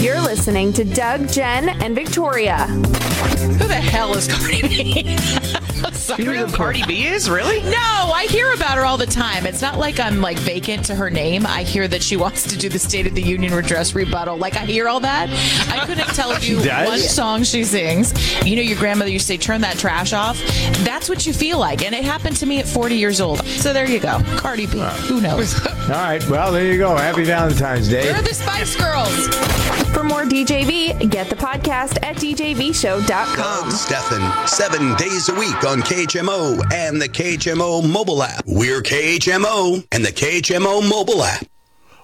You're 0.00 0.20
listening 0.20 0.72
to 0.74 0.84
Doug, 0.84 1.28
Jen, 1.28 1.70
and 1.82 1.94
Victoria. 1.94 2.58
Who 2.58 3.66
the 3.66 3.74
hell 3.74 4.14
is 4.14 4.28
Cardi 4.28 4.62
B? 4.62 5.16
Sorry, 6.06 6.22
You 6.24 6.32
know 6.32 6.46
who 6.46 6.52
Cardi 6.56 6.84
B 6.86 7.04
is 7.04 7.28
really? 7.28 7.60
No, 7.62 7.70
I 8.14 8.26
hear 8.30 8.52
about 8.52 8.76
her 8.78 8.84
all 8.84 8.96
the 8.96 9.06
time. 9.06 9.44
It's 9.44 9.60
not 9.60 9.76
like 9.78 9.98
I'm 9.98 10.20
like 10.20 10.38
vacant 10.38 10.84
to 10.86 10.94
her 10.94 11.10
name. 11.10 11.44
I 11.46 11.64
hear 11.64 11.88
that 11.88 12.02
she 12.02 12.16
wants 12.24 12.44
to 12.44 12.56
do 12.56 12.68
the 12.68 12.78
State 12.78 13.06
of 13.06 13.14
the 13.14 13.22
Union 13.22 13.52
redress 13.52 13.94
rebuttal. 13.94 14.36
Like 14.36 14.54
I 14.56 14.64
hear 14.64 14.88
all 14.88 15.00
that. 15.00 15.28
I 15.70 15.84
couldn't 15.84 16.06
tell 16.14 16.32
you 16.40 16.62
She 16.62 16.68
one 16.68 16.98
song 16.98 17.42
she 17.42 17.64
sings. 17.64 18.12
You 18.46 18.54
know, 18.56 18.62
your 18.62 18.78
grandmother 18.78 19.10
used 19.10 19.26
to 19.26 19.32
say, 19.32 19.36
"Turn 19.38 19.60
that 19.62 19.78
trash 19.78 20.12
off." 20.12 20.38
That's 20.84 21.08
what 21.08 21.26
you 21.26 21.32
feel 21.32 21.58
like, 21.58 21.84
and 21.84 21.94
it 21.94 22.04
happened 22.04 22.36
to 22.36 22.46
me 22.46 22.60
at 22.60 22.68
40 22.68 22.94
years 22.96 23.20
old. 23.20 23.44
So 23.46 23.72
there 23.72 23.88
you 23.90 23.98
go, 24.00 24.20
Cardi 24.36 24.66
B. 24.66 24.78
Who 25.08 25.20
knows? 25.20 25.58
All 25.66 25.88
right. 25.90 26.24
Well, 26.28 26.52
there 26.52 26.64
you 26.70 26.78
go. 26.78 26.94
Happy 26.96 27.24
Valentine's 27.24 27.88
Day. 27.88 28.04
They're 28.12 28.22
the 28.22 28.34
Spice 28.34 28.76
Girls. 28.76 29.28
For 29.94 30.02
more 30.04 30.24
DJV, 30.24 31.10
get 31.10 31.30
the 31.30 31.36
podcast 31.36 31.98
at 32.02 32.16
djvshow.com. 32.16 33.36
Doug 33.36 33.72
Stephan, 33.72 34.46
seven 34.46 34.94
days 34.96 35.28
a 35.30 35.34
week 35.34 35.64
on 35.64 35.80
KHMO 35.96 36.74
and 36.74 37.00
the 37.00 37.08
KHMO 37.08 37.90
mobile 37.90 38.22
app. 38.22 38.44
We're 38.46 38.82
KHMO 38.82 39.82
and 39.90 40.04
the 40.04 40.12
KHMO 40.12 40.86
mobile 40.86 41.24
app. 41.24 41.46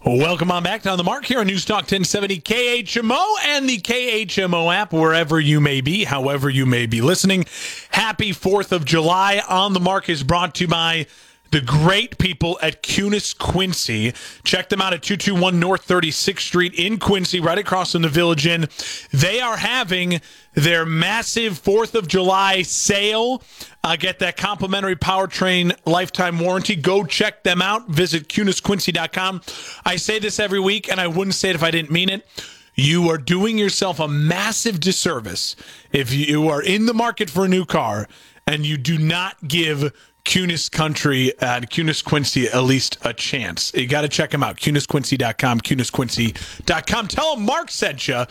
Welcome 0.06 0.50
on 0.50 0.62
back 0.62 0.80
down 0.80 0.96
the 0.96 1.04
mark 1.04 1.26
here 1.26 1.40
on 1.40 1.46
News 1.46 1.66
Talk 1.66 1.82
1070 1.82 2.40
KHMO 2.40 3.22
and 3.44 3.68
the 3.68 3.76
KHMO 3.76 4.74
app, 4.74 4.94
wherever 4.94 5.38
you 5.38 5.60
may 5.60 5.82
be, 5.82 6.04
however 6.04 6.48
you 6.48 6.64
may 6.64 6.86
be 6.86 7.02
listening. 7.02 7.44
Happy 7.90 8.30
4th 8.30 8.72
of 8.72 8.86
July. 8.86 9.42
On 9.46 9.74
the 9.74 9.80
mark 9.80 10.08
is 10.08 10.22
brought 10.22 10.54
to 10.54 10.64
you 10.64 10.68
by 10.68 11.06
the 11.52 11.60
great 11.60 12.18
people 12.18 12.58
at 12.62 12.82
Kunes 12.82 13.36
Quincy. 13.36 14.14
Check 14.42 14.70
them 14.70 14.80
out 14.80 14.94
at 14.94 15.02
221 15.02 15.60
North 15.60 15.86
36th 15.86 16.40
Street 16.40 16.74
in 16.74 16.98
Quincy, 16.98 17.40
right 17.40 17.58
across 17.58 17.92
from 17.92 18.02
the 18.02 18.08
Village 18.08 18.46
Inn. 18.46 18.68
They 19.12 19.40
are 19.40 19.58
having 19.58 20.22
their 20.54 20.86
massive 20.86 21.62
4th 21.62 21.94
of 21.94 22.08
July 22.08 22.62
sale. 22.62 23.42
Uh, 23.84 23.96
get 23.96 24.18
that 24.20 24.38
complimentary 24.38 24.96
powertrain 24.96 25.76
lifetime 25.84 26.38
warranty. 26.38 26.74
Go 26.74 27.04
check 27.04 27.42
them 27.42 27.60
out. 27.60 27.86
Visit 27.88 28.28
kunesquincy.com. 28.28 29.42
I 29.84 29.96
say 29.96 30.18
this 30.18 30.40
every 30.40 30.60
week, 30.60 30.90
and 30.90 31.00
I 31.00 31.06
wouldn't 31.06 31.34
say 31.34 31.50
it 31.50 31.54
if 31.54 31.62
I 31.62 31.70
didn't 31.70 31.90
mean 31.90 32.08
it. 32.08 32.26
You 32.74 33.10
are 33.10 33.18
doing 33.18 33.58
yourself 33.58 34.00
a 34.00 34.08
massive 34.08 34.80
disservice 34.80 35.54
if 35.92 36.14
you 36.14 36.48
are 36.48 36.62
in 36.62 36.86
the 36.86 36.94
market 36.94 37.28
for 37.28 37.44
a 37.44 37.48
new 37.48 37.66
car 37.66 38.08
and 38.46 38.66
you 38.66 38.76
do 38.76 38.98
not 38.98 39.46
give 39.46 39.92
Kunes 40.24 40.70
Country 40.70 41.32
and 41.40 41.68
Kunes 41.68 42.04
Quincy 42.04 42.46
at 42.46 42.62
least 42.62 42.96
a 43.02 43.12
chance. 43.12 43.72
You 43.74 43.86
got 43.86 44.02
to 44.02 44.08
check 44.08 44.30
them 44.30 44.42
out. 44.42 44.56
KunesQuincy.com, 44.56 45.60
KunesQuincy.com. 45.60 47.08
Tell 47.08 47.36
them 47.36 47.44
Mark 47.44 47.70
sent 47.70 48.08
you 48.08 48.24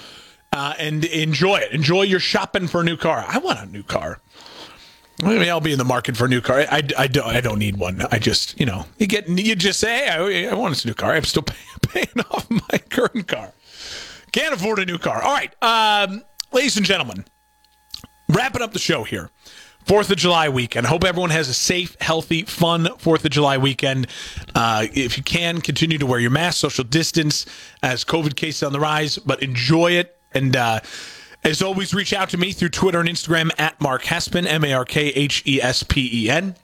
uh, 0.53 0.73
and 0.79 1.03
enjoy 1.05 1.57
it. 1.57 1.71
Enjoy 1.71 2.03
your 2.03 2.19
shopping 2.19 2.67
for 2.67 2.81
a 2.81 2.83
new 2.83 2.97
car. 2.97 3.25
I 3.27 3.37
want 3.39 3.59
a 3.59 3.65
new 3.65 3.83
car. 3.83 4.19
Maybe 5.21 5.49
I'll 5.49 5.61
be 5.61 5.71
in 5.71 5.77
the 5.77 5.85
market 5.85 6.17
for 6.17 6.25
a 6.25 6.29
new 6.29 6.41
car. 6.41 6.59
I, 6.61 6.63
I, 6.63 6.83
I, 6.97 7.07
don't, 7.07 7.27
I 7.27 7.41
don't 7.41 7.59
need 7.59 7.77
one. 7.77 8.01
I 8.11 8.17
just, 8.17 8.59
you 8.59 8.65
know, 8.65 8.85
you 8.97 9.05
get, 9.05 9.27
you 9.27 9.55
just 9.55 9.79
say, 9.79 10.05
hey, 10.05 10.47
I, 10.47 10.51
I 10.51 10.55
want 10.55 10.83
a 10.83 10.87
new 10.87 10.93
car. 10.95 11.13
I'm 11.13 11.23
still 11.25 11.43
pay, 11.43 11.55
paying 11.83 12.25
off 12.31 12.49
my 12.49 12.77
current 12.89 13.27
car. 13.27 13.51
Can't 14.31 14.53
afford 14.53 14.79
a 14.79 14.85
new 14.85 14.97
car. 14.97 15.21
All 15.21 15.33
right. 15.33 15.53
Um, 15.61 16.23
ladies 16.51 16.77
and 16.77 16.85
gentlemen, 16.85 17.25
wrapping 18.29 18.61
up 18.61 18.71
the 18.73 18.79
show 18.79 19.03
here. 19.03 19.29
Fourth 19.91 20.09
of 20.09 20.15
July 20.15 20.47
weekend. 20.47 20.87
Hope 20.87 21.03
everyone 21.03 21.31
has 21.31 21.49
a 21.49 21.53
safe, 21.53 21.97
healthy, 21.99 22.43
fun 22.43 22.87
Fourth 22.97 23.25
of 23.25 23.31
July 23.31 23.57
weekend. 23.57 24.07
Uh, 24.55 24.87
if 24.93 25.17
you 25.17 25.23
can, 25.23 25.59
continue 25.59 25.97
to 25.97 26.05
wear 26.05 26.17
your 26.17 26.31
mask, 26.31 26.59
social 26.59 26.85
distance 26.85 27.45
as 27.83 28.05
COVID 28.05 28.37
cases 28.37 28.63
on 28.63 28.71
the 28.71 28.79
rise, 28.79 29.17
but 29.17 29.43
enjoy 29.43 29.91
it. 29.91 30.17
And 30.33 30.55
uh, 30.55 30.79
as 31.43 31.61
always, 31.61 31.93
reach 31.93 32.13
out 32.13 32.29
to 32.29 32.37
me 32.37 32.51
through 32.51 32.69
Twitter 32.69 32.99
and 32.99 33.09
Instagram 33.09 33.51
at 33.57 33.79
Mark 33.81 34.03
Hespen, 34.03 34.45
M 34.45 34.63
A 34.63 34.73
R 34.73 34.85
K 34.85 35.07
H 35.07 35.43
E 35.45 35.61
S 35.61 35.83
P 35.83 36.25
E 36.25 36.29
N. 36.29 36.55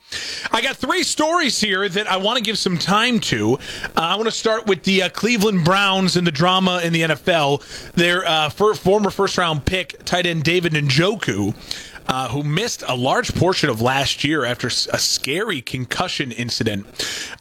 I 0.51 0.61
got 0.61 0.77
three 0.77 1.03
stories 1.03 1.59
here 1.59 1.87
that 1.89 2.07
I 2.07 2.17
want 2.17 2.37
to 2.37 2.43
give 2.43 2.57
some 2.57 2.77
time 2.77 3.19
to. 3.21 3.55
Uh, 3.55 3.57
I 3.95 4.15
want 4.15 4.27
to 4.27 4.31
start 4.31 4.67
with 4.67 4.83
the 4.83 5.03
uh, 5.03 5.09
Cleveland 5.09 5.65
Browns 5.65 6.15
and 6.15 6.25
the 6.25 6.31
drama 6.31 6.81
in 6.83 6.93
the 6.93 7.01
NFL. 7.01 7.91
Their 7.93 8.25
uh, 8.25 8.49
former 8.49 9.09
first 9.09 9.37
round 9.37 9.65
pick, 9.65 10.03
tight 10.05 10.25
end 10.25 10.43
David 10.43 10.73
Njoku 10.73 11.53
uh, 12.07 12.29
who 12.29 12.43
missed 12.43 12.83
a 12.87 12.95
large 12.95 13.33
portion 13.35 13.69
of 13.69 13.81
last 13.81 14.23
year 14.23 14.45
after 14.45 14.67
a 14.67 14.71
scary 14.71 15.61
concussion 15.61 16.31
incident. 16.31 16.85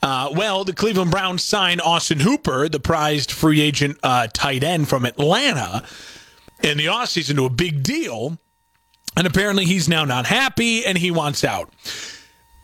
Uh, 0.03 0.31
well, 0.33 0.65
the 0.65 0.73
Cleveland 0.73 1.11
Browns 1.11 1.45
signed 1.45 1.81
Austin 1.81 2.21
Hooper, 2.21 2.69
the 2.69 2.81
prized 2.81 3.31
free 3.31 3.61
agent 3.61 3.99
uh, 4.03 4.27
tight 4.33 4.65
end 4.65 4.89
from 4.89 5.05
Atlanta, 5.05 5.85
in 6.63 6.79
the 6.79 6.87
offseason 6.87 7.37
to 7.37 7.45
a 7.45 7.51
big 7.51 7.83
deal. 7.83 8.39
And 9.17 9.27
apparently 9.27 9.65
he's 9.65 9.89
now 9.89 10.05
not 10.05 10.27
happy 10.27 10.85
and 10.85 10.99
he 10.99 11.11
wants 11.11 11.45
out. 11.45 11.73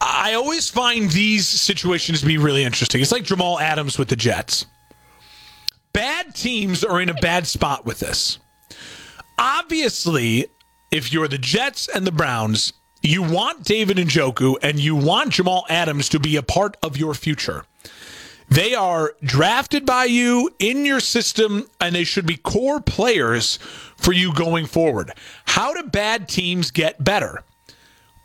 I 0.00 0.34
always 0.34 0.68
find 0.68 1.10
these 1.10 1.48
situations 1.48 2.20
to 2.20 2.26
be 2.26 2.36
really 2.36 2.64
interesting. 2.64 3.00
It's 3.00 3.12
like 3.12 3.22
Jamal 3.22 3.60
Adams 3.60 3.98
with 3.98 4.08
the 4.08 4.16
Jets. 4.16 4.66
Bad 5.92 6.34
teams 6.34 6.82
are 6.84 7.00
in 7.00 7.08
a 7.08 7.14
bad 7.14 7.46
spot 7.46 7.84
with 7.86 8.00
this. 8.00 8.38
Obviously, 9.38 10.46
if 10.90 11.12
you're 11.12 11.28
the 11.28 11.38
Jets 11.38 11.88
and 11.88 12.06
the 12.06 12.12
Browns, 12.12 12.72
you 13.02 13.22
want 13.22 13.64
David 13.64 13.96
Njoku 13.96 14.56
and 14.62 14.78
you 14.78 14.94
want 14.94 15.30
Jamal 15.30 15.66
Adams 15.68 16.08
to 16.10 16.20
be 16.20 16.36
a 16.36 16.42
part 16.42 16.76
of 16.82 16.96
your 16.96 17.14
future. 17.14 17.64
They 18.52 18.74
are 18.74 19.14
drafted 19.22 19.86
by 19.86 20.04
you 20.04 20.50
in 20.58 20.84
your 20.84 21.00
system, 21.00 21.68
and 21.80 21.94
they 21.94 22.04
should 22.04 22.26
be 22.26 22.36
core 22.36 22.82
players 22.82 23.58
for 23.96 24.12
you 24.12 24.34
going 24.34 24.66
forward. 24.66 25.10
How 25.46 25.72
do 25.72 25.88
bad 25.88 26.28
teams 26.28 26.70
get 26.70 27.02
better? 27.02 27.44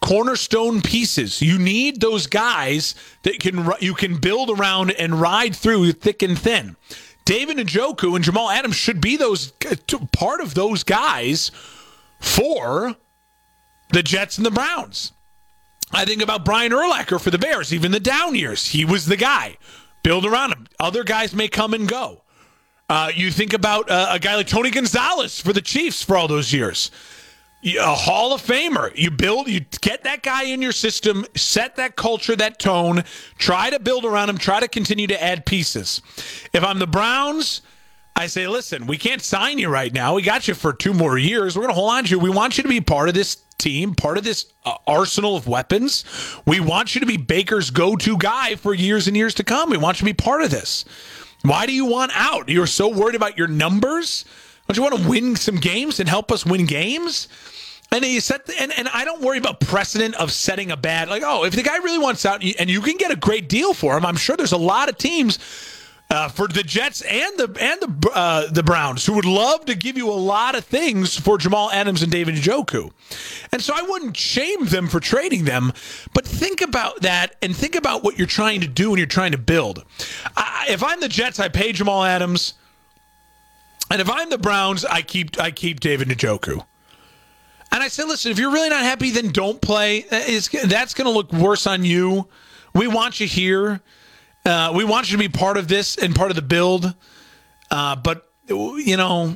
Cornerstone 0.01 0.82
pieces. 0.82 1.41
You 1.41 1.57
need 1.57 2.01
those 2.01 2.28
guys 2.28 2.93
that 3.23 3.39
can 3.39 3.71
you 3.80 3.93
can 3.93 4.17
build 4.17 4.49
around 4.49 4.91
and 4.91 5.21
ride 5.21 5.55
through 5.55 5.93
thick 5.93 6.21
and 6.21 6.38
thin. 6.38 6.75
David 7.23 7.55
Njoku 7.55 8.13
and 8.13 8.23
Jamal 8.23 8.49
Adams 8.49 8.75
should 8.75 8.99
be 8.99 9.15
those 9.15 9.53
uh, 9.65 9.75
part 10.11 10.41
of 10.41 10.55
those 10.55 10.84
guys 10.84 11.51
for 12.19 12.97
the 13.93 14.03
Jets 14.03 14.36
and 14.36 14.45
the 14.45 14.51
Browns. 14.51 15.13
I 15.93 16.03
think 16.03 16.21
about 16.21 16.43
Brian 16.43 16.73
Urlacher 16.73 17.21
for 17.21 17.32
the 17.32 17.39
Bears, 17.39 17.73
even 17.73 17.93
the 17.93 17.99
down 18.01 18.36
years. 18.36 18.67
He 18.67 18.84
was 18.84 19.05
the 19.05 19.15
guy. 19.15 19.55
Build 20.07 20.25
around 20.25 20.53
him. 20.53 20.67
Other 20.79 21.03
guys 21.03 21.35
may 21.35 21.49
come 21.49 21.73
and 21.73 21.85
go. 21.85 22.21
Uh, 22.87 23.11
you 23.13 23.29
think 23.29 23.51
about 23.51 23.91
uh, 23.91 24.07
a 24.11 24.19
guy 24.19 24.37
like 24.37 24.47
Tony 24.47 24.71
Gonzalez 24.71 25.41
for 25.41 25.51
the 25.51 25.59
Chiefs 25.59 26.01
for 26.01 26.15
all 26.15 26.29
those 26.29 26.53
years. 26.53 26.91
A 27.65 27.93
Hall 27.93 28.31
of 28.31 28.41
Famer. 28.41 28.95
You 28.95 29.11
build, 29.11 29.49
you 29.49 29.65
get 29.81 30.05
that 30.05 30.23
guy 30.23 30.43
in 30.43 30.61
your 30.61 30.71
system, 30.71 31.25
set 31.35 31.75
that 31.75 31.97
culture, 31.97 32.37
that 32.37 32.57
tone, 32.57 33.03
try 33.37 33.69
to 33.69 33.79
build 33.79 34.05
around 34.05 34.29
him, 34.29 34.37
try 34.37 34.61
to 34.61 34.69
continue 34.69 35.07
to 35.07 35.21
add 35.21 35.45
pieces. 35.45 36.01
If 36.53 36.63
I'm 36.63 36.79
the 36.79 36.87
Browns, 36.87 37.61
I 38.15 38.27
say, 38.27 38.47
listen, 38.47 38.87
we 38.87 38.97
can't 38.97 39.21
sign 39.21 39.59
you 39.59 39.67
right 39.67 39.93
now. 39.93 40.15
We 40.15 40.21
got 40.21 40.47
you 40.47 40.53
for 40.53 40.71
two 40.71 40.93
more 40.93 41.17
years. 41.17 41.57
We're 41.57 41.63
going 41.63 41.75
to 41.75 41.79
hold 41.81 41.91
on 41.91 42.05
to 42.05 42.11
you. 42.11 42.19
We 42.19 42.29
want 42.29 42.57
you 42.57 42.63
to 42.63 42.69
be 42.69 42.79
part 42.79 43.09
of 43.09 43.13
this 43.13 43.43
team, 43.57 43.95
part 43.95 44.17
of 44.17 44.23
this 44.23 44.53
uh, 44.65 44.75
arsenal 44.85 45.35
of 45.35 45.47
weapons. 45.47 46.05
We 46.45 46.59
want 46.59 46.93
you 46.93 47.01
to 47.01 47.07
be 47.07 47.17
Baker's 47.17 47.69
go 47.69 47.95
to 47.95 48.17
guy 48.17 48.55
for 48.55 48.73
years 48.73 49.07
and 49.07 49.17
years 49.17 49.33
to 49.35 49.43
come. 49.43 49.69
We 49.69 49.77
want 49.77 49.97
you 49.97 50.07
to 50.07 50.13
be 50.13 50.23
part 50.23 50.43
of 50.43 50.51
this. 50.51 50.85
Why 51.43 51.65
do 51.65 51.73
you 51.73 51.85
want 51.85 52.11
out? 52.15 52.49
You're 52.49 52.67
so 52.67 52.87
worried 52.87 53.15
about 53.15 53.37
your 53.37 53.47
numbers? 53.47 54.25
Don't 54.67 54.77
you 54.77 54.83
want 54.83 55.01
to 55.01 55.09
win 55.09 55.35
some 55.35 55.55
games 55.55 55.99
and 55.99 56.09
help 56.09 56.31
us 56.31 56.45
win 56.45 56.65
games? 56.65 57.27
And 57.91 58.03
you 58.03 58.19
set 58.19 58.45
the, 58.45 58.61
and, 58.61 58.71
and 58.77 58.89
I 58.89 59.05
don't 59.05 59.21
worry 59.21 59.37
about 59.37 59.61
precedent 59.61 60.15
of 60.15 60.31
setting 60.31 60.71
a 60.71 60.77
bad 60.77 61.07
like 61.07 61.23
oh 61.25 61.45
if 61.45 61.55
the 61.55 61.63
guy 61.63 61.77
really 61.77 61.97
wants 61.97 62.25
out 62.25 62.43
and 62.43 62.69
you 62.69 62.81
can 62.81 62.97
get 62.97 63.11
a 63.11 63.15
great 63.15 63.47
deal 63.47 63.73
for 63.73 63.95
him 63.95 64.05
I'm 64.05 64.17
sure 64.17 64.35
there's 64.35 64.51
a 64.51 64.57
lot 64.57 64.89
of 64.89 64.97
teams 64.97 65.39
uh, 66.09 66.29
for 66.29 66.47
the 66.47 66.63
Jets 66.63 67.01
and 67.01 67.37
the 67.37 67.57
and 67.59 67.81
the 67.81 68.11
uh, 68.13 68.47
the 68.49 68.63
Browns, 68.63 69.05
who 69.05 69.13
would 69.13 69.25
love 69.25 69.65
to 69.65 69.75
give 69.75 69.97
you 69.97 70.09
a 70.09 70.15
lot 70.15 70.55
of 70.55 70.63
things 70.63 71.19
for 71.19 71.37
Jamal 71.37 71.69
Adams 71.71 72.01
and 72.01 72.11
David 72.11 72.35
Njoku. 72.35 72.91
And 73.51 73.61
so 73.61 73.73
I 73.75 73.81
wouldn't 73.81 74.15
shame 74.15 74.65
them 74.65 74.87
for 74.87 74.99
trading 74.99 75.45
them, 75.45 75.73
but 76.13 76.25
think 76.25 76.61
about 76.61 77.01
that 77.01 77.35
and 77.41 77.55
think 77.55 77.75
about 77.75 78.03
what 78.03 78.17
you're 78.17 78.27
trying 78.27 78.61
to 78.61 78.67
do 78.67 78.89
and 78.89 78.97
you're 78.97 79.07
trying 79.07 79.33
to 79.33 79.37
build. 79.37 79.83
I, 80.35 80.67
if 80.69 80.83
I'm 80.83 80.99
the 81.01 81.09
Jets, 81.09 81.39
I 81.39 81.49
pay 81.49 81.73
Jamal 81.73 82.03
Adams, 82.03 82.53
and 83.91 83.99
if 83.99 84.09
I'm 84.09 84.29
the 84.29 84.37
Browns, 84.37 84.85
I 84.85 85.01
keep 85.01 85.39
I 85.39 85.51
keep 85.51 85.79
David 85.81 86.07
Njoku. 86.07 86.65
And 87.69 87.83
I 87.83 87.89
said, 87.89 88.05
listen, 88.05 88.31
if 88.31 88.39
you're 88.39 88.51
really 88.51 88.69
not 88.69 88.83
happy, 88.83 89.11
then 89.11 89.31
don't 89.31 89.61
play. 89.61 90.05
That's 90.09 90.93
going 90.93 91.05
to 91.05 91.11
look 91.11 91.33
worse 91.33 91.67
on 91.67 91.83
you. 91.83 92.29
We 92.73 92.87
want 92.87 93.19
you 93.19 93.27
here. 93.27 93.81
Uh, 94.47 94.71
we 94.73 94.85
want 94.85 95.11
you 95.11 95.17
to 95.17 95.21
be 95.21 95.27
part 95.27 95.57
of 95.57 95.67
this 95.67 95.97
and 95.97 96.15
part 96.15 96.31
of 96.31 96.35
the 96.37 96.41
build, 96.41 96.95
uh, 97.69 97.97
but 97.97 98.31
you 98.47 98.95
know, 98.95 99.35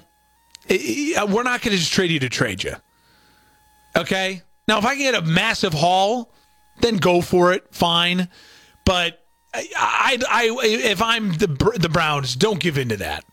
we're 0.69 1.43
not 1.43 1.61
going 1.61 1.73
to 1.73 1.77
just 1.77 1.91
trade 1.91 2.11
you 2.11 2.19
to 2.19 2.29
trade 2.29 2.63
you. 2.63 2.73
Okay. 3.97 4.41
Now, 4.69 4.77
if 4.77 4.85
I 4.85 4.95
can 4.95 4.99
get 4.99 5.15
a 5.15 5.21
massive 5.21 5.73
haul, 5.73 6.31
then 6.79 6.95
go 6.95 7.19
for 7.19 7.51
it. 7.51 7.75
Fine, 7.75 8.29
but 8.85 9.25
I, 9.53 9.67
I, 9.75 10.17
I 10.29 10.65
if 10.65 11.01
I'm 11.01 11.33
the 11.33 11.47
the 11.75 11.89
Browns, 11.89 12.37
don't 12.37 12.61
give 12.61 12.77
in 12.77 12.87
to 12.89 12.97
that. 12.97 13.25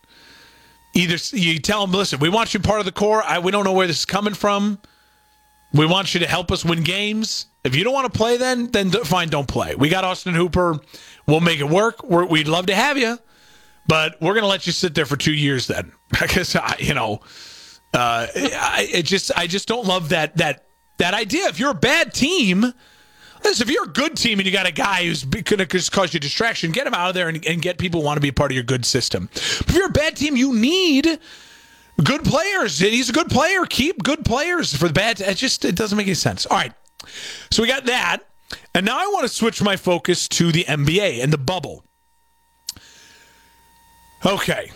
Either 0.95 1.17
you 1.37 1.61
tell 1.61 1.87
them, 1.87 1.97
listen, 1.97 2.19
we 2.19 2.29
want 2.29 2.55
you 2.55 2.61
part 2.61 2.81
of 2.81 2.87
the 2.87 2.93
core. 2.93 3.23
I, 3.23 3.39
we 3.39 3.53
don't 3.53 3.63
know 3.63 3.73
where 3.73 3.87
this 3.87 4.01
is 4.01 4.05
coming 4.05 4.35
from. 4.35 4.81
We 5.73 5.87
want 5.87 6.13
you 6.13 6.21
to 6.21 6.27
help 6.27 6.51
us 6.51 6.65
win 6.65 6.83
games. 6.83 7.47
If 7.63 7.77
you 7.77 7.85
don't 7.85 7.93
want 7.93 8.13
to 8.13 8.19
play, 8.19 8.37
then 8.37 8.71
then 8.73 8.91
fine, 8.91 9.29
don't 9.29 9.47
play. 9.47 9.77
We 9.77 9.91
got 9.91 10.03
Austin 10.03 10.35
Hooper. 10.35 10.81
We'll 11.29 11.41
make 11.41 11.61
it 11.61 11.69
work. 11.69 12.03
we 12.03 12.25
would 12.25 12.49
love 12.49 12.67
to 12.67 12.75
have 12.75 12.97
you, 12.97 13.19
but 13.87 14.17
we're 14.21 14.33
going 14.33 14.45
to 14.45 14.49
let 14.49 14.67
you 14.67 14.73
sit 14.73 14.95
there 14.95 15.05
for 15.05 15.17
two 15.19 15.35
years 15.35 15.67
then, 15.67 15.93
because 16.09 16.57
I, 16.57 16.77
you 16.79 16.95
know, 16.95 17.21
uh, 17.93 18.27
I 18.35 18.89
it 18.91 19.05
just 19.05 19.31
I 19.37 19.47
just 19.47 19.69
don't 19.69 19.87
love 19.87 20.09
that 20.09 20.39
that 20.39 20.65
that 20.97 21.13
idea. 21.13 21.47
If 21.47 21.61
you're 21.61 21.71
a 21.71 21.75
bad 21.75 22.15
team, 22.15 22.73
listen, 23.45 23.69
if 23.69 23.71
you're 23.71 23.85
a 23.85 23.93
good 23.93 24.17
team 24.17 24.39
and 24.39 24.47
you 24.47 24.53
got 24.53 24.67
a 24.67 24.73
guy 24.73 25.05
who's 25.05 25.25
going 25.25 25.59
to 25.59 25.67
just 25.67 25.93
cause 25.93 26.15
you 26.15 26.21
distraction, 26.21 26.73
get 26.73 26.87
him 26.87 26.95
out 26.95 27.11
of 27.11 27.15
there 27.15 27.29
and, 27.29 27.45
and 27.45 27.61
get 27.61 27.77
people 27.77 28.03
want 28.03 28.17
to 28.17 28.23
be 28.23 28.33
part 28.33 28.51
of 28.51 28.55
your 28.55 28.65
good 28.65 28.87
system. 28.87 29.29
If 29.35 29.75
you're 29.75 29.87
a 29.87 29.91
bad 29.91 30.17
team, 30.17 30.35
you 30.35 30.55
need 30.55 31.19
good 32.03 32.25
players. 32.25 32.79
He's 32.79 33.11
a 33.11 33.13
good 33.13 33.29
player. 33.29 33.67
Keep 33.67 34.03
good 34.03 34.25
players 34.25 34.75
for 34.75 34.89
the 34.89 34.95
bad. 34.95 35.21
It 35.21 35.37
just 35.37 35.67
it 35.67 35.75
doesn't 35.75 35.99
make 35.99 36.07
any 36.07 36.15
sense. 36.15 36.47
All 36.47 36.57
right, 36.57 36.73
so 37.51 37.63
we 37.63 37.69
got 37.69 37.85
that. 37.85 38.23
And 38.75 38.87
now 38.87 38.99
I 38.99 39.07
want 39.13 39.27
to 39.27 39.29
switch 39.29 39.63
my 39.63 39.77
focus 39.77 40.29
to 40.29 40.53
the 40.53 40.65
NBA 40.65 41.23
and 41.23 41.33
the 41.33 41.39
bubble. 41.39 41.85
Okay. 44.25 44.71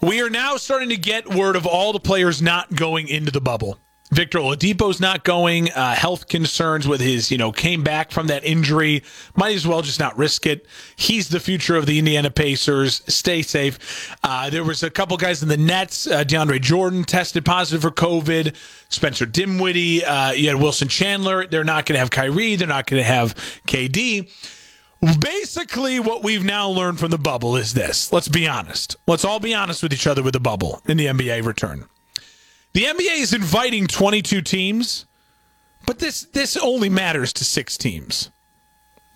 We 0.00 0.20
are 0.20 0.30
now 0.30 0.56
starting 0.56 0.90
to 0.90 0.96
get 0.96 1.28
word 1.28 1.56
of 1.56 1.66
all 1.66 1.92
the 1.92 2.00
players 2.00 2.42
not 2.42 2.74
going 2.74 3.08
into 3.08 3.30
the 3.30 3.40
bubble. 3.40 3.78
Victor 4.10 4.38
Oladipo's 4.38 5.00
not 5.00 5.24
going. 5.24 5.70
Uh, 5.72 5.94
health 5.94 6.28
concerns 6.28 6.86
with 6.86 7.00
his, 7.00 7.30
you 7.30 7.38
know, 7.38 7.50
came 7.50 7.82
back 7.82 8.12
from 8.12 8.28
that 8.28 8.44
injury. 8.44 9.02
Might 9.34 9.56
as 9.56 9.66
well 9.66 9.82
just 9.82 9.98
not 9.98 10.16
risk 10.16 10.46
it. 10.46 10.66
He's 10.94 11.28
the 11.28 11.40
future 11.40 11.76
of 11.76 11.86
the 11.86 11.98
Indiana 11.98 12.30
Pacers. 12.30 13.02
Stay 13.08 13.42
safe. 13.42 14.16
Uh, 14.22 14.48
there 14.48 14.62
was 14.62 14.82
a 14.82 14.90
couple 14.90 15.16
guys 15.16 15.42
in 15.42 15.48
the 15.48 15.56
Nets. 15.56 16.06
Uh, 16.06 16.22
DeAndre 16.22 16.60
Jordan 16.60 17.02
tested 17.02 17.44
positive 17.44 17.82
for 17.82 17.90
COVID. 17.90 18.54
Spencer 18.88 19.26
Dinwiddie. 19.26 20.04
Uh, 20.04 20.30
you 20.32 20.48
had 20.48 20.60
Wilson 20.60 20.88
Chandler. 20.88 21.46
They're 21.46 21.64
not 21.64 21.86
going 21.86 21.94
to 21.94 22.00
have 22.00 22.10
Kyrie. 22.10 22.54
They're 22.54 22.68
not 22.68 22.86
going 22.86 23.02
to 23.02 23.08
have 23.08 23.34
KD. 23.66 24.30
Basically, 25.20 26.00
what 26.00 26.22
we've 26.22 26.44
now 26.44 26.68
learned 26.68 26.98
from 26.98 27.10
the 27.10 27.18
bubble 27.18 27.56
is 27.56 27.74
this. 27.74 28.12
Let's 28.12 28.28
be 28.28 28.46
honest. 28.46 28.96
Let's 29.06 29.24
all 29.24 29.40
be 29.40 29.54
honest 29.54 29.82
with 29.82 29.92
each 29.92 30.06
other 30.06 30.22
with 30.22 30.32
the 30.32 30.40
bubble 30.40 30.80
in 30.86 30.96
the 30.96 31.06
NBA 31.06 31.44
return. 31.44 31.86
The 32.76 32.84
NBA 32.84 33.22
is 33.22 33.32
inviting 33.32 33.86
22 33.86 34.42
teams, 34.42 35.06
but 35.86 35.98
this 35.98 36.24
this 36.34 36.58
only 36.58 36.90
matters 36.90 37.32
to 37.32 37.42
six 37.42 37.78
teams. 37.78 38.30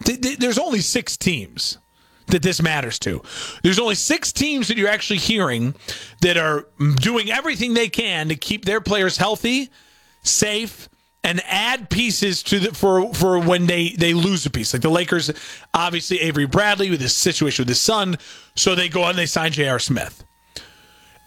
There's 0.07 0.57
only 0.57 0.81
six 0.81 1.19
teams 1.19 1.77
that 2.29 2.41
this 2.41 2.63
matters 2.63 2.99
to. 3.01 3.21
There's 3.63 3.79
only 3.79 3.97
six 3.97 4.33
teams 4.33 4.69
that 4.69 4.79
you're 4.79 4.89
actually 4.89 5.19
hearing 5.19 5.75
that 6.23 6.39
are 6.39 6.69
doing 7.03 7.31
everything 7.31 7.75
they 7.75 7.91
can 7.91 8.31
to 8.31 8.35
keep 8.35 8.65
their 8.65 8.81
players 8.81 9.19
healthy, 9.19 9.69
safe, 10.23 10.89
and 11.23 11.43
add 11.45 11.91
pieces 11.91 12.43
to 12.45 12.61
the 12.61 12.75
for 12.75 13.13
for 13.13 13.39
when 13.39 13.67
they 13.67 13.91
they 13.91 14.15
lose 14.15 14.47
a 14.47 14.51
piece. 14.51 14.73
Like 14.73 14.81
the 14.81 14.89
Lakers, 14.89 15.31
obviously 15.75 16.19
Avery 16.23 16.47
Bradley 16.47 16.89
with 16.89 17.03
his 17.03 17.15
situation 17.15 17.65
with 17.65 17.69
his 17.69 17.81
son, 17.83 18.17
so 18.57 18.75
they 18.75 18.89
go 18.89 19.05
out 19.05 19.11
and 19.11 19.19
they 19.19 19.27
sign 19.27 19.53
J.R. 19.53 19.79
Smith. 19.79 20.25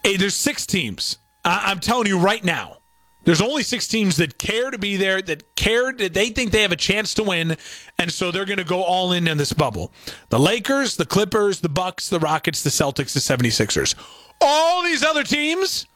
Hey, 0.03 0.17
there's 0.17 0.35
six 0.35 0.65
teams. 0.65 1.19
I- 1.45 1.71
I'm 1.71 1.79
telling 1.79 2.07
you 2.07 2.17
right 2.19 2.43
now, 2.43 2.77
there's 3.25 3.41
only 3.41 3.63
six 3.63 3.87
teams 3.87 4.17
that 4.17 4.37
care 4.37 4.69
to 4.69 4.77
be 4.77 4.97
there, 4.97 5.21
that 5.21 5.55
care 5.55 5.93
that 5.93 6.13
they 6.13 6.29
think 6.29 6.51
they 6.51 6.61
have 6.61 6.73
a 6.73 6.77
chance 6.77 7.13
to 7.15 7.23
win, 7.23 7.55
and 7.97 8.11
so 8.11 8.31
they're 8.31 8.45
going 8.45 8.57
to 8.57 8.65
go 8.65 8.83
all 8.83 9.13
in 9.13 9.27
in 9.27 9.37
this 9.37 9.53
bubble. 9.53 9.93
The 10.29 10.39
Lakers, 10.39 10.97
the 10.97 11.05
Clippers, 11.05 11.61
the 11.61 11.69
Bucks, 11.69 12.09
the 12.09 12.19
Rockets, 12.19 12.63
the 12.63 12.69
Celtics, 12.69 13.13
the 13.13 13.21
76ers. 13.21 13.95
All 14.41 14.83
these 14.83 15.03
other 15.03 15.23
teams, 15.23 15.87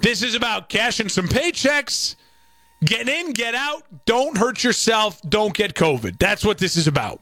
this 0.00 0.22
is 0.22 0.34
about 0.34 0.68
cashing 0.68 1.08
some 1.08 1.28
paychecks, 1.28 2.16
get 2.84 3.08
in, 3.08 3.32
get 3.32 3.54
out, 3.54 3.84
don't 4.04 4.36
hurt 4.36 4.64
yourself, 4.64 5.20
don't 5.28 5.54
get 5.54 5.74
COVID. 5.74 6.18
That's 6.18 6.44
what 6.44 6.58
this 6.58 6.76
is 6.76 6.88
about. 6.88 7.20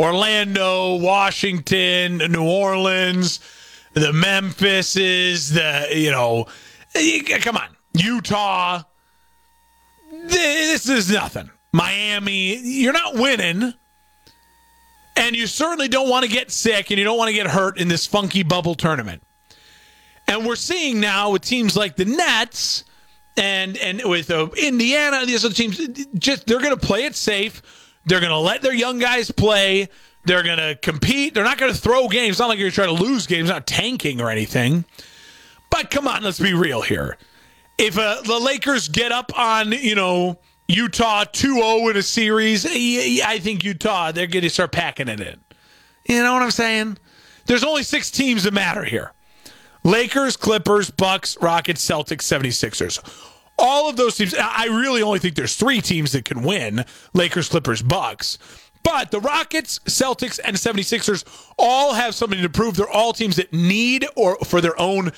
Orlando, 0.00 0.96
Washington, 0.96 2.18
New 2.18 2.44
Orleans, 2.44 3.40
the 3.98 4.12
Memphises, 4.12 5.50
the 5.50 5.88
you 5.92 6.10
know, 6.10 6.46
come 7.40 7.56
on, 7.56 7.76
Utah. 7.94 8.82
This 10.24 10.88
is 10.88 11.10
nothing. 11.10 11.50
Miami, 11.72 12.56
you're 12.56 12.92
not 12.92 13.14
winning. 13.14 13.74
And 15.16 15.34
you 15.34 15.46
certainly 15.48 15.88
don't 15.88 16.08
want 16.08 16.24
to 16.24 16.30
get 16.30 16.50
sick 16.50 16.90
and 16.90 16.98
you 16.98 17.04
don't 17.04 17.18
want 17.18 17.28
to 17.28 17.34
get 17.34 17.48
hurt 17.48 17.78
in 17.78 17.88
this 17.88 18.06
funky 18.06 18.44
bubble 18.44 18.76
tournament. 18.76 19.22
And 20.28 20.46
we're 20.46 20.56
seeing 20.56 21.00
now 21.00 21.30
with 21.32 21.42
teams 21.42 21.76
like 21.76 21.96
the 21.96 22.04
Nets 22.04 22.84
and 23.36 23.76
and 23.78 24.02
with 24.04 24.30
uh, 24.30 24.48
Indiana, 24.56 25.24
these 25.26 25.44
other 25.44 25.54
teams, 25.54 25.78
just 26.18 26.46
they're 26.46 26.60
going 26.60 26.78
to 26.78 26.86
play 26.86 27.04
it 27.04 27.16
safe. 27.16 27.62
They're 28.04 28.20
going 28.20 28.30
to 28.30 28.38
let 28.38 28.62
their 28.62 28.74
young 28.74 28.98
guys 28.98 29.30
play. 29.30 29.88
They're 30.28 30.42
going 30.42 30.58
to 30.58 30.74
compete. 30.74 31.32
They're 31.32 31.42
not 31.42 31.56
going 31.56 31.72
to 31.72 31.78
throw 31.78 32.06
games. 32.06 32.32
It's 32.32 32.38
not 32.38 32.50
like 32.50 32.58
you're 32.58 32.70
trying 32.70 32.94
to 32.94 33.02
lose 33.02 33.26
games, 33.26 33.48
not 33.48 33.66
tanking 33.66 34.20
or 34.20 34.30
anything. 34.30 34.84
But 35.70 35.90
come 35.90 36.06
on, 36.06 36.22
let's 36.22 36.38
be 36.38 36.52
real 36.52 36.82
here. 36.82 37.16
If 37.78 37.96
uh, 37.96 38.20
the 38.26 38.38
Lakers 38.38 38.88
get 38.88 39.10
up 39.10 39.32
on, 39.38 39.72
you 39.72 39.94
know, 39.94 40.38
Utah 40.68 41.24
2-0 41.24 41.90
in 41.92 41.96
a 41.96 42.02
series, 42.02 42.66
I 42.66 43.38
think 43.38 43.64
Utah, 43.64 44.12
they're 44.12 44.26
going 44.26 44.42
to 44.42 44.50
start 44.50 44.70
packing 44.70 45.08
it 45.08 45.18
in. 45.20 45.40
You 46.06 46.22
know 46.22 46.34
what 46.34 46.42
I'm 46.42 46.50
saying? 46.50 46.98
There's 47.46 47.64
only 47.64 47.82
six 47.82 48.10
teams 48.10 48.42
that 48.42 48.52
matter 48.52 48.84
here. 48.84 49.12
Lakers, 49.82 50.36
Clippers, 50.36 50.90
Bucks, 50.90 51.38
Rockets, 51.40 51.82
Celtics, 51.82 52.22
76ers. 52.22 53.00
All 53.58 53.88
of 53.88 53.96
those 53.96 54.16
teams, 54.16 54.34
I 54.38 54.66
really 54.66 55.00
only 55.00 55.20
think 55.20 55.36
there's 55.36 55.56
three 55.56 55.80
teams 55.80 56.12
that 56.12 56.26
can 56.26 56.42
win 56.42 56.84
Lakers, 57.14 57.48
Clippers, 57.48 57.80
Bucks. 57.80 58.36
But 58.90 59.10
the 59.10 59.20
Rockets, 59.20 59.80
Celtics, 59.80 60.40
and 60.42 60.56
76ers 60.56 61.22
all 61.58 61.92
have 61.92 62.14
something 62.14 62.40
to 62.40 62.48
prove. 62.48 62.74
They're 62.74 62.88
all 62.88 63.12
teams 63.12 63.36
that 63.36 63.52
need 63.52 64.06
or 64.16 64.36
for 64.36 64.62
their 64.62 64.80
own 64.80 65.12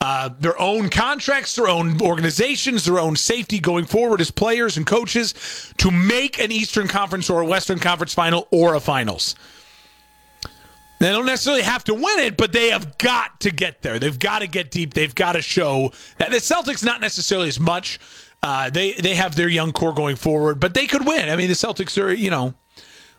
uh, 0.00 0.30
their 0.38 0.58
own 0.58 0.88
contracts, 0.88 1.54
their 1.54 1.68
own 1.68 2.00
organizations, 2.00 2.86
their 2.86 2.98
own 2.98 3.16
safety 3.16 3.58
going 3.58 3.84
forward 3.84 4.22
as 4.22 4.30
players 4.30 4.78
and 4.78 4.86
coaches 4.86 5.34
to 5.76 5.90
make 5.90 6.38
an 6.40 6.50
Eastern 6.50 6.88
Conference 6.88 7.28
or 7.28 7.42
a 7.42 7.44
Western 7.44 7.78
Conference 7.78 8.14
final 8.14 8.48
or 8.50 8.74
a 8.74 8.80
finals. 8.80 9.34
They 10.98 11.10
don't 11.10 11.26
necessarily 11.26 11.62
have 11.62 11.84
to 11.84 11.94
win 11.94 12.20
it, 12.20 12.38
but 12.38 12.52
they 12.52 12.70
have 12.70 12.96
got 12.96 13.38
to 13.40 13.50
get 13.50 13.82
there. 13.82 13.98
They've 13.98 14.18
got 14.18 14.38
to 14.38 14.46
get 14.46 14.70
deep. 14.70 14.94
They've 14.94 15.14
got 15.14 15.32
to 15.32 15.42
show 15.42 15.92
that 16.16 16.30
the 16.30 16.38
Celtics 16.38 16.82
not 16.82 17.02
necessarily 17.02 17.48
as 17.48 17.60
much. 17.60 18.00
Uh, 18.42 18.70
they 18.70 18.94
they 18.94 19.14
have 19.14 19.36
their 19.36 19.48
young 19.48 19.72
core 19.72 19.92
going 19.92 20.16
forward, 20.16 20.58
but 20.58 20.72
they 20.72 20.86
could 20.86 21.06
win. 21.06 21.28
I 21.28 21.36
mean, 21.36 21.48
the 21.48 21.54
Celtics 21.54 22.02
are 22.02 22.10
you 22.10 22.30
know 22.30 22.54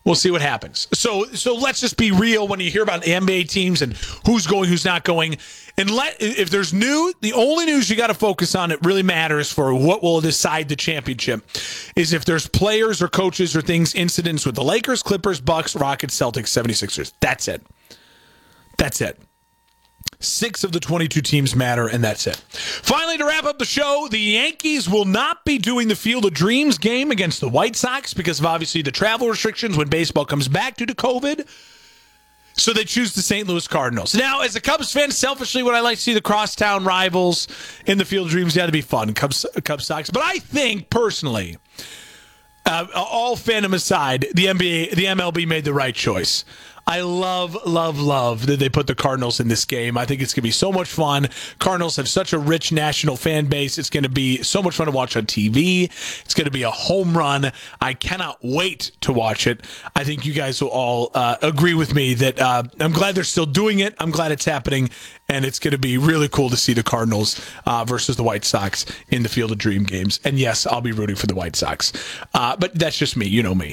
We'll 0.04 0.16
see 0.16 0.32
what 0.32 0.42
happens. 0.42 0.88
So 0.94 1.26
so 1.26 1.56
let's 1.56 1.80
just 1.80 1.96
be 1.96 2.12
real 2.12 2.48
when 2.48 2.60
you 2.60 2.72
hear 2.72 2.82
about 2.82 3.04
NBA 3.04 3.50
teams 3.50 3.82
and 3.84 3.94
who's 4.26 4.48
going, 4.48 4.68
who's 4.68 4.86
not 4.86 5.04
going. 5.04 5.38
And 5.78 5.92
let 5.92 6.18
if 6.20 6.50
there's 6.50 6.74
new, 6.74 7.14
the 7.22 7.34
only 7.34 7.66
news 7.66 7.90
you 7.90 7.96
got 7.96 8.08
to 8.08 8.14
focus 8.16 8.56
on 8.56 8.70
that 8.70 8.84
really 8.84 9.04
matters 9.04 9.52
for 9.52 9.74
what 9.74 10.02
will 10.02 10.20
decide 10.20 10.70
the 10.70 10.76
championship 10.76 11.46
is 11.96 12.14
if 12.14 12.26
there's 12.26 12.48
players 12.48 13.02
or 13.02 13.08
coaches 13.08 13.56
or 13.56 13.62
things, 13.62 13.94
incidents 13.94 14.46
with 14.46 14.56
the 14.56 14.64
Lakers, 14.64 15.04
Clippers, 15.04 15.40
Bucks, 15.40 15.76
Rockets, 15.76 16.18
Celtics, 16.20 16.50
76ers. 16.50 17.14
That's 17.20 17.48
it. 17.48 17.66
That's 18.78 19.02
it. 19.02 19.20
Six 20.22 20.64
of 20.64 20.72
the 20.72 20.80
22 20.80 21.22
teams 21.22 21.56
matter, 21.56 21.88
and 21.88 22.04
that's 22.04 22.28
it. 22.28 22.36
Finally, 22.38 23.18
to 23.18 23.26
wrap 23.26 23.44
up 23.44 23.60
the 23.60 23.66
show, 23.66 24.08
the 24.10 24.20
Yankees 24.20 24.90
will 24.90 25.06
not 25.06 25.44
be 25.46 25.58
doing 25.58 25.88
the 25.88 25.96
Field 25.96 26.26
of 26.26 26.34
Dreams 26.34 26.78
game 26.78 27.12
against 27.12 27.42
the 27.42 27.50
White 27.50 27.76
Sox 27.76 28.14
because 28.14 28.40
of 28.40 28.46
obviously 28.46 28.82
the 28.82 28.92
travel 28.92 29.28
restrictions 29.28 29.78
when 29.78 29.90
baseball 29.90 30.26
comes 30.26 30.48
back 30.48 30.78
due 30.78 30.86
to 30.86 30.96
COVID. 30.96 31.48
So 32.54 32.74
they 32.74 32.84
choose 32.84 33.14
the 33.14 33.22
St. 33.22 33.48
Louis 33.48 33.68
Cardinals. 33.68 34.14
Now, 34.14 34.42
as 34.42 34.56
a 34.56 34.62
Cubs 34.62 34.92
fan, 34.92 35.12
selfishly, 35.12 35.64
would 35.64 35.74
I 35.74 35.80
like 35.80 35.98
to 35.98 36.02
see 36.02 36.14
the 36.14 36.22
crosstown 36.22 36.84
rivals 36.84 37.48
in 37.86 37.98
the 37.98 38.06
Field 38.06 38.28
of 38.28 38.32
Dreams? 38.32 38.56
Yeah, 38.56 38.66
to 38.66 38.72
be 38.72 38.82
fun, 38.82 39.14
Cubs, 39.14 39.46
Cubs 39.64 39.88
Sox. 39.88 40.10
But 40.10 40.24
I 40.24 40.40
think 40.40 40.90
personally, 40.90 41.58
uh, 42.66 42.88
all 42.94 43.36
fandom 43.36 43.74
aside, 43.74 44.28
the 44.34 44.46
NBA, 44.46 44.92
the 44.92 45.06
MLB 45.06 45.48
made 45.48 45.66
the 45.66 45.74
right 45.74 45.96
choice. 45.96 46.46
I 46.88 47.02
love, 47.02 47.58
love, 47.66 48.00
love 48.00 48.48
that 48.48 48.60
they 48.60 48.70
put 48.70 48.88
the 48.88 48.96
Cardinals 48.96 49.40
in 49.40 49.48
this 49.48 49.66
game. 49.66 49.98
I 49.98 50.06
think 50.06 50.22
it's 50.22 50.34
going 50.34 50.42
to 50.42 50.48
be 50.48 50.52
so 50.52 50.72
much 50.72 50.88
fun. 50.90 51.30
Cardinals 51.60 51.96
have 51.96 52.10
such 52.10 52.34
a 52.34 52.40
rich 52.40 52.72
national 52.72 53.18
fan 53.18 53.46
base. 53.46 53.78
It's 53.78 53.90
going 53.90 54.04
to 54.04 54.10
be 54.10 54.42
so 54.44 54.62
much 54.62 54.76
fun 54.76 54.88
to 54.88 54.92
watch 54.92 55.16
on 55.16 55.26
TV. 55.26 55.86
It's 56.24 56.34
going 56.34 56.46
to 56.46 56.52
be 56.52 56.64
a 56.64 56.72
home 56.72 57.18
run. 57.18 57.52
I 57.80 57.94
cannot 57.94 58.40
wait 58.42 58.92
to 59.02 59.14
watch 59.14 59.48
it. 59.48 59.66
I 59.96 60.04
think 60.04 60.26
you 60.26 60.34
guys 60.34 60.62
will 60.62 60.70
all 60.70 61.12
uh, 61.14 61.38
agree 61.42 61.74
with 61.74 61.94
me 61.94 62.14
that 62.16 62.40
uh, 62.40 62.64
I'm 62.80 62.92
glad 62.92 63.16
they're 63.16 63.24
still 63.24 63.46
doing 63.46 63.80
it. 63.80 63.96
I'm 64.00 64.12
glad 64.12 64.32
it's 64.32 64.46
happening. 64.46 64.90
And 65.30 65.46
it's 65.46 65.60
going 65.60 65.72
to 65.72 65.78
be 65.78 65.98
really 65.98 66.28
cool 66.28 66.50
to 66.50 66.58
see 66.58 66.74
the 66.74 66.84
Cardinals 66.84 67.40
uh, 67.66 67.86
versus 67.86 68.18
the 68.18 68.24
White 68.24 68.44
Sox 68.44 68.86
in 69.08 69.24
the 69.24 69.30
Field 69.30 69.54
of 69.54 69.58
Dream 69.58 69.84
games. 69.84 70.20
And 70.26 70.38
yes, 70.38 70.66
I'll 70.66 70.82
be 70.82 70.92
rooting 70.92 71.16
for 71.16 71.28
the 71.28 71.36
White 71.36 71.56
Sox. 71.56 71.94
Uh, 72.34 72.58
but 72.58 72.76
that's 72.78 72.98
just 72.98 73.16
me. 73.16 73.28
You 73.28 73.42
know 73.42 73.56
me. 73.56 73.70